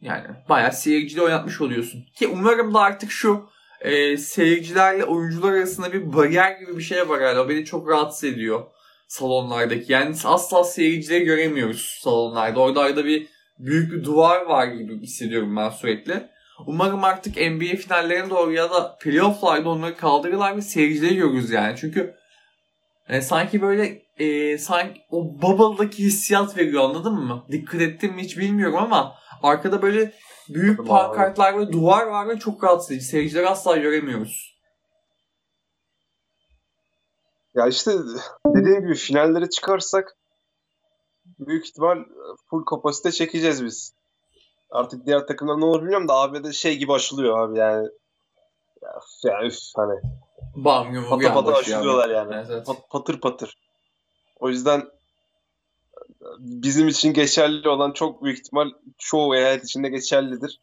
Yani 0.02 0.28
bayağı 0.50 0.74
seyircide 0.74 1.22
oynatmış 1.22 1.62
oluyorsun. 1.62 2.06
Ki 2.16 2.28
umarım 2.28 2.74
da 2.74 2.80
artık 2.80 3.12
şu 3.12 3.50
e, 3.82 4.18
seyircilerle 4.18 5.04
oyuncular 5.04 5.54
arasında 5.54 5.94
bir 5.94 6.14
bariyer 6.14 6.60
gibi 6.60 6.78
bir 6.78 6.84
şey 6.84 7.10
var 7.10 7.24
hala. 7.24 7.44
O 7.44 7.50
beni 7.50 7.66
çok 7.66 7.90
rahatsız 7.90 8.24
ediyor 8.24 8.66
salonlardaki. 9.08 9.94
Yani 9.94 10.16
asla 10.26 10.64
seyircileri 10.64 11.26
göremiyoruz 11.26 12.00
salonlarda. 12.04 12.60
Orada 12.60 12.82
arada 12.82 13.06
bir 13.06 13.28
büyük 13.60 13.92
bir 13.92 14.04
duvar 14.04 14.42
var 14.42 14.68
gibi 14.68 15.02
hissediyorum 15.02 15.56
ben 15.56 15.70
sürekli. 15.70 16.30
Umarım 16.66 17.04
artık 17.04 17.38
NBA 17.38 17.76
finallerine 17.76 18.30
doğru 18.30 18.54
ya 18.54 18.72
da 18.72 18.98
playofflarda 18.98 19.70
onları 19.70 19.98
kaldırırlar 19.98 20.58
ve 20.58 20.62
seyircileri 20.62 21.16
görürüz 21.16 21.52
yani. 21.52 21.76
Çünkü 21.78 22.16
e, 23.10 23.22
sanki 23.22 23.62
böyle 23.62 24.02
e, 24.18 24.58
sanki 24.58 25.02
o 25.12 25.42
bubble'daki 25.42 26.04
hissiyat 26.04 26.58
veriyor 26.58 26.84
anladın 26.84 27.14
mı? 27.14 27.46
Dikkat 27.52 27.82
ettim 27.82 28.14
mi 28.14 28.24
hiç 28.24 28.38
bilmiyorum 28.38 28.78
ama 28.78 29.16
arkada 29.44 29.82
böyle 29.82 30.14
büyük 30.50 30.88
pankartlar 30.88 31.60
ve 31.60 31.72
duvar 31.72 32.08
var 32.08 32.30
ve 32.30 32.40
çok 32.40 32.64
rahatsız 32.64 32.92
edici. 32.92 33.06
Seyircileri 33.06 33.50
asla 33.50 33.78
göremiyoruz. 33.78 34.58
Ya 37.56 37.68
işte 37.68 37.92
dediğim 38.46 38.82
gibi 38.82 38.96
finallere 38.96 39.50
çıkarsak 39.50 40.18
büyük 41.26 41.68
ihtimal 41.68 41.98
full 42.50 42.66
kapasite 42.66 43.12
çekeceğiz 43.12 43.66
biz. 43.66 43.94
Artık 44.72 45.06
diğer 45.06 45.28
takımlar 45.28 45.60
ne 45.60 45.66
olur 45.66 45.82
bilmiyorum 45.82 46.08
da 46.08 46.14
AB'de 46.14 46.54
şey 46.54 46.78
gibi 46.78 46.94
aşılıyor 46.94 47.40
abi 47.40 47.60
yani. 47.60 47.88
Ya, 48.82 49.00
ya 49.24 49.46
üf 49.46 49.56
hani. 49.76 50.00
Bam 50.56 50.94
yumruk 50.94 51.10
Pata 51.10 51.34
pata 51.34 51.54
aşılıyorlar 51.54 52.10
yani. 52.10 52.36
Evet, 52.36 52.48
evet. 52.52 52.66
Pat, 52.66 52.90
patır 52.90 53.22
patır. 53.22 53.58
O 54.40 54.50
yüzden 54.50 54.84
bizim 56.40 56.88
için 56.88 57.14
geçerli 57.14 57.70
olan 57.70 57.92
çok 57.92 58.24
büyük 58.24 58.40
ihtimal 58.40 58.70
çoğu 58.98 59.36
eyalet 59.36 59.64
içinde 59.64 59.90
geçerlidir. 59.90 60.60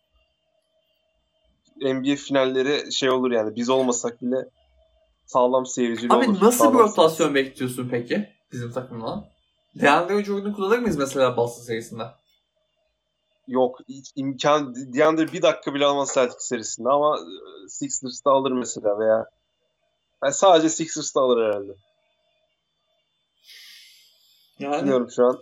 NBA 1.76 2.16
finalleri 2.16 2.92
şey 2.92 3.10
olur 3.10 3.30
yani 3.30 3.56
biz 3.56 3.70
olmasak 3.70 4.22
bile 4.22 4.48
sağlam 5.26 5.66
seyircili 5.66 6.12
Abi 6.12 6.30
olur. 6.30 6.40
nasıl 6.42 6.74
bir 6.74 6.78
rotasyon 6.78 7.34
bekliyorsun 7.34 7.88
peki 7.90 8.28
bizim 8.52 8.72
takımla? 8.72 9.28
DeAndre 9.80 10.24
Jordan'ı 10.24 10.52
kullanır 10.52 10.78
mıyız 10.78 10.96
mesela 10.96 11.36
Boston 11.36 11.62
serisinde? 11.62 12.02
Yok 13.48 13.80
hiç 13.88 14.12
imkan 14.16 14.74
DeAndre 14.94 15.32
bir 15.32 15.42
dakika 15.42 15.74
bile 15.74 15.86
almaz 15.86 16.10
Celtics 16.14 16.44
serisinde 16.44 16.88
ama 16.88 17.18
e, 17.18 17.68
Sixers'ta 17.68 18.30
alır 18.30 18.52
mesela 18.52 18.98
veya 18.98 19.26
yani 20.22 20.34
sadece 20.34 20.68
Sixers'ta 20.68 21.20
alır 21.20 21.46
herhalde. 21.46 21.72
Yani 24.64 24.78
Bilmiyorum 24.82 25.08
şu 25.16 25.24
an. 25.24 25.40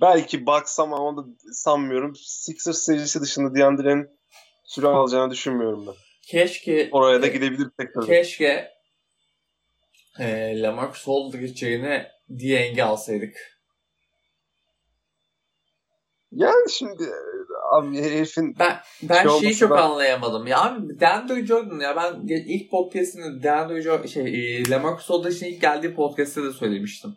Belki 0.00 0.46
baksam 0.46 0.94
ama 0.94 1.22
da 1.22 1.26
sanmıyorum. 1.52 2.12
Sixers 2.16 2.78
serisi 2.78 3.20
dışında 3.20 3.54
DeAndre'nin 3.54 4.08
süre 4.64 4.86
alacağını 4.86 5.30
düşünmüyorum 5.30 5.86
ben. 5.86 5.94
keşke 6.22 6.88
Oraya 6.92 7.22
da 7.22 7.26
gidebilir 7.26 7.68
tekrar. 7.78 8.06
keşke 8.06 8.70
e, 10.18 10.60
Lamarcus 10.62 11.08
Aldridge 11.08 11.66
yerine 11.66 12.10
Dieng'i 12.38 12.82
alsaydık. 12.84 13.56
Yani 16.32 16.70
şimdi 16.70 17.02
e, 17.02 17.16
abi 17.72 18.02
herifin 18.02 18.54
Ben 18.58 18.76
ben 19.02 19.28
Şey 19.28 19.40
şeyi 19.40 19.54
çok 19.56 19.70
olmasından- 19.70 19.90
anlayamadım. 19.90 20.46
Ya 20.46 20.64
abi 20.64 21.00
DeAndre 21.00 21.46
Jordan 21.46 21.80
ya 21.80 21.96
ben 21.96 22.26
ilk 22.28 22.70
podcast'inde 22.70 23.42
DeAndre 23.42 23.82
Jordan 23.82 24.06
şey 24.06 24.56
e, 24.56 24.70
Lamarcus 24.70 25.10
Aldridge'in 25.10 25.52
ilk 25.52 25.60
geldiği 25.60 25.94
podcast'te 25.94 26.42
de 26.42 26.52
söylemiştim. 26.52 27.16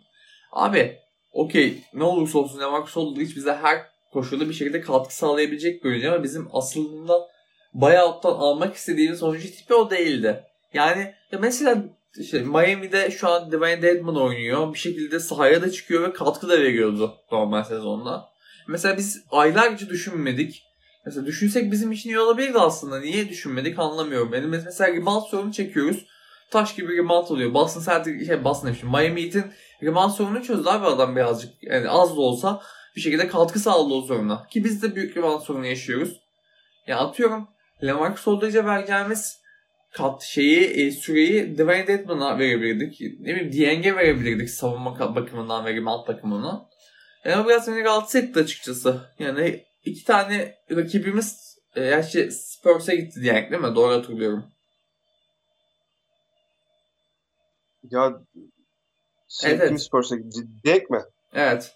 Abi 0.52 0.98
okey 1.32 1.84
ne 1.94 2.04
olursa 2.04 2.40
olsun 2.40 2.60
Lamarcus 2.60 2.98
Aldridge 2.98 3.36
bize 3.36 3.54
her 3.54 3.82
koşulda 4.14 4.50
bir 4.50 4.54
şekilde 4.54 4.82
katkı 4.82 5.16
sağlayabilecek 5.16 5.84
bir 5.84 5.90
oyuncu 5.90 6.12
ama 6.12 6.24
bizim 6.24 6.48
aslında 6.54 7.30
buyout'tan 7.74 8.32
almak 8.32 8.76
istediğimiz 8.76 9.24
oyuncu 9.24 9.52
tipi 9.52 9.74
o 9.74 9.90
değildi. 9.90 10.44
Yani 10.74 11.14
ya 11.32 11.40
mesela 11.40 11.84
işte 12.20 12.40
Miami'de 12.40 13.12
şu 13.12 13.30
an 13.30 13.52
Dwayne 13.52 13.82
Dedman 13.82 14.16
oynuyor. 14.22 14.74
Bir 14.74 14.80
şekilde 14.80 15.20
sahaya 15.20 15.62
da 15.62 15.72
çıkıyor 15.72 16.08
ve 16.08 16.14
katkı 16.14 16.50
da 16.50 16.60
veriyordu 16.60 17.16
normal 17.32 17.64
sezonda. 17.64 18.30
Mesela 18.68 18.98
biz 18.98 19.24
aylarca 19.32 19.90
düşünmedik. 19.90 20.64
Mesela 21.06 21.26
düşünsek 21.26 21.72
bizim 21.72 21.92
için 21.92 22.10
iyi 22.10 22.20
olabilirdi 22.20 22.60
aslında. 22.60 23.00
Niye 23.00 23.30
düşünmedik 23.30 23.80
anlamıyorum. 23.80 24.32
Benim 24.32 24.50
mesela 24.50 24.94
rebound 24.94 25.24
sorunu 25.32 25.52
çekiyoruz. 25.52 26.06
Taş 26.52 26.76
gibi 26.76 26.98
rebound 26.98 27.28
oluyor. 27.28 27.54
Boston 27.54 27.82
Celtics, 27.82 28.28
şey 28.28 28.44
Boston 28.44 28.68
demişim. 28.68 28.90
Miami 28.90 29.24
Heat'in 29.24 29.46
rebound 29.84 30.12
sorununu 30.12 30.44
çözdü 30.44 30.70
abi 30.70 30.86
adam 30.86 31.16
birazcık. 31.16 31.64
Yani 31.64 31.90
az 31.90 32.18
da 32.18 32.22
olsa 32.22 32.62
bir 32.96 33.02
şekilde 33.02 33.28
katkı 33.28 33.60
sağladı 33.60 33.94
o 33.94 34.02
soruna. 34.02 34.48
Ki 34.48 34.64
biz 34.64 34.84
de 34.84 34.96
büyük 34.96 35.18
rebound 35.18 35.42
sorunu 35.42 35.66
yaşıyoruz. 35.66 36.22
Ya 36.88 36.98
atıyorum 36.98 37.48
Lamarcus 37.84 38.28
Aldridge'e 38.28 38.66
vereceğimiz 38.66 39.40
kat 39.92 40.24
şeyi 40.24 40.64
e, 40.64 40.92
süreyi 40.92 41.58
Dwayne 41.58 41.88
Dedman'a 41.88 42.40
verebilirdik. 42.40 43.02
Ne 43.20 43.36
bileyim 43.36 43.52
Dieng'e 43.52 43.96
verebilirdik 43.96 44.50
savunma 44.50 45.16
bakımından 45.16 45.66
ve 45.66 45.76
rebound 45.76 46.08
bakımından. 46.08 46.68
Yani 47.26 47.48
biraz 47.48 47.68
beni 47.68 47.84
rahatsız 47.84 48.24
etti 48.24 48.40
açıkçası. 48.40 49.02
Yani 49.20 49.66
iki 49.86 50.06
tane 50.06 50.56
rakibimiz 50.72 51.58
e, 51.76 51.82
gerçi 51.82 52.32
Spurs'a 52.32 52.96
gitti 52.96 53.22
Dieng 53.22 53.52
değil 53.52 53.62
mi? 53.62 53.76
Doğru 53.76 53.94
hatırlıyorum. 53.94 54.46
Ya 57.92 58.22
şey, 59.28 59.52
Evet, 59.52 59.68
kim. 59.68 59.78
Spurs'a 59.78 60.16
gitti? 60.16 60.40
Jake 60.66 60.86
mi? 60.90 61.02
Evet. 61.34 61.76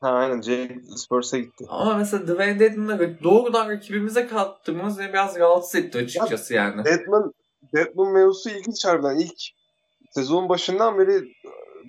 Ha 0.00 0.10
aynen 0.10 0.42
Jake 0.42 0.80
Spurs'a 0.96 1.38
gitti. 1.38 1.64
Ama 1.68 1.94
mesela 1.94 2.26
Dwayne 2.26 2.58
Dedman'ı 2.58 3.22
doğrudan 3.22 3.68
rakibimize 3.68 4.26
kattığımız 4.26 4.98
beni 4.98 5.12
biraz 5.12 5.38
rahatsız 5.38 5.74
etti 5.74 5.98
açıkçası 5.98 6.54
yani. 6.54 6.84
Deadman, 6.84 7.34
Deadman 7.74 8.12
mevzusu 8.12 8.50
ilginç 8.50 8.84
harbiden. 8.84 9.16
İlk 9.16 9.40
sezonun 10.10 10.48
başından 10.48 10.98
beri 10.98 11.32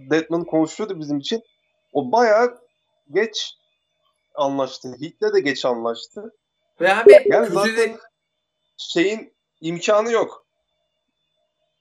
Deadman 0.09 0.43
konuşuyordu 0.43 0.99
bizim 0.99 1.17
için. 1.17 1.41
O 1.93 2.11
bayağı 2.11 2.57
geç 3.11 3.53
anlaştı. 4.35 4.95
Heat'le 4.99 5.33
de 5.33 5.39
geç 5.39 5.65
anlaştı. 5.65 6.33
Ve 6.81 6.95
abi 6.95 7.23
Yani 7.25 7.47
zaten 7.49 7.97
şeyin 8.77 9.33
imkanı 9.61 10.11
yok. 10.11 10.44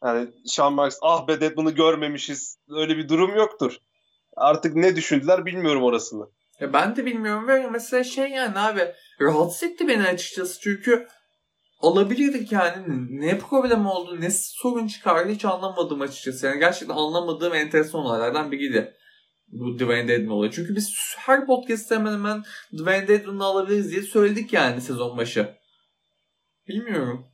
Yani 0.05 0.29
Sean 0.45 0.73
Marks 0.73 0.99
ah 1.03 1.29
be 1.29 1.41
Deadman'ı 1.41 1.71
görmemişiz. 1.71 2.59
Öyle 2.69 2.97
bir 2.97 3.09
durum 3.09 3.37
yoktur. 3.37 3.77
Artık 4.37 4.77
ne 4.77 4.97
düşündüler 4.97 5.47
bilmiyorum 5.47 5.83
orasını. 5.83 6.27
Ya 6.61 6.73
ben 6.73 6.97
de 6.97 7.07
bilmiyorum 7.07 7.49
ve 7.49 7.71
mesela 7.71 8.05
şey 8.05 8.31
yani 8.31 8.59
abi 8.59 8.93
rahatsız 9.21 9.63
etti 9.63 9.89
beni 9.89 10.03
açıkçası 10.03 10.61
çünkü 10.61 11.09
alabilirdik 11.81 12.53
yani. 12.53 12.85
Ne 13.21 13.39
problem 13.39 13.87
oldu, 13.87 14.21
ne 14.21 14.31
sorun 14.31 14.87
çıkardı 14.87 15.33
hiç 15.33 15.45
anlamadım 15.45 16.01
açıkçası. 16.01 16.47
Yani 16.47 16.59
gerçekten 16.59 16.97
anlamadığım 16.97 17.55
enteresan 17.55 18.01
olaylardan 18.01 18.53
biriydi. 18.53 18.95
Bu 19.49 19.79
Dwayne 19.79 20.09
Dedman 20.09 20.37
olayı. 20.37 20.53
Çünkü 20.53 20.77
biz 20.77 21.15
her 21.17 21.47
podcast'te 21.47 21.95
hemen 21.95 22.13
hemen 22.13 22.43
Dwayne 22.73 23.09
Dedman'ı 23.09 23.45
alabiliriz 23.45 23.91
diye 23.91 24.03
söyledik 24.03 24.53
yani 24.53 24.81
sezon 24.81 25.17
başı. 25.17 25.55
Bilmiyorum. 26.69 27.34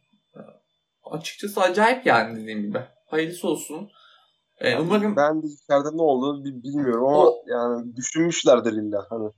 Açıkçası 1.11 1.61
acayip 1.61 2.07
yani 2.07 2.43
dediğim 2.43 2.63
gibi. 2.63 2.79
Hayırlısı 3.07 3.49
olsun. 3.49 3.91
Ee, 4.59 4.79
umarım... 4.79 5.17
Ben 5.17 5.43
de 5.43 5.47
içeride 5.47 5.97
ne 5.97 6.03
olduğunu 6.03 6.45
bilmiyorum 6.45 7.05
ama 7.05 7.27
o... 7.27 7.45
yani 7.47 7.97
düşünmüşlerdir 7.97 8.73
illa. 8.73 9.07
Hani. 9.11 9.31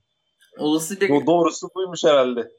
Olası 0.57 1.01
bir... 1.01 1.09
O 1.09 1.25
doğrusu 1.25 1.69
buymuş 1.75 2.03
herhalde. 2.03 2.51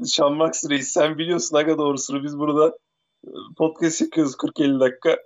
Sean 0.04 0.32
Max 0.32 0.70
Reis 0.70 0.88
sen 0.92 1.18
biliyorsun 1.18 1.56
aga 1.56 1.78
doğrusunu 1.78 2.22
biz 2.22 2.38
burada 2.38 2.78
e, 3.26 3.30
podcast 3.58 3.98
çekiyoruz 3.98 4.34
40-50 4.34 4.80
dakika. 4.80 5.08
Şey 5.08 5.18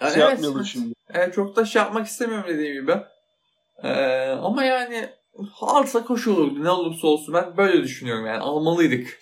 evet, 0.00 0.16
yapmayalım 0.16 0.64
şimdi. 0.64 0.94
Evet, 1.10 1.34
çok 1.34 1.56
da 1.56 1.64
şey 1.64 1.82
yapmak 1.82 2.06
istemiyorum 2.06 2.46
dediğim 2.48 2.80
gibi. 2.80 2.96
Ee, 3.82 4.28
ama 4.28 4.64
yani 4.64 5.10
alsa 5.60 6.00
hoş 6.00 6.28
olurdu 6.28 6.64
ne 6.64 6.70
olursa 6.70 7.06
olsun 7.06 7.34
ben 7.34 7.56
böyle 7.56 7.82
düşünüyorum 7.82 8.26
yani 8.26 8.40
almalıydık. 8.40 9.18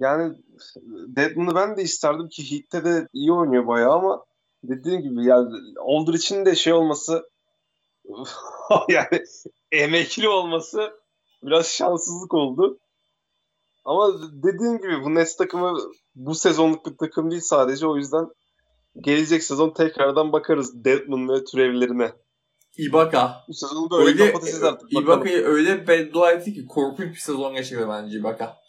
Yani 0.00 0.34
Deadman'ı 1.16 1.54
ben 1.54 1.76
de 1.76 1.82
isterdim 1.82 2.28
ki 2.28 2.50
Heat'te 2.50 2.84
de 2.84 3.08
iyi 3.12 3.32
oynuyor 3.32 3.66
bayağı 3.66 3.92
ama 3.92 4.24
dediğim 4.62 5.02
gibi 5.02 5.24
yani 5.24 5.48
için 6.14 6.46
de 6.46 6.54
şey 6.54 6.72
olması 6.72 7.30
yani 8.88 9.22
emekli 9.72 10.28
olması 10.28 10.90
biraz 11.42 11.66
şanssızlık 11.66 12.34
oldu. 12.34 12.78
Ama 13.84 14.12
dediğim 14.32 14.78
gibi 14.78 15.04
bu 15.04 15.14
Nets 15.14 15.36
takımı 15.36 15.78
bu 16.14 16.34
sezonluk 16.34 16.86
bir 16.86 16.96
takım 16.96 17.30
değil 17.30 17.42
sadece 17.42 17.86
o 17.86 17.96
yüzden 17.96 18.26
gelecek 19.00 19.42
sezon 19.42 19.70
tekrardan 19.70 20.32
bakarız 20.32 20.84
Deadman 20.84 21.28
ve 21.28 21.44
türevlerine. 21.44 22.12
Ibaka. 22.78 23.44
Bu 23.48 23.54
sezonu 23.54 23.90
böyle 23.90 24.08
öyle, 24.08 24.26
kapatacağız 24.26 24.62
artık. 24.62 24.92
Ibaka'yı 24.92 25.44
öyle 25.44 25.88
beddua 25.88 26.32
etti 26.32 26.54
ki 26.54 26.66
korkunç 26.66 27.08
bir 27.14 27.20
sezon 27.20 27.54
geçirdi 27.54 27.86
bence 27.88 28.18
Ibaka. 28.18 28.65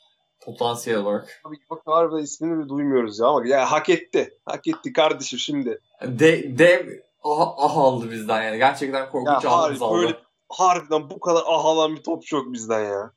Potansiyel 0.48 1.00
olarak. 1.00 1.42
Abi 1.44 1.56
Ibaka 1.66 1.92
harbiden 1.92 2.24
ismini 2.24 2.66
de 2.66 2.70
duymuyoruz 2.70 3.20
ya 3.20 3.28
ama 3.28 3.48
ya 3.48 3.72
hak 3.72 3.90
etti. 3.90 4.40
Hak 4.46 4.68
etti 4.68 4.94
kardeşim 4.94 5.40
şimdi. 5.40 5.82
De, 6.02 6.58
dev 6.58 6.88
ah, 7.24 7.54
ah 7.58 7.78
aldı 7.78 8.12
bizden 8.12 8.44
yani. 8.44 8.58
Gerçekten 8.58 9.10
korkunç 9.10 9.44
ya, 9.44 9.52
ahımız 9.52 9.82
aldı. 9.82 10.02
Böyle, 10.02 10.18
harbiden 10.50 11.10
bu 11.10 11.20
kadar 11.20 11.44
ah 11.46 11.66
alan 11.66 11.96
bir 11.96 12.04
topçu 12.04 12.36
yok 12.36 12.54
bizden 12.54 12.84
ya. 12.84 13.12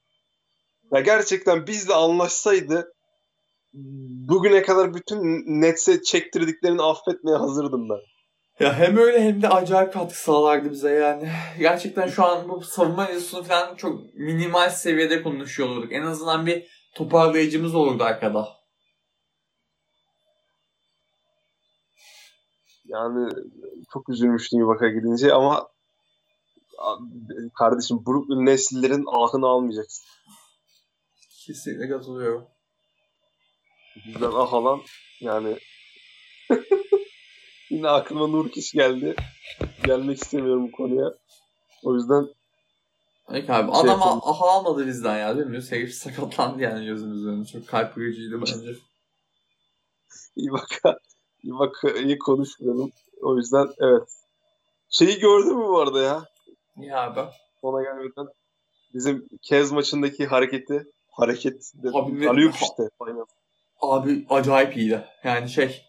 Ya 0.92 1.00
gerçekten 1.00 1.66
bizle 1.66 1.94
anlaşsaydı 1.94 2.92
bugüne 4.28 4.62
kadar 4.62 4.94
bütün 4.94 5.44
Nets'e 5.60 6.02
çektirdiklerini 6.02 6.82
affetmeye 6.82 7.36
hazırdım 7.36 7.88
ben. 7.88 8.00
Ya 8.64 8.78
hem 8.78 8.96
öyle 8.96 9.24
hem 9.24 9.42
de 9.42 9.48
acayip 9.48 9.92
katkı 9.92 10.22
sağlardı 10.22 10.70
bize 10.70 10.90
yani. 10.90 11.28
Gerçekten 11.58 12.08
şu 12.08 12.24
an 12.24 12.48
bu 12.48 12.60
savunma 12.60 13.06
mevzusunu 13.06 13.42
falan 13.42 13.74
çok 13.74 14.14
minimal 14.14 14.70
seviyede 14.70 15.22
konuşuyor 15.22 15.68
olurduk. 15.68 15.92
En 15.92 16.02
azından 16.02 16.46
bir 16.46 16.79
toparlayıcımız 16.94 17.74
olurdu 17.74 18.04
arkada. 18.04 18.48
Yani 22.84 23.32
çok 23.92 24.08
üzülmüştüm 24.08 24.60
Ibaka 24.60 24.88
gidince 24.88 25.34
ama 25.34 25.68
kardeşim 27.58 28.06
Brooklyn 28.06 28.46
Neslilerin 28.46 29.04
ahını 29.06 29.46
almayacaksın. 29.46 30.06
Kesinlikle 31.46 31.88
katılıyorum. 31.88 32.48
Bizden 34.06 34.30
ah 34.34 34.52
alan 34.52 34.80
yani 35.20 35.58
yine 37.70 37.88
aklıma 37.88 38.26
Nurkiş 38.26 38.72
geldi. 38.72 39.16
Gelmek 39.84 40.22
istemiyorum 40.22 40.68
bu 40.68 40.72
konuya. 40.72 41.14
O 41.82 41.94
yüzden 41.94 42.28
Peki 43.32 43.52
abi 43.52 43.72
şey 43.72 43.80
adam 43.80 44.02
aha 44.02 44.50
almadı 44.50 44.86
bizden 44.86 45.18
ya 45.18 45.36
değil 45.36 45.46
mi? 45.46 45.60
Herif 45.70 45.94
sakatlandı 45.94 46.62
yani 46.62 46.86
gözümüzün 46.86 47.28
önünde. 47.28 47.46
Çok 47.46 47.68
kalp 47.68 47.94
kırıcıydı 47.94 48.40
bence. 48.40 48.74
iyi 50.36 50.50
bak 50.50 50.80
iyi 51.42 51.52
bak 51.58 51.82
iyi 52.04 52.18
konuşmayalım. 52.18 52.92
O 53.22 53.36
yüzden 53.36 53.68
evet. 53.78 54.08
Şeyi 54.90 55.18
gördün 55.18 55.56
mü 55.56 55.64
bu 55.68 55.80
arada 55.80 56.00
ya? 56.00 56.24
Niye 56.76 56.96
abi? 56.96 57.20
Ona 57.62 57.82
gelmeden 57.82 58.26
bizim 58.94 59.28
Kez 59.42 59.72
maçındaki 59.72 60.26
hareketi 60.26 60.84
hareket 61.10 61.72
abi, 61.92 62.28
alıyor 62.28 62.52
işte. 62.62 62.88
Aynen. 63.00 63.24
Abi 63.80 64.26
acayip 64.30 64.76
iyiydi. 64.76 65.04
Yani 65.24 65.48
şey. 65.48 65.82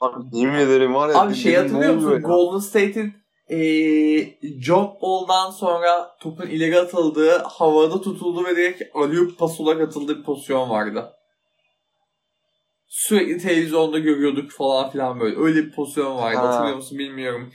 Abi 0.00 0.38
yemin 0.38 0.58
ederim 0.58 0.94
var 0.94 1.08
ya. 1.08 1.20
Abi 1.20 1.34
şey 1.34 1.54
hatırlıyor 1.54 1.94
musun? 1.94 2.22
Golden 2.22 2.58
State'in 2.58 3.14
ee, 3.50 4.38
jump 4.60 5.02
ball'dan 5.02 5.50
sonra 5.50 6.16
topun 6.20 6.46
ileri 6.46 6.78
atıldığı, 6.78 7.38
havada 7.38 8.00
tutuldu 8.00 8.44
ve 8.44 8.56
direkt 8.56 8.82
alüp 8.94 9.38
pas 9.38 9.60
olarak 9.60 9.80
atıldığı 9.80 10.18
bir 10.18 10.24
pozisyon 10.24 10.70
vardı. 10.70 11.12
Sürekli 12.88 13.38
televizyonda 13.38 13.98
görüyorduk 13.98 14.50
falan 14.50 14.90
filan 14.90 15.20
böyle. 15.20 15.36
Öyle 15.38 15.64
bir 15.64 15.72
pozisyon 15.72 16.16
vardı. 16.16 16.38
Ha. 16.38 16.48
Hatırlıyor 16.48 16.76
musun 16.76 16.98
bilmiyorum. 16.98 17.52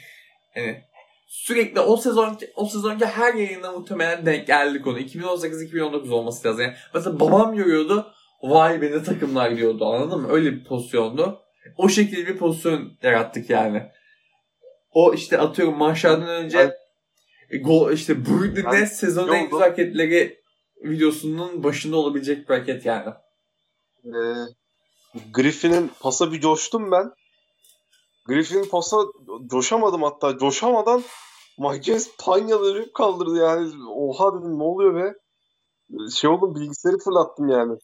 Yani 0.56 0.82
sürekli 1.28 1.80
o 1.80 1.98
sezon 1.98 2.38
o 2.56 2.66
sezonki 2.66 3.06
her 3.06 3.34
yayında 3.34 3.72
muhtemelen 3.72 4.26
denk 4.26 4.48
geldik 4.48 4.88
onu. 4.88 5.00
2018-2019 5.00 6.12
olması 6.12 6.48
lazım. 6.48 6.62
Yani 6.62 6.74
mesela 6.94 7.20
babam 7.20 7.56
görüyordu. 7.56 8.12
Vay 8.44 8.82
be 8.82 8.92
ne 8.92 9.04
takımlar 9.04 9.58
diyordu 9.58 9.86
anladın 9.86 10.22
mı? 10.22 10.28
Öyle 10.32 10.52
bir 10.52 10.64
pozisyondu. 10.64 11.40
O 11.78 11.90
şekilde 11.90 12.28
bir 12.28 12.38
pozisyon 12.38 12.92
yarattık 13.04 13.50
yani. 13.50 13.84
O 14.92 15.14
işte 15.14 15.38
atıyorum 15.38 15.78
maçlardan 15.78 16.28
önce 16.28 16.58
yani, 16.58 16.74
gol 17.64 17.92
işte 17.92 18.26
Brooklyn 18.26 18.72
Nets 18.72 18.92
sezonun 18.92 19.34
en 19.34 19.44
güzel 19.44 19.60
hareketleri 19.60 20.42
videosunun 20.84 21.64
başında 21.64 21.98
olabilecek 21.98 22.50
bir 22.50 22.54
hareket 22.54 22.86
yani. 22.86 23.14
Ee, 24.06 24.12
Griffin'in 25.34 25.92
pasa 26.00 26.32
bir 26.32 26.42
coştum 26.42 26.92
ben. 26.92 27.12
Griffin'in 28.26 28.70
pasa 28.70 28.98
coşamadım 29.52 30.04
hatta. 30.04 30.38
Coşamadan 30.38 31.04
Mike 31.60 31.84
James 31.84 32.12
panyaları 32.20 32.94
kaldırdı 32.94 33.38
yani. 33.38 33.72
Oha 33.96 34.40
dedim 34.40 34.60
ne 34.60 34.64
oluyor 34.64 34.96
be? 34.96 35.14
Şey 36.16 36.30
oldum 36.30 36.56
bilgisayarı 36.56 36.98
fırlattım 36.98 37.50
yani. 37.50 37.78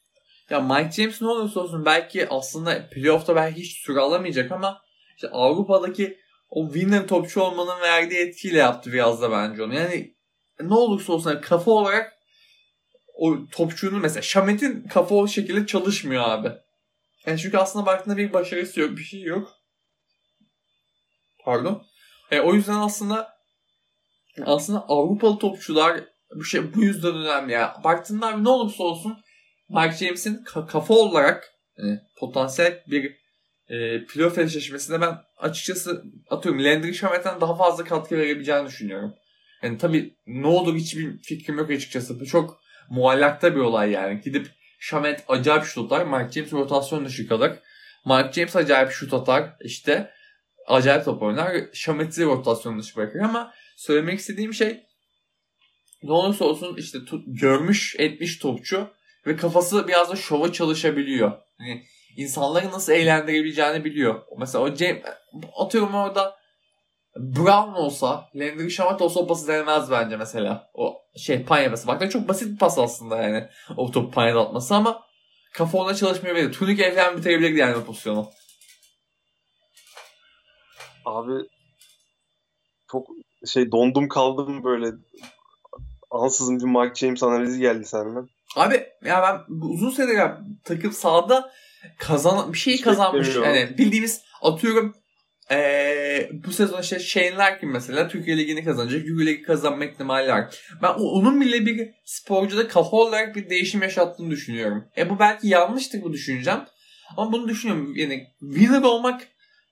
Ya 0.49 0.61
Mike 0.61 0.91
James 0.91 1.21
ne 1.21 1.27
olursa 1.27 1.59
olsun 1.59 1.85
belki 1.85 2.29
aslında 2.29 2.89
playoff'ta 2.89 3.35
belki 3.35 3.61
hiç 3.61 3.85
süre 3.85 3.99
alamayacak 3.99 4.51
ama 4.51 4.81
işte 5.15 5.29
Avrupa'daki 5.29 6.17
o 6.49 6.73
winner 6.73 7.07
topçu 7.07 7.41
olmanın 7.41 7.81
verdiği 7.81 8.19
etkiyle 8.19 8.57
yaptı 8.57 8.93
biraz 8.93 9.21
da 9.21 9.31
bence 9.31 9.63
onu. 9.63 9.73
Yani 9.73 10.15
ne 10.61 10.73
olursa 10.73 11.13
olsun 11.13 11.41
kafa 11.41 11.71
olarak 11.71 12.13
o 13.13 13.37
topçunun 13.51 14.01
mesela 14.01 14.21
Şamet'in 14.21 14.87
kafa 14.87 15.15
o 15.15 15.27
şekilde 15.27 15.65
çalışmıyor 15.65 16.23
abi. 16.23 16.51
Yani 17.25 17.39
çünkü 17.39 17.57
aslında 17.57 17.85
baktığında 17.85 18.17
bir 18.17 18.33
başarısı 18.33 18.79
yok, 18.79 18.97
bir 18.97 19.03
şey 19.03 19.21
yok. 19.21 19.53
Pardon. 21.43 21.83
E, 22.31 22.39
o 22.39 22.53
yüzden 22.53 22.73
aslında 22.73 23.37
aslında 24.45 24.85
Avrupalı 24.87 25.39
topçular 25.39 26.03
bu 26.35 26.43
şey 26.43 26.73
bu 26.73 26.83
yüzden 26.83 27.15
önemli 27.15 27.53
ya. 27.53 27.81
Baktığında 27.83 28.27
abi 28.27 28.43
ne 28.43 28.49
olursa 28.49 28.83
olsun 28.83 29.17
Mike 29.69 30.05
James'in 30.05 30.43
kafa 30.43 30.93
olarak 30.93 31.53
yani 31.77 31.99
potansiyel 32.19 32.83
bir 32.87 33.17
e, 33.67 34.05
playoff 34.05 34.37
eşleşmesinde 34.37 35.01
ben 35.01 35.26
açıkçası 35.37 36.03
atıyorum 36.29 36.63
Landry 36.63 36.93
Shamet'ten 36.93 37.41
daha 37.41 37.55
fazla 37.55 37.83
katkı 37.83 38.17
verebileceğini 38.17 38.67
düşünüyorum. 38.67 39.13
Yani 39.63 39.77
tabii 39.77 40.17
ne 40.27 40.47
olur 40.47 40.75
hiçbir 40.75 41.17
fikrim 41.17 41.57
yok 41.57 41.69
açıkçası. 41.71 42.19
Bu 42.19 42.25
çok 42.25 42.61
muallakta 42.89 43.55
bir 43.55 43.59
olay 43.59 43.91
yani. 43.91 44.21
Gidip 44.21 44.47
Shamet 44.79 45.23
acayip 45.27 45.63
şut 45.63 45.91
atar. 45.91 46.05
Mark 46.05 46.33
James 46.33 46.53
rotasyon 46.53 47.05
dışı 47.05 47.27
kalır. 47.27 47.51
Mark 48.05 48.33
James 48.33 48.55
acayip 48.55 48.91
şut 48.91 49.13
atar. 49.13 49.55
İşte 49.61 50.11
acayip 50.67 51.05
top 51.05 51.21
oynar. 51.21 51.55
Shamet'i 51.73 52.25
rotasyon 52.25 52.79
dışı 52.79 52.95
bırakır 52.95 53.19
ama 53.19 53.53
söylemek 53.75 54.19
istediğim 54.19 54.53
şey 54.53 54.83
ne 56.03 56.11
olursa 56.11 56.45
olsun 56.45 56.77
işte 56.77 57.05
tut, 57.05 57.23
görmüş 57.27 57.95
etmiş 57.99 58.37
topçu 58.37 58.87
ve 59.27 59.35
kafası 59.35 59.87
biraz 59.87 60.11
da 60.11 60.15
şova 60.15 60.51
çalışabiliyor. 60.51 61.31
Yani 61.59 61.83
insanları 62.17 62.71
nasıl 62.71 62.93
eğlendirebileceğini 62.93 63.85
biliyor. 63.85 64.21
Mesela 64.37 64.63
o 64.63 64.75
James, 64.75 65.03
atıyorum 65.57 65.95
orada 65.95 66.37
Brown 67.15 67.73
olsa, 67.73 68.29
Landry 68.35 68.71
Shamet 68.71 69.01
olsa 69.01 69.19
o 69.19 69.27
pası 69.27 69.47
denemez 69.47 69.91
bence 69.91 70.17
mesela. 70.17 70.69
O 70.73 71.01
şey 71.17 71.43
panyabası. 71.43 71.87
Bak 71.87 72.11
çok 72.11 72.27
basit 72.27 72.53
bir 72.53 72.57
pas 72.57 72.77
aslında 72.77 73.17
yani. 73.17 73.47
O 73.77 73.91
topu 73.91 74.11
panyada 74.11 74.41
atması 74.41 74.75
ama 74.75 75.03
kafa 75.53 75.77
ona 75.77 75.95
çalışmayabilir. 75.95 76.53
Tunik 76.53 76.79
evlen 76.79 77.17
bitirebilirdi 77.17 77.59
yani 77.59 77.75
o 77.75 77.83
pozisyonu. 77.83 78.29
Abi 81.05 81.33
çok 82.91 83.07
şey 83.45 83.71
dondum 83.71 84.07
kaldım 84.07 84.63
böyle 84.63 84.91
ansızın 86.11 86.59
bir 86.59 86.65
Mike 86.65 86.95
James 86.95 87.23
analizi 87.23 87.59
geldi 87.59 87.85
senden. 87.85 88.29
Abi 88.55 88.87
ya 89.05 89.21
ben 89.49 89.55
uzun 89.69 89.89
süredir 89.89 90.13
ya, 90.13 90.41
takım 90.63 90.91
sahada 90.91 91.51
kazan 91.97 92.53
bir 92.53 92.57
şey 92.57 92.81
kazanmış. 92.81 93.35
Yani 93.35 93.77
bildiğimiz 93.77 94.21
atıyorum 94.41 94.95
ee, 95.51 96.29
bu 96.31 96.51
sezon 96.51 96.81
işte 96.81 96.99
Shane 96.99 97.35
Larkin 97.35 97.69
mesela 97.69 98.07
Türkiye 98.07 98.37
Ligi'ni 98.37 98.63
kazanacak. 98.63 99.07
Euro 99.07 99.25
Ligi 99.25 99.41
kazanma 99.41 99.85
ihtimali 99.85 100.27
var. 100.27 100.55
Ben 100.81 100.93
onun 100.93 101.41
bile 101.41 101.65
bir 101.65 101.89
sporcuda 102.05 102.67
kafa 102.67 102.97
olarak 102.97 103.35
bir 103.35 103.49
değişim 103.49 103.81
yaşattığını 103.81 104.31
düşünüyorum. 104.31 104.85
E 104.97 105.09
bu 105.09 105.19
belki 105.19 105.47
yanlıştır 105.47 106.01
bu 106.01 106.13
düşüneceğim. 106.13 106.59
Ama 107.17 107.31
bunu 107.31 107.47
düşünüyorum. 107.47 107.95
Yani 107.95 108.27
winner 108.39 108.81
olmak 108.81 109.27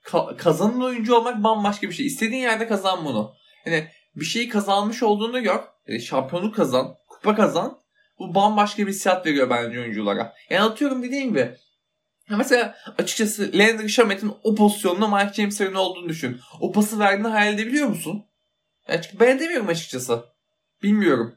ka- 0.06 0.38
kazanan 0.38 0.84
oyuncu 0.84 1.16
olmak 1.16 1.44
bambaşka 1.44 1.90
bir 1.90 1.94
şey. 1.94 2.06
İstediğin 2.06 2.42
yerde 2.42 2.68
kazan 2.68 3.06
bunu. 3.06 3.34
Yani 3.66 3.88
bir 4.16 4.26
şeyi 4.26 4.50
kazanmış 4.50 5.04
olduğunu 5.04 5.44
gör. 5.44 5.60
Yani 5.88 6.02
şampiyonluk 6.02 6.56
kazan. 6.56 6.96
Kupa 7.08 7.36
kazan. 7.36 7.78
Bu 8.20 8.36
bambaşka 8.36 8.84
bir 8.84 8.92
hissiyat 8.92 9.26
veriyor 9.26 9.50
bence 9.50 9.80
oyunculara. 9.80 10.34
Yani 10.50 10.62
atıyorum 10.62 11.04
dediğim 11.04 11.30
gibi 11.30 11.56
ya 12.30 12.38
mesela 12.38 12.76
açıkçası 12.98 13.52
Landry 13.54 13.90
Shamet'in 13.90 14.34
o 14.44 14.56
pozisyonunda 14.56 15.08
Mike 15.08 15.34
James'in 15.34 15.74
olduğunu 15.74 16.10
düşün. 16.10 16.40
O 16.60 16.72
pası 16.72 17.00
verdiğini 17.00 17.28
hayal 17.28 17.54
edebiliyor 17.54 17.88
musun? 17.88 18.26
Yani 18.88 19.02
ben 19.20 19.38
edemiyorum 19.38 19.68
açıkçası. 19.68 20.24
Bilmiyorum. 20.84 21.36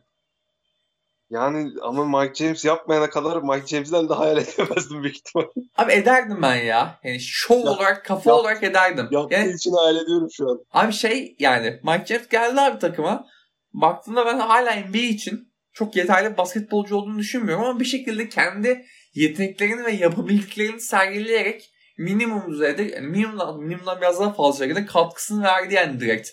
Yani 1.31 1.71
ama 1.83 2.23
Mike 2.23 2.35
James 2.35 2.65
yapmayana 2.65 3.11
kadar 3.11 3.43
Mike 3.43 3.67
James'den 3.67 4.09
de 4.09 4.15
hayal 4.15 4.37
edemezdim 4.37 5.03
büyük 5.03 5.17
ihtimal. 5.17 5.45
Abi 5.77 5.93
ederdim 5.93 6.43
ben 6.43 6.57
ya. 6.57 7.01
Yani 7.05 7.21
şov 7.21 7.65
ya, 7.65 7.71
olarak, 7.71 8.05
kafa 8.05 8.31
yap, 8.31 8.41
olarak 8.41 8.63
ederdim. 8.63 9.09
Yaptığı 9.11 9.35
yani, 9.35 9.53
için 9.53 9.73
hayal 9.73 9.97
ediyorum 9.97 10.29
şu 10.33 10.51
an. 10.51 10.61
Abi 10.73 10.93
şey 10.93 11.37
yani 11.39 11.81
Mike 11.83 12.07
James 12.07 12.29
geldi 12.29 12.61
abi 12.61 12.79
takıma. 12.79 13.27
Baktığımda 13.73 14.27
ben 14.27 14.39
hala 14.39 14.75
NBA 14.75 14.99
için 14.99 15.53
çok 15.73 15.97
yeterli 15.97 16.37
basketbolcu 16.37 16.97
olduğunu 16.97 17.19
düşünmüyorum 17.19 17.65
ama 17.65 17.81
bir 17.81 17.85
şekilde 17.85 18.29
kendi 18.29 18.87
yeteneklerini 19.15 19.85
ve 19.85 19.93
yapabildiklerini 19.93 20.81
sergileyerek 20.81 21.71
minimum 21.99 22.53
düzeyde 22.53 22.83
yani 22.83 23.07
minimumdan, 23.07 23.61
minimumdan 23.61 24.01
biraz 24.01 24.21
daha 24.21 24.33
fazla 24.33 24.65
şekilde 24.65 24.87
katkısını 24.87 25.43
verdi 25.43 25.75
yani 25.75 26.01
direkt. 26.01 26.29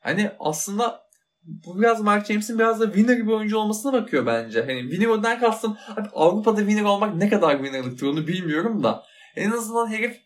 Hani 0.00 0.30
aslında 0.38 1.06
bu 1.42 1.80
biraz 1.80 2.00
Mark 2.00 2.26
James'in 2.26 2.58
biraz 2.58 2.80
da 2.80 2.84
winner 2.84 3.26
bir 3.26 3.32
oyuncu 3.32 3.58
olmasına 3.58 3.92
bakıyor 3.92 4.26
bence. 4.26 4.60
Hani 4.60 4.80
winner'dan 4.90 5.40
kastım 5.40 5.76
abi 5.96 6.08
Avrupa'da 6.12 6.58
winner 6.58 6.84
olmak 6.84 7.14
ne 7.14 7.28
kadar 7.28 7.58
winner'lıktır 7.58 8.06
onu 8.06 8.26
bilmiyorum 8.26 8.82
da. 8.82 9.04
En 9.36 9.50
azından 9.50 9.90
herif 9.90 10.16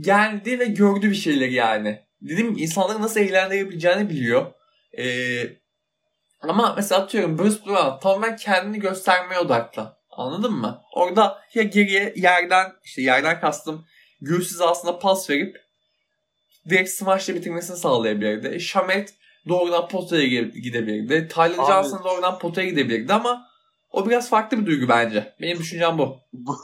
geldi 0.00 0.58
ve 0.58 0.64
gördü 0.64 1.10
bir 1.10 1.14
şeyler 1.14 1.48
yani. 1.48 2.00
Dedim 2.20 2.54
insanları 2.58 3.02
nasıl 3.02 3.20
eğlendirebileceğini 3.20 4.10
biliyor. 4.10 4.52
Ee, 4.98 5.44
ama 6.40 6.74
mesela 6.76 7.00
atıyorum 7.00 7.38
Bruce 7.38 7.66
Brown 7.66 8.00
tamamen 8.02 8.36
kendini 8.36 8.80
göstermeye 8.80 9.40
odaklı. 9.40 9.96
Anladın 10.16 10.52
mı? 10.52 10.82
Orada 10.92 11.38
ya 11.54 11.62
geriye 11.62 12.14
yerden 12.16 12.72
işte 12.84 13.02
yerden 13.02 13.40
kastım 13.40 13.86
göğüs 14.20 14.60
aslında 14.60 14.98
pas 14.98 15.30
verip 15.30 15.56
direkt 16.68 16.90
smash'la 16.90 17.34
bitirmesini 17.34 17.76
sağlayabilirdi. 17.76 18.60
Şamet 18.60 19.14
doğrudan 19.48 19.88
potaya 19.88 20.26
gidebilirdi. 20.42 21.28
Tyler 21.28 21.66
Johnson 21.66 22.04
doğrudan 22.04 22.38
potaya 22.38 22.68
gidebilirdi 22.68 23.12
ama 23.12 23.46
o 23.90 24.06
biraz 24.06 24.30
farklı 24.30 24.58
bir 24.60 24.66
duygu 24.66 24.88
bence. 24.88 25.34
Benim 25.40 25.58
düşüncem 25.58 25.98
bu. 25.98 26.16
Bu, 26.32 26.56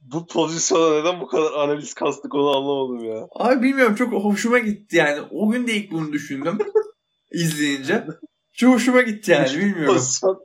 bu 0.00 0.26
pozisyona 0.26 1.00
neden 1.00 1.20
bu 1.20 1.26
kadar 1.26 1.52
analiz 1.52 1.94
kastık 1.94 2.34
onu 2.34 2.56
anlamadım 2.56 3.04
ya. 3.04 3.26
Abi 3.34 3.62
bilmiyorum 3.62 3.94
çok 3.94 4.12
hoşuma 4.12 4.58
gitti 4.58 4.96
yani. 4.96 5.20
O 5.30 5.50
gün 5.50 5.66
de 5.66 5.74
ilk 5.74 5.90
bunu 5.90 6.12
düşündüm 6.12 6.58
izleyince. 7.32 8.06
Çok 8.52 8.74
hoşuma 8.74 9.02
gitti 9.02 9.30
yani 9.30 9.50
bilmiyorum. 9.50 9.94
Pozisyon, 9.94 10.44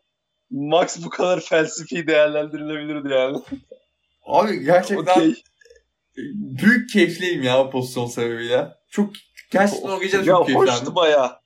Max 0.52 1.04
bu 1.06 1.10
kadar 1.10 1.40
felsefi 1.40 2.08
değerlendirilebilirdi 2.08 3.14
yani. 3.14 3.38
Abi 4.26 4.60
gerçekten 4.60 5.02
okay. 5.02 5.36
büyük 6.36 6.90
keyifliyim 6.90 7.44
ya 7.44 7.60
o 7.60 7.70
pozisyon 7.70 8.08
sebebiyle. 8.08 8.68
Çok 8.90 9.14
gerçekten 9.52 9.90
o 9.90 10.00
gece 10.00 10.26
çok 10.26 10.46
keyiflendim. 10.46 10.68
Ya 10.68 10.74
hoştu 10.74 10.96
baya. 10.96 11.42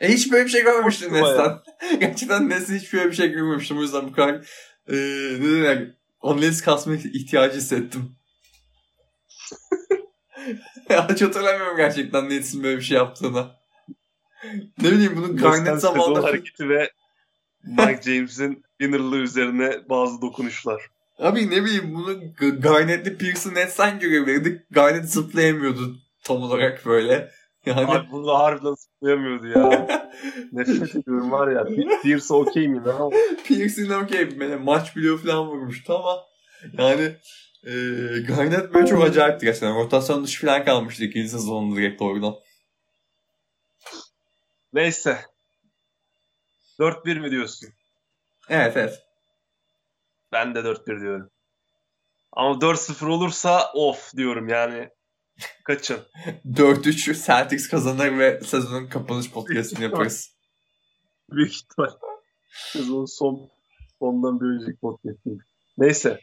E 0.00 0.08
hiç 0.08 0.32
böyle 0.32 0.44
bir 0.44 0.50
şey 0.50 0.62
görmemiştim 0.62 1.12
Nes'ten. 1.12 1.58
gerçekten 2.00 2.48
Nes'ten 2.48 2.78
hiç 2.78 2.92
böyle 2.92 3.10
bir 3.10 3.16
şey 3.16 3.28
görmemiştim. 3.28 3.78
O 3.78 3.82
yüzden 3.82 4.08
bu 4.08 4.12
kadar 4.12 4.34
e, 4.88 4.96
ne 5.40 5.48
demek 5.48 5.94
analiz 6.20 6.62
kasma 6.62 6.94
ihtiyacı 6.94 7.58
hissettim. 7.58 8.16
ya 10.88 11.08
hiç 11.12 11.22
hatırlamıyorum 11.22 11.76
gerçekten 11.76 12.30
Nes'in 12.30 12.62
böyle 12.62 12.76
bir 12.76 12.82
şey 12.82 12.96
yaptığını. 12.96 13.46
Ne 14.82 14.90
bileyim 14.90 15.16
bunun 15.16 15.36
Garnet 15.36 15.80
zamanında... 15.80 16.22
hareketi 16.22 16.68
ve 16.68 16.90
Mike 17.66 18.02
James'in 18.02 18.64
innerlığı 18.80 19.16
üzerine 19.18 19.88
bazı 19.88 20.22
dokunuşlar. 20.22 20.82
Abi 21.18 21.50
ne 21.50 21.64
bileyim 21.64 21.94
bunu 21.94 22.20
Garnett'li 22.60 23.18
Pearson 23.18 23.54
Netsen 23.54 23.98
görebilirdik. 23.98 24.60
Garnett 24.70 25.04
zıplayamıyordu 25.04 25.96
tam 26.24 26.42
olarak 26.42 26.86
böyle. 26.86 27.30
Yani... 27.66 27.86
Abi 27.86 28.10
bunu 28.10 28.34
harbiden 28.34 28.74
zıplayamıyordu 28.74 29.46
ya. 29.46 29.86
Nefret 30.52 30.96
ediyorum 30.96 31.30
var 31.30 31.48
ya. 31.48 31.64
Pierce 32.02 32.34
okey 32.34 32.68
mi? 32.68 32.82
Pierce'in 33.44 33.90
okey. 33.90 34.40
Böyle 34.40 34.56
maç 34.56 34.96
biliyor 34.96 35.18
falan 35.18 35.46
vurmuştu 35.46 35.94
ama 35.94 36.18
yani 36.78 37.16
e, 37.64 37.72
Garnett 38.28 38.74
böyle 38.74 38.86
çok 38.86 39.04
acayipti 39.04 39.46
gerçekten. 39.46 39.76
Rotasyon 39.76 40.24
dışı 40.24 40.46
falan 40.46 40.64
kalmıştı 40.64 41.04
ikinci 41.04 41.28
sezonun 41.28 41.76
direkt 41.76 42.02
oradan. 42.02 42.34
Neyse. 44.72 45.18
4-1 46.78 47.20
mi 47.20 47.30
diyorsun? 47.30 47.68
Evet 48.48 48.76
evet. 48.76 49.02
Ben 50.32 50.54
de 50.54 50.58
4-1 50.58 51.00
diyorum. 51.00 51.30
Ama 52.32 52.54
4-0 52.54 53.06
olursa 53.06 53.72
of 53.74 54.16
diyorum 54.16 54.48
yani. 54.48 54.90
Kaçın. 55.64 56.00
4-3 56.44 57.26
Celtics 57.26 57.68
kazanır 57.68 58.18
ve 58.18 58.40
sezonun 58.40 58.86
kapanış 58.86 59.30
podcastini 59.30 59.82
yaparız. 59.82 60.36
Büyük 61.30 61.54
ihtimal. 61.54 61.90
Sezonun 62.72 63.04
son 63.04 63.50
sondan 63.98 64.40
bir 64.40 64.46
önceki 64.46 64.80
podcastini. 64.80 65.38
Neyse. 65.78 66.20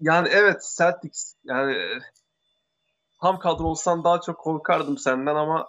Yani 0.00 0.28
evet 0.28 0.62
Celtics 0.78 1.34
yani 1.44 2.00
tam 3.20 3.38
kadro 3.38 3.64
olsan 3.64 4.04
daha 4.04 4.20
çok 4.20 4.38
korkardım 4.38 4.98
senden 4.98 5.34
ama 5.34 5.66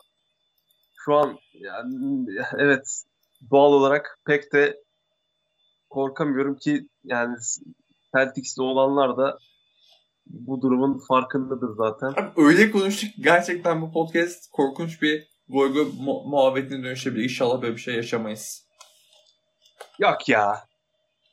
şu 1.07 1.15
an 1.15 1.39
yani 1.53 2.25
evet 2.57 3.03
doğal 3.51 3.73
olarak 3.73 4.19
pek 4.25 4.53
de 4.53 4.83
korkamıyorum 5.89 6.57
ki 6.57 6.87
yani 7.03 7.35
Celtics'te 8.15 8.61
olanlar 8.61 9.17
da 9.17 9.37
bu 10.25 10.61
durumun 10.61 11.01
farkındadır 11.07 11.75
zaten. 11.77 12.07
Abi 12.07 12.31
öyle 12.37 12.71
konuştuk 12.71 13.09
gerçekten 13.19 13.81
bu 13.81 13.91
podcast 13.91 14.51
korkunç 14.51 15.01
bir 15.01 15.27
Goygo 15.49 15.85
mu- 15.85 16.23
muhabbetine 16.25 16.83
dönüşebilir. 16.83 17.23
İnşallah 17.23 17.61
böyle 17.61 17.75
bir 17.75 17.81
şey 17.81 17.95
yaşamayız. 17.95 18.67
Yok 19.99 20.29
ya. 20.29 20.65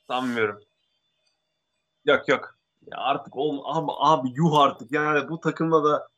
Sanmıyorum. 0.08 0.60
Yok 2.04 2.28
yok. 2.28 2.54
Ya 2.92 2.98
artık 2.98 3.36
ol 3.36 3.62
abi, 3.64 3.90
abi 3.98 4.28
yuh 4.34 4.58
artık. 4.58 4.92
Yani 4.92 5.28
bu 5.28 5.40
takımla 5.40 5.84
da 5.84 6.08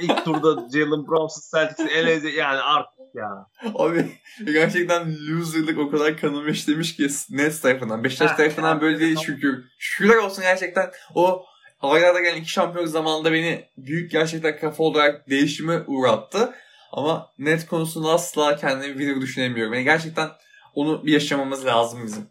ilk 0.00 0.24
turda 0.24 0.68
Jalen 0.72 1.06
Brunson 1.06 1.58
Celtics'i 1.58 1.94
eleze 1.94 2.30
yani 2.30 2.60
artık 2.60 3.14
ya. 3.14 3.46
Abi 3.74 4.06
gerçekten 4.44 5.16
loserlık 5.28 5.78
o 5.78 5.90
kadar 5.90 6.16
kanım 6.16 6.48
işlemiş 6.48 6.96
ki 6.96 7.08
Nets 7.30 7.60
tarafından. 7.60 8.04
Beşiktaş 8.04 8.36
tarafından 8.36 8.80
böyle 8.80 9.00
değil 9.00 9.16
şükür. 9.16 9.64
Şükürler 9.78 10.16
olsun 10.16 10.42
gerçekten 10.42 10.90
o 11.14 11.44
Havaylarda 11.82 12.20
gelen 12.20 12.36
iki 12.36 12.50
şampiyon 12.50 12.86
zamanında 12.86 13.32
beni 13.32 13.64
büyük 13.76 14.10
gerçekten 14.10 14.58
kafa 14.58 14.82
olarak 14.82 15.30
değişime 15.30 15.82
uğrattı. 15.86 16.54
Ama 16.92 17.30
net 17.38 17.66
konusunda 17.66 18.12
asla 18.12 18.56
kendimi 18.56 18.92
winner 18.92 19.20
düşünemiyorum. 19.20 19.74
Yani 19.74 19.84
gerçekten 19.84 20.30
onu 20.74 21.06
bir 21.06 21.12
yaşamamız 21.12 21.66
lazım 21.66 22.06
bizim. 22.06 22.26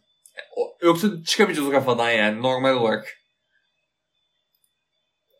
Yoksa 0.81 1.07
çıkamayacağız 1.25 1.67
o 1.67 1.71
kafadan 1.71 2.11
yani 2.11 2.41
normal 2.41 2.73
olarak. 2.73 3.20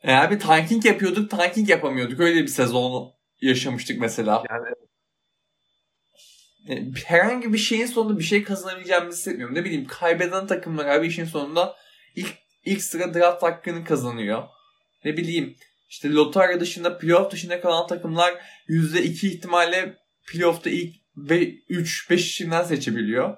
Eğer 0.04 0.32
bir 0.32 0.40
tanking 0.40 0.86
yapıyorduk, 0.86 1.32
tanking 1.32 1.70
yapamıyorduk. 1.70 2.20
Öyle 2.20 2.42
bir 2.42 2.48
sezon 2.48 3.14
yaşamıştık 3.42 4.00
mesela. 4.00 4.44
Yani 4.50 4.76
herhangi 7.06 7.54
bir 7.54 7.58
şeyin 7.58 7.86
sonunda 7.86 8.20
bir 8.20 8.24
şey 8.24 8.44
kazanabileceğimizi 8.44 9.18
hissetmiyorum. 9.18 9.56
Ne 9.56 9.64
bileyim 9.64 9.88
kaybeden 9.88 10.48
takımlar 10.48 10.86
abi 10.86 11.08
işin 11.08 11.26
sonunda 11.26 11.76
ilk 12.16 12.34
ilk 12.66 12.84
sıra 12.84 13.14
draft 13.14 13.44
hakkını 13.44 13.86
kazanıyor. 13.86 14.44
Ne 15.06 15.18
bileyim 15.18 15.56
işte 15.90 16.12
lotarya 16.12 16.60
dışında 16.60 16.98
playoff 16.98 17.32
dışında 17.32 17.62
kalan 17.62 17.88
takımlar 17.88 18.34
%2 18.70 19.28
ihtimalle 19.28 19.98
playoff'ta 20.28 20.70
ilk 20.70 20.96
3-5 21.18 22.16
işinden 22.16 22.64
seçebiliyor. 22.64 23.38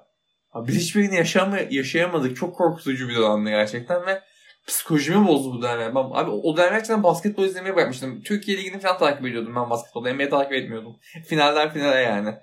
Abi 0.52 0.68
biz 0.68 0.76
hiçbirini 0.76 1.16
yaşama, 1.16 1.58
yaşayamadık. 1.70 2.36
Çok 2.36 2.56
korkutucu 2.56 3.08
bir 3.08 3.14
dönemdi 3.14 3.50
gerçekten 3.50 4.06
ve 4.06 4.22
psikolojimi 4.66 5.28
bozdu 5.28 5.54
bu 5.54 5.62
dönem. 5.62 5.94
Ben, 5.94 6.00
abi 6.00 6.30
o 6.30 6.56
dönem 6.56 6.70
gerçekten 6.70 7.02
basketbol 7.02 7.44
izlemeye 7.44 7.76
bırakmıştım. 7.76 8.22
Türkiye 8.22 8.56
Ligi'ni 8.56 8.80
falan 8.80 8.98
takip 8.98 9.26
ediyordum 9.26 9.56
ben 9.56 9.70
basketbolda. 9.70 10.14
NBA 10.14 10.28
takip 10.28 10.52
etmiyordum. 10.52 10.96
Finaller 11.26 11.72
finale 11.72 12.00
yani. 12.00 12.34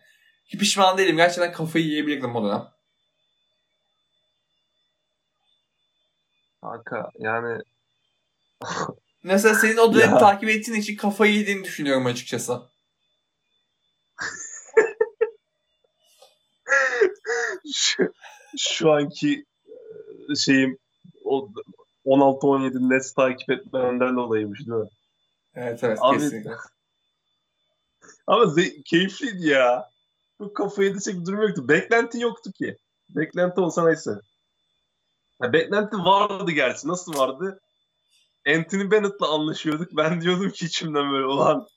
Ki 0.45 0.57
pişman 0.57 0.97
değilim. 0.97 1.17
Gerçekten 1.17 1.51
kafayı 1.51 1.86
yiyebilirdim 1.86 2.36
o 2.36 2.43
dönem. 2.43 2.67
Kanka 6.61 7.09
yani 7.19 7.61
Mesela 9.24 9.55
senin 9.55 9.78
o 9.78 9.93
dönemi 9.93 10.19
takip 10.19 10.49
ettiğin 10.49 10.80
için 10.80 10.97
kafayı 10.97 11.36
yediğini 11.36 11.63
düşünüyorum 11.63 12.05
açıkçası. 12.05 12.61
şu, 17.76 18.13
şu 18.57 18.91
anki 18.91 19.45
e, 20.32 20.36
şeyim 20.36 20.78
o 21.26 21.49
16-17 22.05 22.89
Nets 22.89 23.13
takip 23.13 23.49
etmemden 23.49 24.15
dolayıymış 24.15 24.59
değil 24.59 24.79
mi? 24.79 24.89
Evet 25.55 25.83
evet 25.83 25.97
Abi- 26.01 26.19
kesinlikle. 26.19 26.51
Ama 28.27 28.43
ze- 28.43 28.83
keyifliydi 28.83 29.47
ya. 29.47 29.89
Bu 30.39 30.53
kafayı 30.53 30.89
yedecek 30.89 31.25
durum 31.25 31.41
yoktu. 31.41 31.67
Beklenti 31.67 32.19
yoktu 32.19 32.51
ki. 32.51 32.77
Beklenti 33.09 33.61
olsa 33.61 33.85
neyse. 33.85 34.11
Ya 35.41 35.53
beklenti 35.53 35.97
vardı 35.97 36.51
gerçi. 36.51 36.87
Nasıl 36.87 37.17
vardı? 37.17 37.59
Anthony 38.47 38.91
Bennett'la 38.91 39.33
anlaşıyorduk. 39.33 39.97
Ben 39.97 40.21
diyordum 40.21 40.49
ki 40.49 40.65
içimden 40.65 41.11
böyle 41.11 41.25
ulan 41.25 41.67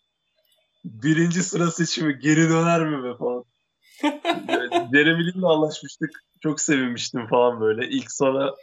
birinci 0.85 1.43
sıra 1.43 1.71
seçimi 1.71 2.19
geri 2.19 2.49
döner 2.49 2.87
mi 2.87 3.05
be 3.05 3.17
falan. 3.17 3.45
Jeremy 4.93 5.27
Lin'le 5.27 5.43
anlaşmıştık. 5.43 6.11
Çok 6.43 6.61
sevinmiştim 6.61 7.27
falan 7.27 7.61
böyle. 7.61 7.89
İlk 7.89 8.13
sonra 8.13 8.55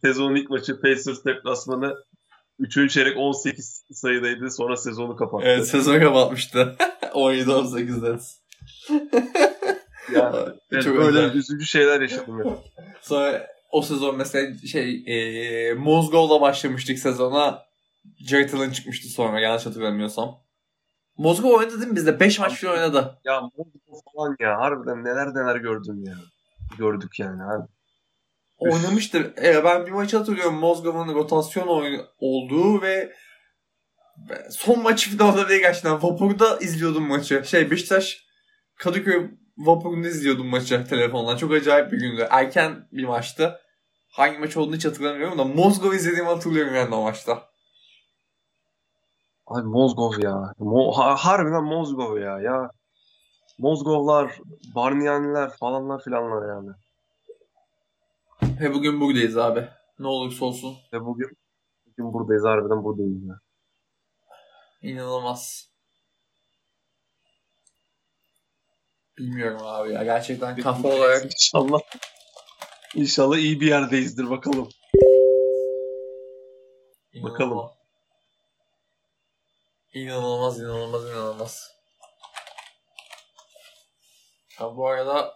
sezonun 0.00 0.34
ilk 0.34 0.50
maçı 0.50 0.80
Pacers 0.80 1.24
deplasmanı 1.24 1.94
3. 2.58 2.92
çeyrek 2.92 3.16
18 3.16 3.84
sayıdaydı. 3.92 4.50
Sonra 4.50 4.76
sezonu 4.76 5.16
kapattı. 5.16 5.44
Evet 5.46 5.68
sezon 5.68 6.00
kapatmıştı. 6.00 6.76
17-18'den. 7.02 8.20
Yani, 10.14 10.36
evet, 10.72 10.82
Çok 10.82 10.96
böyle 10.96 11.18
özel. 11.18 11.34
üzücü 11.34 11.66
şeyler 11.66 12.00
yaşadım 12.00 12.38
ya. 12.38 12.58
Sonra 13.00 13.46
o 13.70 13.82
sezon 13.82 14.16
mesela 14.16 14.58
şey 14.58 15.04
e, 15.06 15.74
Mozgov'la 15.74 16.40
başlamıştık 16.40 16.98
sezona. 16.98 17.62
Jared 18.28 18.52
Allen 18.52 18.70
çıkmıştı 18.70 19.08
sonra 19.08 19.40
yanlış 19.40 19.66
hatırlamıyorsam. 19.66 20.38
Mozgov 21.16 21.50
oynadı 21.50 21.80
değil 21.80 21.90
mi 21.90 21.96
bizde? 21.96 22.20
5 22.20 22.38
maç 22.38 22.60
falan 22.60 22.74
oynadı. 22.74 23.18
Ya 23.24 23.40
Mozgov 23.40 24.00
falan 24.16 24.36
ya 24.40 24.58
harbiden 24.58 25.04
neler 25.04 25.34
neler 25.34 25.56
gördüm 25.56 26.04
ya. 26.04 26.14
Gördük 26.78 27.18
yani 27.18 27.42
abi. 27.42 27.68
Oynamıştır. 28.58 29.36
E, 29.44 29.64
ben 29.64 29.86
bir 29.86 29.90
maç 29.90 30.14
hatırlıyorum 30.14 30.54
Mozgov'un 30.54 31.14
rotasyon 31.14 31.66
oyunu 31.66 32.06
olduğu 32.18 32.82
ve 32.82 33.12
son 34.50 34.82
maçı 34.82 35.18
da 35.18 35.24
olabilir 35.24 35.60
gerçekten. 35.60 36.02
Vapur'da 36.02 36.58
izliyordum 36.58 37.08
maçı. 37.08 37.42
Şey 37.44 37.70
Beşiktaş 37.70 38.24
Kadıköy 38.78 39.30
Vapur'unda 39.56 40.08
izliyordum 40.08 40.46
maçı 40.46 40.84
telefonla. 40.84 41.36
Çok 41.36 41.52
acayip 41.52 41.92
bir 41.92 42.00
gündü. 42.00 42.26
Erken 42.30 42.88
bir 42.92 43.04
maçtı. 43.04 43.60
Hangi 44.12 44.38
maç 44.38 44.56
olduğunu 44.56 44.76
hiç 44.76 44.84
hatırlamıyorum 44.84 45.38
da 45.38 45.44
Mozgov 45.44 45.92
izlediğimi 45.92 46.28
hatırlıyorum 46.28 46.74
yani 46.74 46.94
o 46.94 47.02
maçta. 47.02 47.42
Abi 49.46 49.68
Mozgov 49.68 50.12
ya. 50.18 50.52
Mo 50.58 50.92
ha- 50.92 51.16
harbiden 51.16 51.64
Mozgov 51.64 52.18
ya. 52.18 52.40
Ya 52.40 52.70
Mozgovlar, 53.58 54.38
Barniyaniler 54.74 55.50
falanlar 55.50 56.02
filanlar 56.04 56.48
yani. 56.48 56.70
Ve 58.42 58.74
bugün 58.74 59.00
buradayız 59.00 59.36
abi. 59.36 59.68
Ne 59.98 60.06
olursa 60.06 60.44
olsun. 60.44 60.76
Ve 60.92 61.00
bugün 61.04 61.38
bugün 61.86 62.12
buradayız 62.12 62.44
harbiden 62.44 62.84
buradayız 62.84 63.26
ya. 63.28 63.40
İnanılmaz. 64.82 65.70
Bilmiyorum 69.18 69.60
abi 69.62 69.92
ya. 69.92 70.04
Gerçekten 70.04 70.56
kafa 70.56 70.88
olarak 70.88 71.24
İnşallah. 71.24 71.80
İnşallah 72.94 73.36
iyi 73.36 73.60
bir 73.60 73.66
yerdeyizdir 73.66 74.30
bakalım. 74.30 74.68
Bakalım. 77.14 77.50
İnanılmaz. 77.52 77.70
İnanılmaz, 79.94 80.60
inanılmaz, 80.60 81.04
inanılmaz. 81.04 81.74
Ya 84.60 84.76
bu 84.76 84.88
arada 84.88 85.34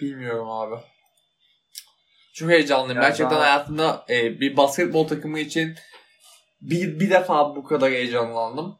bilmiyorum 0.00 0.50
abi. 0.50 0.76
Çok 2.36 2.50
heyecanlıyım. 2.50 3.02
Ya 3.02 3.08
Gerçekten 3.08 3.30
daha- 3.30 3.40
hayatımda 3.40 4.04
e, 4.08 4.40
bir 4.40 4.56
basketbol 4.56 5.08
takımı 5.08 5.38
için 5.38 5.74
bir, 6.60 7.00
bir 7.00 7.10
defa 7.10 7.56
bu 7.56 7.64
kadar 7.64 7.90
heyecanlandım. 7.90 8.78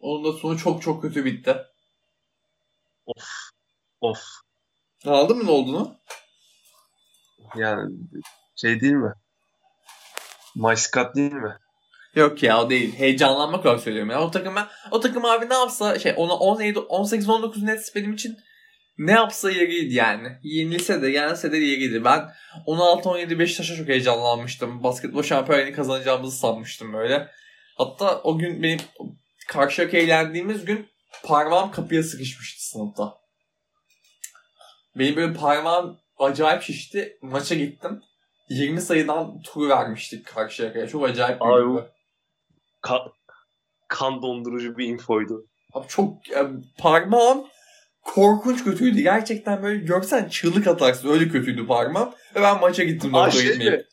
Onun 0.00 0.24
da 0.24 0.38
sonu 0.38 0.58
çok 0.58 0.82
çok 0.82 1.02
kötü 1.02 1.24
bitti. 1.24 1.56
Of. 4.00 4.18
Anladın 5.06 5.36
mı 5.36 5.46
ne 5.46 5.50
olduğunu? 5.50 5.94
Yani 7.56 7.90
şey 8.56 8.80
değil 8.80 8.92
mi? 8.92 9.12
Maşkat 10.54 11.16
değil 11.16 11.32
mi? 11.32 11.56
Yok 12.14 12.42
ya 12.42 12.62
o 12.62 12.70
değil. 12.70 12.94
Heyecanlanmak 12.96 13.66
olarak 13.66 13.80
söylüyorum 13.80 14.10
ya. 14.10 14.22
O 14.22 14.30
takım 14.30 14.56
ben, 14.56 14.66
o 14.90 15.00
takım 15.00 15.24
abi 15.24 15.48
ne 15.48 15.54
yapsa 15.54 15.98
şey 15.98 16.14
ona 16.16 16.34
17 16.36 16.78
18 16.78 17.28
19 17.28 17.62
net 17.62 17.92
benim 17.94 18.12
için 18.12 18.38
ne 18.98 19.12
yapsa 19.12 19.50
yeriydi 19.50 19.94
yani. 19.94 20.28
Yenilse 20.42 21.02
de 21.02 21.08
yense 21.08 21.52
de 21.52 21.56
yeriydi. 21.56 22.04
Ben 22.04 22.30
16 22.66 23.08
17 23.08 23.38
Beşiktaş'a 23.38 23.76
çok 23.76 23.88
heyecanlanmıştım. 23.88 24.82
Basketbol 24.82 25.22
şampiyonluğunu 25.22 25.76
kazanacağımızı 25.76 26.38
sanmıştım 26.38 26.92
böyle. 26.92 27.28
Hatta 27.76 28.20
o 28.22 28.38
gün 28.38 28.62
benim 28.62 28.80
karşıya 29.48 29.88
eğlendiğimiz 29.88 30.64
gün 30.64 30.88
parmağım 31.24 31.70
kapıya 31.70 32.02
sıkışmıştı 32.02 32.66
sınıfta. 32.66 33.14
Benim 34.96 35.16
böyle 35.16 35.32
parmağım 35.32 35.98
acayip 36.18 36.62
şişti. 36.62 37.18
Maça 37.22 37.54
gittim. 37.54 38.02
20 38.48 38.80
sayıdan 38.80 39.42
tur 39.42 39.68
vermiştik 39.68 40.26
karşıya. 40.26 40.88
Çok 40.88 41.04
acayip 41.04 41.40
bir 41.40 41.46
Ay, 41.46 41.62
gündü. 41.62 41.90
Kan, 43.88 44.22
dondurucu 44.22 44.78
bir 44.78 44.86
infoydu. 44.86 45.46
Abi 45.72 45.88
çok 45.88 46.30
e, 46.30 46.46
parmağım 46.78 47.46
korkunç 48.02 48.64
kötüydü. 48.64 49.00
Gerçekten 49.00 49.62
böyle 49.62 49.84
görsen 49.84 50.28
çığlık 50.28 50.66
atarsın. 50.66 51.08
Öyle 51.08 51.28
kötüydü 51.28 51.66
parmağım. 51.66 52.10
Ve 52.36 52.42
ben 52.42 52.60
maça 52.60 52.84
gittim. 52.84 53.12
Doktora 53.12 53.30
şey 53.30 53.46
gitmeyip. 53.46 53.72
mi? 53.72 53.84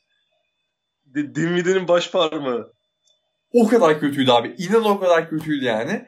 D- 1.05 1.35
Dinwiddie'nin 1.35 1.87
baş 1.87 2.11
parmağı. 2.11 2.73
O 3.53 3.67
kadar 3.67 3.99
kötüydü 3.99 4.31
abi. 4.31 4.55
İnan 4.57 4.85
o 4.85 4.99
kadar 4.99 5.29
kötüydü 5.29 5.65
yani. 5.65 6.05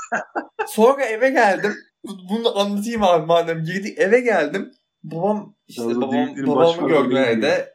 Sonra 0.68 1.04
eve 1.04 1.30
geldim. 1.30 1.74
Bu- 2.04 2.18
Bunu 2.30 2.58
anlatayım 2.58 3.02
abi 3.02 3.26
madem 3.26 3.64
girdik. 3.64 3.98
Eve 3.98 4.20
geldim. 4.20 4.70
Babam 5.02 5.56
işte 5.66 5.82
Yalnız 5.82 6.00
babam, 6.00 6.28
babamı 6.46 6.88
gördü 6.88 7.16
evde. 7.16 7.74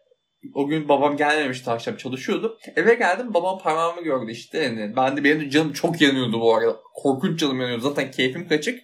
O 0.54 0.68
gün 0.68 0.90
babam 0.90 1.18
gelmemişti 1.18 1.72
akşam 1.72 1.96
çalışıyordu. 1.96 2.58
Eve 2.76 2.94
geldim 2.94 3.34
babam 3.34 3.60
parmağımı 3.60 4.02
gördü 4.02 4.32
işte. 4.32 4.58
Yani 4.60 4.96
ben 4.96 5.18
de 5.18 5.24
benim 5.24 5.50
canım 5.50 5.74
çok 5.74 6.02
yanıyordu 6.02 6.42
bu 6.42 6.56
arada. 6.56 6.78
Korkunç 6.96 7.40
canım 7.40 7.62
yanıyordu. 7.62 7.82
Zaten 7.84 8.12
keyfim 8.12 8.48
kaçık. 8.48 8.80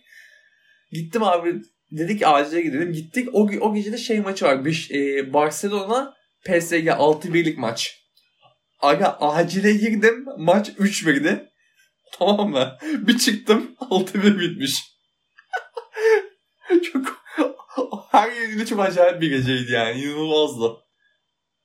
Gittim 0.92 1.24
abi 1.24 1.62
dedik 1.92 2.22
acile 2.26 2.62
gidelim. 2.62 2.94
Gittik. 2.94 3.30
O, 3.34 3.50
o 3.62 3.74
gece 3.74 3.92
de 3.92 3.98
şey 3.98 4.20
maçı 4.20 4.46
var. 4.46 4.66
Bir, 4.66 4.90
e, 4.94 5.34
Barcelona 5.34 6.14
PSG 6.46 6.88
6-1'lik 6.88 7.58
maç. 7.58 8.02
Aga 8.80 9.08
acile 9.08 9.74
girdim. 9.74 10.26
Maç 10.38 10.70
3-1'di. 10.70 11.50
Tamam 12.20 12.50
mı? 12.50 12.78
Bir 12.84 13.18
çıktım 13.18 13.76
6-1 13.80 14.40
bitmiş. 14.40 14.76
çok 16.84 17.26
her 18.12 18.32
yerinde 18.32 18.66
çok 18.66 18.80
acayip 18.80 19.22
bir 19.22 19.30
geceydi 19.30 19.72
yani. 19.72 20.02
İnanılmazdı. 20.02 20.78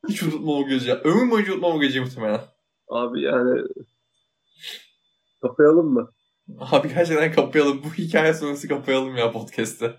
Hiç 0.08 0.22
unutmam 0.22 0.48
o 0.48 0.68
gece. 0.68 0.94
Ömür 0.94 1.30
boyunca 1.30 1.52
unutmam 1.52 1.72
o 1.72 1.80
geceyi 1.80 2.04
muhtemelen. 2.04 2.40
Abi 2.88 3.22
yani 3.22 3.62
kapayalım 5.42 5.86
mı? 5.86 6.12
Abi 6.58 6.88
gerçekten 6.94 7.32
kapayalım. 7.32 7.82
Bu 7.84 7.94
hikaye 7.94 8.34
sonrası 8.34 8.68
kapayalım 8.68 9.16
ya 9.16 9.32
podcast'ı. 9.32 9.96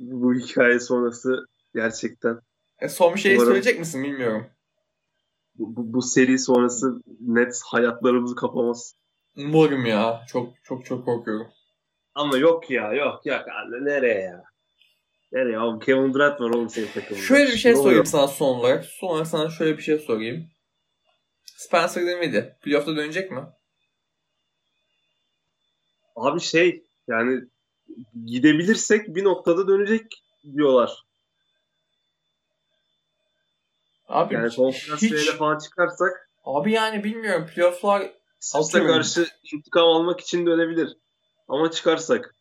Bu 0.00 0.34
hikaye 0.34 0.80
sonrası 0.80 1.46
gerçekten 1.74 2.38
E, 2.80 2.88
son 2.88 3.14
bir 3.14 3.20
şey 3.20 3.34
Umarım- 3.34 3.46
söyleyecek 3.46 3.78
misin 3.78 4.04
bilmiyorum. 4.04 4.46
bu, 5.54 5.76
bu, 5.76 5.92
bu 5.92 6.02
seri 6.02 6.38
sonrası 6.38 7.02
net 7.20 7.60
hayatlarımızı 7.66 8.34
kapamaz. 8.36 8.94
Umarım 9.36 9.86
ya. 9.86 10.24
Çok 10.28 10.52
çok 10.64 10.84
çok 10.84 11.04
korkuyorum. 11.04 11.46
Ama 12.14 12.36
yok 12.36 12.70
ya 12.70 12.92
yok 12.92 13.26
yok 13.26 13.42
anne 13.48 13.84
nereye 13.94 14.20
ya? 14.20 14.44
Nereye 15.32 15.58
oğlum 15.58 15.80
Kevin 15.80 16.14
Durant 16.14 16.40
var 16.40 16.50
oğlum 16.50 16.68
senin 16.70 16.86
takımında. 16.86 17.24
Şöyle 17.26 17.52
bir 17.52 17.56
şey 17.56 17.72
Ne 17.72 17.76
sorayım 17.76 17.90
oluyor? 17.90 18.04
sana 18.04 18.26
son 18.28 18.46
olarak. 18.58 18.84
Son 18.84 19.08
olarak 19.08 19.26
sana 19.26 19.50
şöyle 19.50 19.76
bir 19.78 19.82
şey 19.82 19.98
sorayım. 19.98 20.46
Spencer 21.44 22.06
Dinwiddie 22.06 22.56
playoff'ta 22.62 22.96
dönecek 22.96 23.30
mi? 23.30 23.40
Abi 26.16 26.40
şey 26.40 26.84
yani 27.08 27.40
gidebilirsek 28.24 29.08
bir 29.08 29.24
noktada 29.24 29.68
dönecek 29.68 30.06
diyorlar. 30.56 31.04
Abi 34.08 34.34
Yani 34.34 34.54
konferans 34.56 35.02
hiç, 35.02 35.30
falan 35.30 35.58
çıkarsak 35.58 36.30
abi 36.44 36.72
yani 36.72 37.04
bilmiyorum 37.04 37.46
playoff'lar 37.54 38.12
Atıyorum. 38.54 38.88
karşı 38.88 39.28
intikam 39.52 39.88
almak 39.88 40.20
için 40.20 40.46
dönebilir. 40.46 40.96
Ama 41.48 41.70
çıkarsak. 41.70 42.34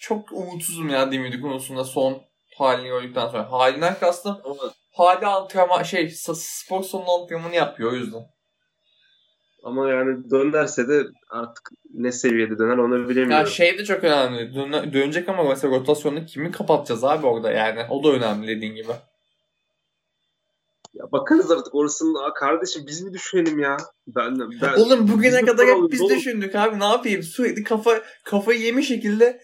Çok 0.00 0.32
umutsuzum 0.32 0.88
ya 0.88 1.12
Dimitri 1.12 1.40
konusunda 1.40 1.84
son 1.84 2.22
halini 2.56 2.88
gördükten 2.88 3.28
sonra. 3.28 3.52
Halinden 3.52 3.98
kastım 3.98 4.42
hali 4.92 5.26
antrenman 5.26 5.82
şey 5.82 6.10
spor 6.10 6.82
salonu 6.82 7.10
antrenmanı 7.10 7.54
yapıyor 7.54 7.92
o 7.92 7.94
yüzden. 7.94 8.26
Ama 9.62 9.90
yani 9.90 10.30
dönerse 10.30 10.88
de 10.88 11.06
artık 11.30 11.70
ne 11.94 12.12
seviyede 12.12 12.58
döner 12.58 12.78
onu 12.78 13.08
bilemiyorum. 13.08 13.30
Ya 13.30 13.46
şey 13.46 13.78
de 13.78 13.84
çok 13.84 14.04
önemli. 14.04 14.54
Dön 14.54 14.92
dönecek 14.92 15.28
ama 15.28 15.44
mesela 15.44 15.76
rotasyonu 15.76 16.26
kimi 16.26 16.52
kapatacağız 16.52 17.04
abi 17.04 17.26
orada 17.26 17.52
yani. 17.52 17.86
O 17.90 18.04
da 18.04 18.08
önemli 18.08 18.56
dediğin 18.56 18.74
gibi. 18.74 18.92
Ya 20.94 21.12
bakarız 21.12 21.50
artık 21.50 21.74
orasını 21.74 22.34
kardeşim 22.34 22.82
biz 22.86 23.02
mi 23.02 23.12
düşünelim 23.12 23.58
ya? 23.58 23.76
Ben, 24.06 24.38
ben 24.62 24.74
Oğlum 24.80 25.08
bugüne 25.08 25.44
kadar 25.44 25.66
hep 25.66 25.92
biz 25.92 26.00
oğlum. 26.00 26.16
düşündük 26.16 26.54
abi 26.54 26.80
ne 26.80 26.84
yapayım? 26.84 27.22
Sürekli 27.22 27.64
kafa 27.64 28.02
kafayı 28.24 28.60
yemiş 28.60 28.88
şekilde 28.88 29.40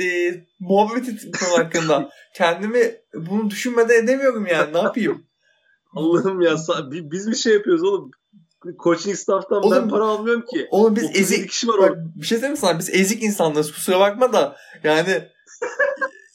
e, 0.00 0.34
muhabbet 0.60 1.08
ettim 1.08 1.32
hakkında. 1.56 2.10
Kendimi 2.36 2.94
bunu 3.14 3.50
düşünmeden 3.50 4.04
edemiyorum 4.04 4.46
yani 4.46 4.72
ne 4.72 4.78
yapayım? 4.78 5.26
Allah'ım 5.92 6.40
ya 6.40 6.56
biz 6.90 7.30
bir 7.30 7.36
şey 7.36 7.52
yapıyoruz 7.52 7.84
oğlum 7.84 8.10
coaching 8.84 9.16
staff'tan 9.16 9.62
oğlum, 9.62 9.82
ben 9.82 9.88
para 9.88 10.04
almıyorum 10.04 10.44
ki. 10.46 10.68
Oğlum 10.70 10.96
biz 10.96 11.10
ezik 11.14 11.50
kişi 11.50 11.68
var 11.68 11.78
bak, 11.78 11.96
bir 12.16 12.26
şey 12.26 12.38
söyleyeyim 12.38 12.56
sana 12.56 12.78
biz 12.78 12.94
ezik 12.94 13.22
insanlarız 13.22 13.72
kusura 13.72 14.00
bakma 14.00 14.32
da 14.32 14.56
yani 14.84 15.28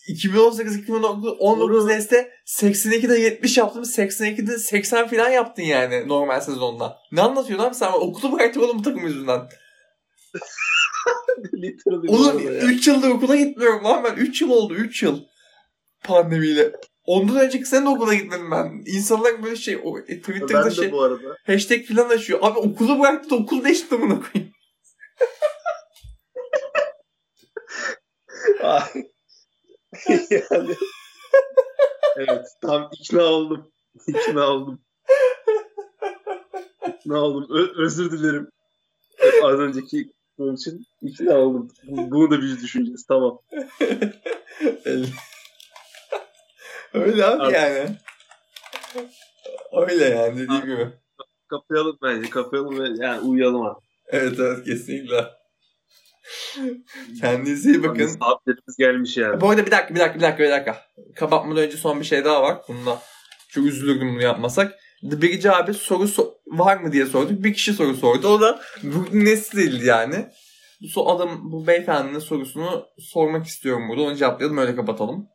2018-2019 0.10 1.88
Neste 1.88 2.32
82'de 2.46 3.20
70 3.20 3.58
yaptım 3.58 3.84
82'de 3.84 4.58
80 4.58 5.08
falan 5.08 5.30
yaptın 5.30 5.64
yani 5.64 6.08
normal 6.08 6.42
sezonda. 6.42 6.98
Ne 7.12 7.22
anlatıyorsun 7.22 7.66
abi 7.66 7.76
sen 7.76 7.92
okulu 7.92 8.32
bıraktın 8.32 8.62
oğlum 8.62 8.80
bu 8.80 8.82
takım 8.82 9.08
yüzünden. 9.08 9.42
oğlum 12.08 12.48
3 12.48 12.88
yıldır 12.88 13.10
okula 13.10 13.36
gitmiyorum 13.36 13.84
lan 13.84 14.04
ben 14.04 14.16
3 14.16 14.42
yıl 14.42 14.50
oldu 14.50 14.74
3 14.74 15.04
yıl 15.04 15.20
pandemiyle. 16.04 16.72
Ondan 17.08 17.38
önceki 17.38 17.66
sene 17.66 17.86
de 17.86 17.90
okula 17.90 18.14
gitmedim 18.14 18.52
ben. 18.52 18.84
İnsanlar 18.86 19.44
böyle 19.44 19.56
şey 19.56 19.80
o, 19.84 20.00
e, 20.00 20.04
Twitter'da 20.04 20.66
ben 20.66 20.70
şey 20.70 20.92
bu 20.92 21.02
arada. 21.04 21.38
hashtag 21.46 21.86
falan 21.86 22.10
açıyor. 22.10 22.40
Abi 22.42 22.60
okulu 22.60 23.00
bıraktı 23.00 23.30
da 23.30 23.36
okul 23.36 23.64
değişti 23.64 24.02
bunu 24.02 24.24
koyayım. 24.24 24.54
yani 30.52 30.76
evet 32.18 32.48
tam 32.62 32.90
ikna 33.00 33.24
oldum. 33.24 33.72
İkna 34.08 34.48
oldum. 34.48 34.82
İkna 36.88 37.22
oldum. 37.22 37.48
Ö- 37.50 37.84
özür 37.86 38.12
dilerim. 38.12 38.50
Az 39.44 39.60
önceki 39.60 40.12
bunun 40.38 40.56
için 40.56 40.86
ikna 41.02 41.38
oldum. 41.38 41.72
Bunu 41.84 42.32
da 42.32 42.42
biz 42.42 42.64
düşüneceğiz. 42.64 43.06
Tamam. 43.08 43.40
Öyle 47.02 47.26
abi 47.26 47.42
Artık. 47.44 47.56
yani. 47.56 47.90
Öyle 49.88 50.06
yani 50.06 50.40
dediğim 50.40 50.62
gibi. 50.62 50.88
Kapayalım 51.50 51.98
bence. 52.04 52.30
Kapayalım 52.30 52.80
ve 52.80 53.06
yani 53.06 53.20
uyuyalım 53.20 53.62
abi. 53.62 53.80
Evet 54.08 54.40
evet 54.40 54.66
kesinlikle. 54.66 55.26
Kendinize 57.22 57.70
iyi 57.70 57.84
bakın. 57.84 58.08
Saatlerimiz 58.08 58.78
gelmiş 58.78 59.18
yani. 59.18 59.42
Bu 59.42 59.50
arada 59.50 59.66
bir 59.66 59.72
dakika 59.72 59.96
bir 59.96 60.00
dakika 60.00 60.16
bir 60.20 60.24
dakika 60.24 60.44
bir 60.44 60.52
dakika. 60.52 60.78
Kapatmadan 61.16 61.64
önce 61.64 61.78
son 61.78 62.00
bir 62.00 62.06
şey 62.06 62.26
daha 62.26 62.44
var. 62.44 62.58
Bununla 62.68 63.02
çok 63.50 63.66
üzülürdüm 63.66 64.10
bunu 64.14 64.22
yapmasak. 64.22 64.74
The 65.12 65.22
Birici 65.22 65.52
abi 65.52 65.74
soru 65.74 66.04
so- 66.04 66.34
var 66.48 66.78
mı 66.78 66.92
diye 66.92 67.06
sorduk. 67.06 67.44
Bir 67.44 67.54
kişi 67.54 67.74
soru 67.74 67.96
sordu. 67.96 68.28
O 68.28 68.42
da 68.42 68.62
bu 68.84 69.06
nesildi 69.12 69.86
yani. 69.86 70.28
Bu 70.96 71.12
adam 71.12 71.40
bu 71.52 71.68
beyefendinin 71.68 72.20
sorusunu 72.20 72.86
sormak 73.00 73.46
istiyorum 73.46 73.90
burada. 73.90 74.02
Onu 74.02 74.16
cevaplayalım 74.16 74.58
öyle 74.58 74.76
kapatalım. 74.76 75.28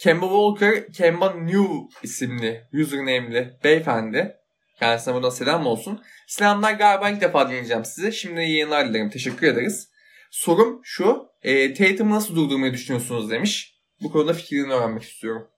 Kemba 0.00 0.26
Walker, 0.26 0.92
Kemba 0.92 1.34
New 1.34 1.66
isimli 2.02 2.68
username'li 2.72 3.58
beyefendi. 3.64 4.36
Kendisine 4.78 5.14
buradan 5.14 5.30
selam 5.30 5.66
olsun. 5.66 6.02
Selamlar 6.26 6.72
galiba 6.72 7.10
ilk 7.10 7.20
defa 7.20 7.48
dinleyeceğim 7.48 7.84
size. 7.84 8.12
Şimdi 8.12 8.40
yayınlar 8.40 8.88
dilerim. 8.88 9.10
Teşekkür 9.10 9.46
ederiz. 9.46 9.90
Sorum 10.30 10.80
şu. 10.82 11.26
E, 11.42 11.74
Tatum'u 11.74 12.14
nasıl 12.14 12.36
durdurmayı 12.36 12.72
düşünüyorsunuz 12.72 13.30
demiş. 13.30 13.80
Bu 14.02 14.12
konuda 14.12 14.32
fikrini 14.32 14.72
öğrenmek 14.72 15.02
istiyorum. 15.02 15.48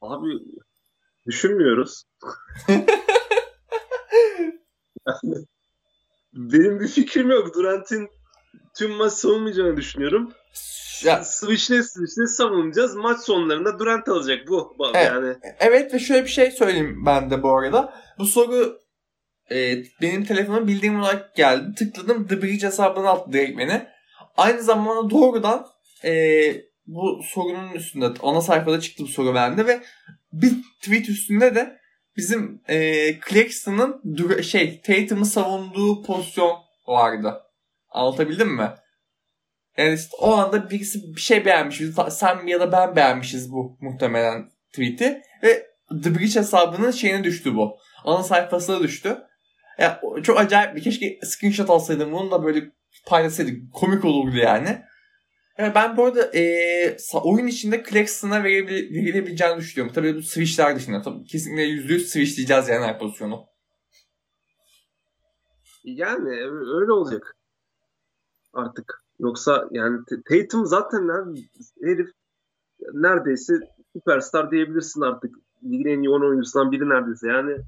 Abi 0.00 0.26
düşünmüyoruz. 1.26 2.04
benim 6.32 6.80
bir 6.80 6.88
fikrim 6.88 7.30
yok. 7.30 7.54
Durant'in 7.54 8.08
tüm 8.78 8.90
maç 8.90 9.12
savunmayacağını 9.12 9.76
düşünüyorum. 9.76 10.32
Ya, 11.04 11.24
switch'le 11.24 11.82
switch'le 11.82 12.26
savunacağız. 12.36 12.94
Maç 12.96 13.20
sonlarında 13.20 13.78
Durant 13.78 14.08
alacak 14.08 14.48
bu. 14.48 14.76
Evet, 14.94 15.06
yani. 15.06 15.34
evet 15.60 15.94
ve 15.94 15.98
şöyle 15.98 16.24
bir 16.24 16.30
şey 16.30 16.50
söyleyeyim 16.50 17.06
ben 17.06 17.30
de 17.30 17.42
bu 17.42 17.56
arada. 17.56 17.94
Bu 18.18 18.26
soru 18.26 18.78
e, 19.50 19.82
benim 20.02 20.24
telefonuma 20.24 20.66
bildiğim 20.66 21.00
olarak 21.00 21.36
geldi. 21.36 21.74
Tıkladım. 21.74 22.26
The 22.26 22.42
Bridge 22.42 22.66
hesabına 22.66 23.10
attı 23.10 23.32
direkt 23.32 23.58
beni. 23.58 23.86
Aynı 24.36 24.62
zamanda 24.62 25.10
doğrudan 25.10 25.66
e, 26.04 26.42
bu 26.86 27.20
sorunun 27.24 27.72
üstünde 27.72 28.06
ana 28.22 28.40
sayfada 28.40 28.80
çıktı 28.80 29.02
bu 29.02 29.08
soru 29.08 29.34
bende 29.34 29.66
ve 29.66 29.82
bir 30.32 30.52
tweet 30.82 31.08
üstünde 31.08 31.54
de 31.54 31.78
bizim 32.16 32.62
e, 32.68 33.10
Claxton'ın 33.28 34.16
şey 34.42 34.80
Tatum'u 34.80 35.24
savunduğu 35.24 36.02
pozisyon 36.02 36.56
vardı. 36.86 37.42
Anlatabildim 37.90 38.48
mi? 38.48 38.70
Yani 39.78 39.94
işte 39.94 40.16
o 40.20 40.32
anda 40.32 40.70
birisi 40.70 41.16
bir 41.16 41.20
şey 41.20 41.44
beğenmiş. 41.44 41.82
Sen 42.10 42.46
ya 42.46 42.60
da 42.60 42.72
ben 42.72 42.96
beğenmişiz 42.96 43.52
bu 43.52 43.78
muhtemelen 43.80 44.50
tweet'i. 44.72 45.22
Ve 45.42 45.66
The 46.02 46.14
Bridge 46.14 46.40
hesabının 46.40 46.90
şeyine 46.90 47.24
düştü 47.24 47.54
bu. 47.54 47.78
Ana 48.04 48.22
sayfasına 48.22 48.80
düştü. 48.82 49.18
Ya 49.78 50.00
çok 50.22 50.38
acayip 50.40 50.76
bir 50.76 50.82
keşke 50.82 51.18
screenshot 51.22 51.70
alsaydım 51.70 52.12
bunu 52.12 52.30
da 52.30 52.44
böyle 52.44 52.72
paylaşsaydık. 53.06 53.74
Komik 53.74 54.04
olurdu 54.04 54.36
yani. 54.36 54.82
yani 55.58 55.74
ben 55.74 55.96
bu 55.96 56.04
arada 56.04 56.30
e, 56.34 56.96
oyun 57.22 57.46
içinde 57.46 57.82
Claxton'a 57.90 58.44
verilebileceğini 58.44 59.56
düşünüyorum. 59.58 59.94
Tabii 59.94 60.16
bu 60.16 60.22
switchler 60.22 60.76
dışında. 60.76 61.02
Tabii 61.02 61.24
kesinlikle 61.24 61.62
%100 61.62 61.98
switch 61.98 62.36
diyeceğiz 62.36 62.68
yani 62.68 62.86
her 62.86 62.98
pozisyonu. 62.98 63.46
Yani 65.84 66.30
öyle 66.80 66.92
olacak. 66.92 67.36
Artık. 68.52 69.07
Yoksa 69.20 69.68
yani 69.70 70.00
Tatum 70.28 70.66
zaten 70.66 71.08
herif 71.82 72.10
neredeyse 72.92 73.54
süperstar 73.92 74.50
diyebilirsin 74.50 75.00
artık. 75.00 75.36
Ligin 75.64 75.86
en 75.86 76.02
iyi 76.02 76.10
10 76.10 76.20
oyuncusundan 76.20 76.72
biri 76.72 76.88
neredeyse. 76.88 77.28
Yani 77.28 77.58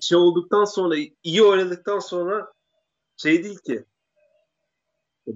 şey 0.00 0.18
olduktan 0.18 0.64
sonra 0.64 0.94
iyi 1.22 1.42
oynadıktan 1.42 1.98
sonra 1.98 2.52
şey 3.16 3.44
değil 3.44 3.58
ki. 3.58 3.84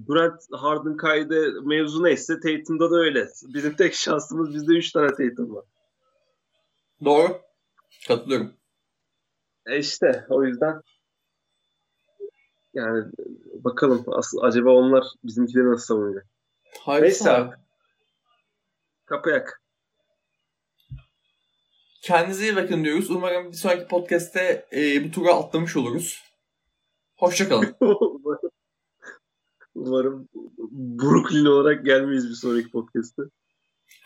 Durant 0.07 0.41
Harden 0.51 0.97
kaydı 0.97 1.61
mevzu 1.61 2.03
neyse 2.03 2.39
Tatum'da 2.39 2.91
da 2.91 2.95
öyle. 2.95 3.27
Bizim 3.43 3.75
tek 3.75 3.93
şansımız 3.93 4.53
bizde 4.53 4.73
3 4.73 4.91
tane 4.91 5.07
Tatum 5.07 5.55
var. 5.55 5.65
Doğru. 7.05 7.41
Katılıyorum. 8.07 8.53
E 9.65 9.79
işte 9.79 10.25
o 10.29 10.43
yüzden 10.43 10.81
yani 12.73 13.05
bakalım 13.63 14.05
asıl, 14.07 14.37
acaba 14.41 14.71
onlar 14.71 15.03
bizimkileri 15.23 15.71
nasıl 15.71 15.85
savunacak? 15.85 16.27
Hayır, 16.79 17.03
Neyse 17.03 17.31
abi. 17.31 17.55
Kapayak. 19.05 19.61
Kendinize 22.01 22.43
iyi 22.43 22.55
bakın 22.55 22.83
diyoruz. 22.83 23.11
Umarım 23.11 23.51
bir 23.51 23.57
sonraki 23.57 23.87
podcast'te 23.87 24.65
e, 24.73 25.03
bu 25.03 25.11
tura 25.11 25.33
atlamış 25.33 25.77
oluruz. 25.77 26.23
Hoşçakalın. 27.17 27.75
umarım, 27.79 28.51
umarım 29.75 30.29
Brooklyn 30.71 31.45
olarak 31.45 31.85
gelmeyiz 31.85 32.29
bir 32.29 32.33
sonraki 32.33 32.71
podcast'te. 32.71 33.21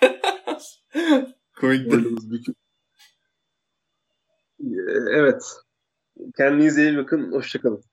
Komik 1.59 1.93
Evet. 5.11 5.43
Kendinize 6.37 6.83
iyi 6.83 6.97
bakın. 6.97 7.31
Hoşçakalın. 7.31 7.83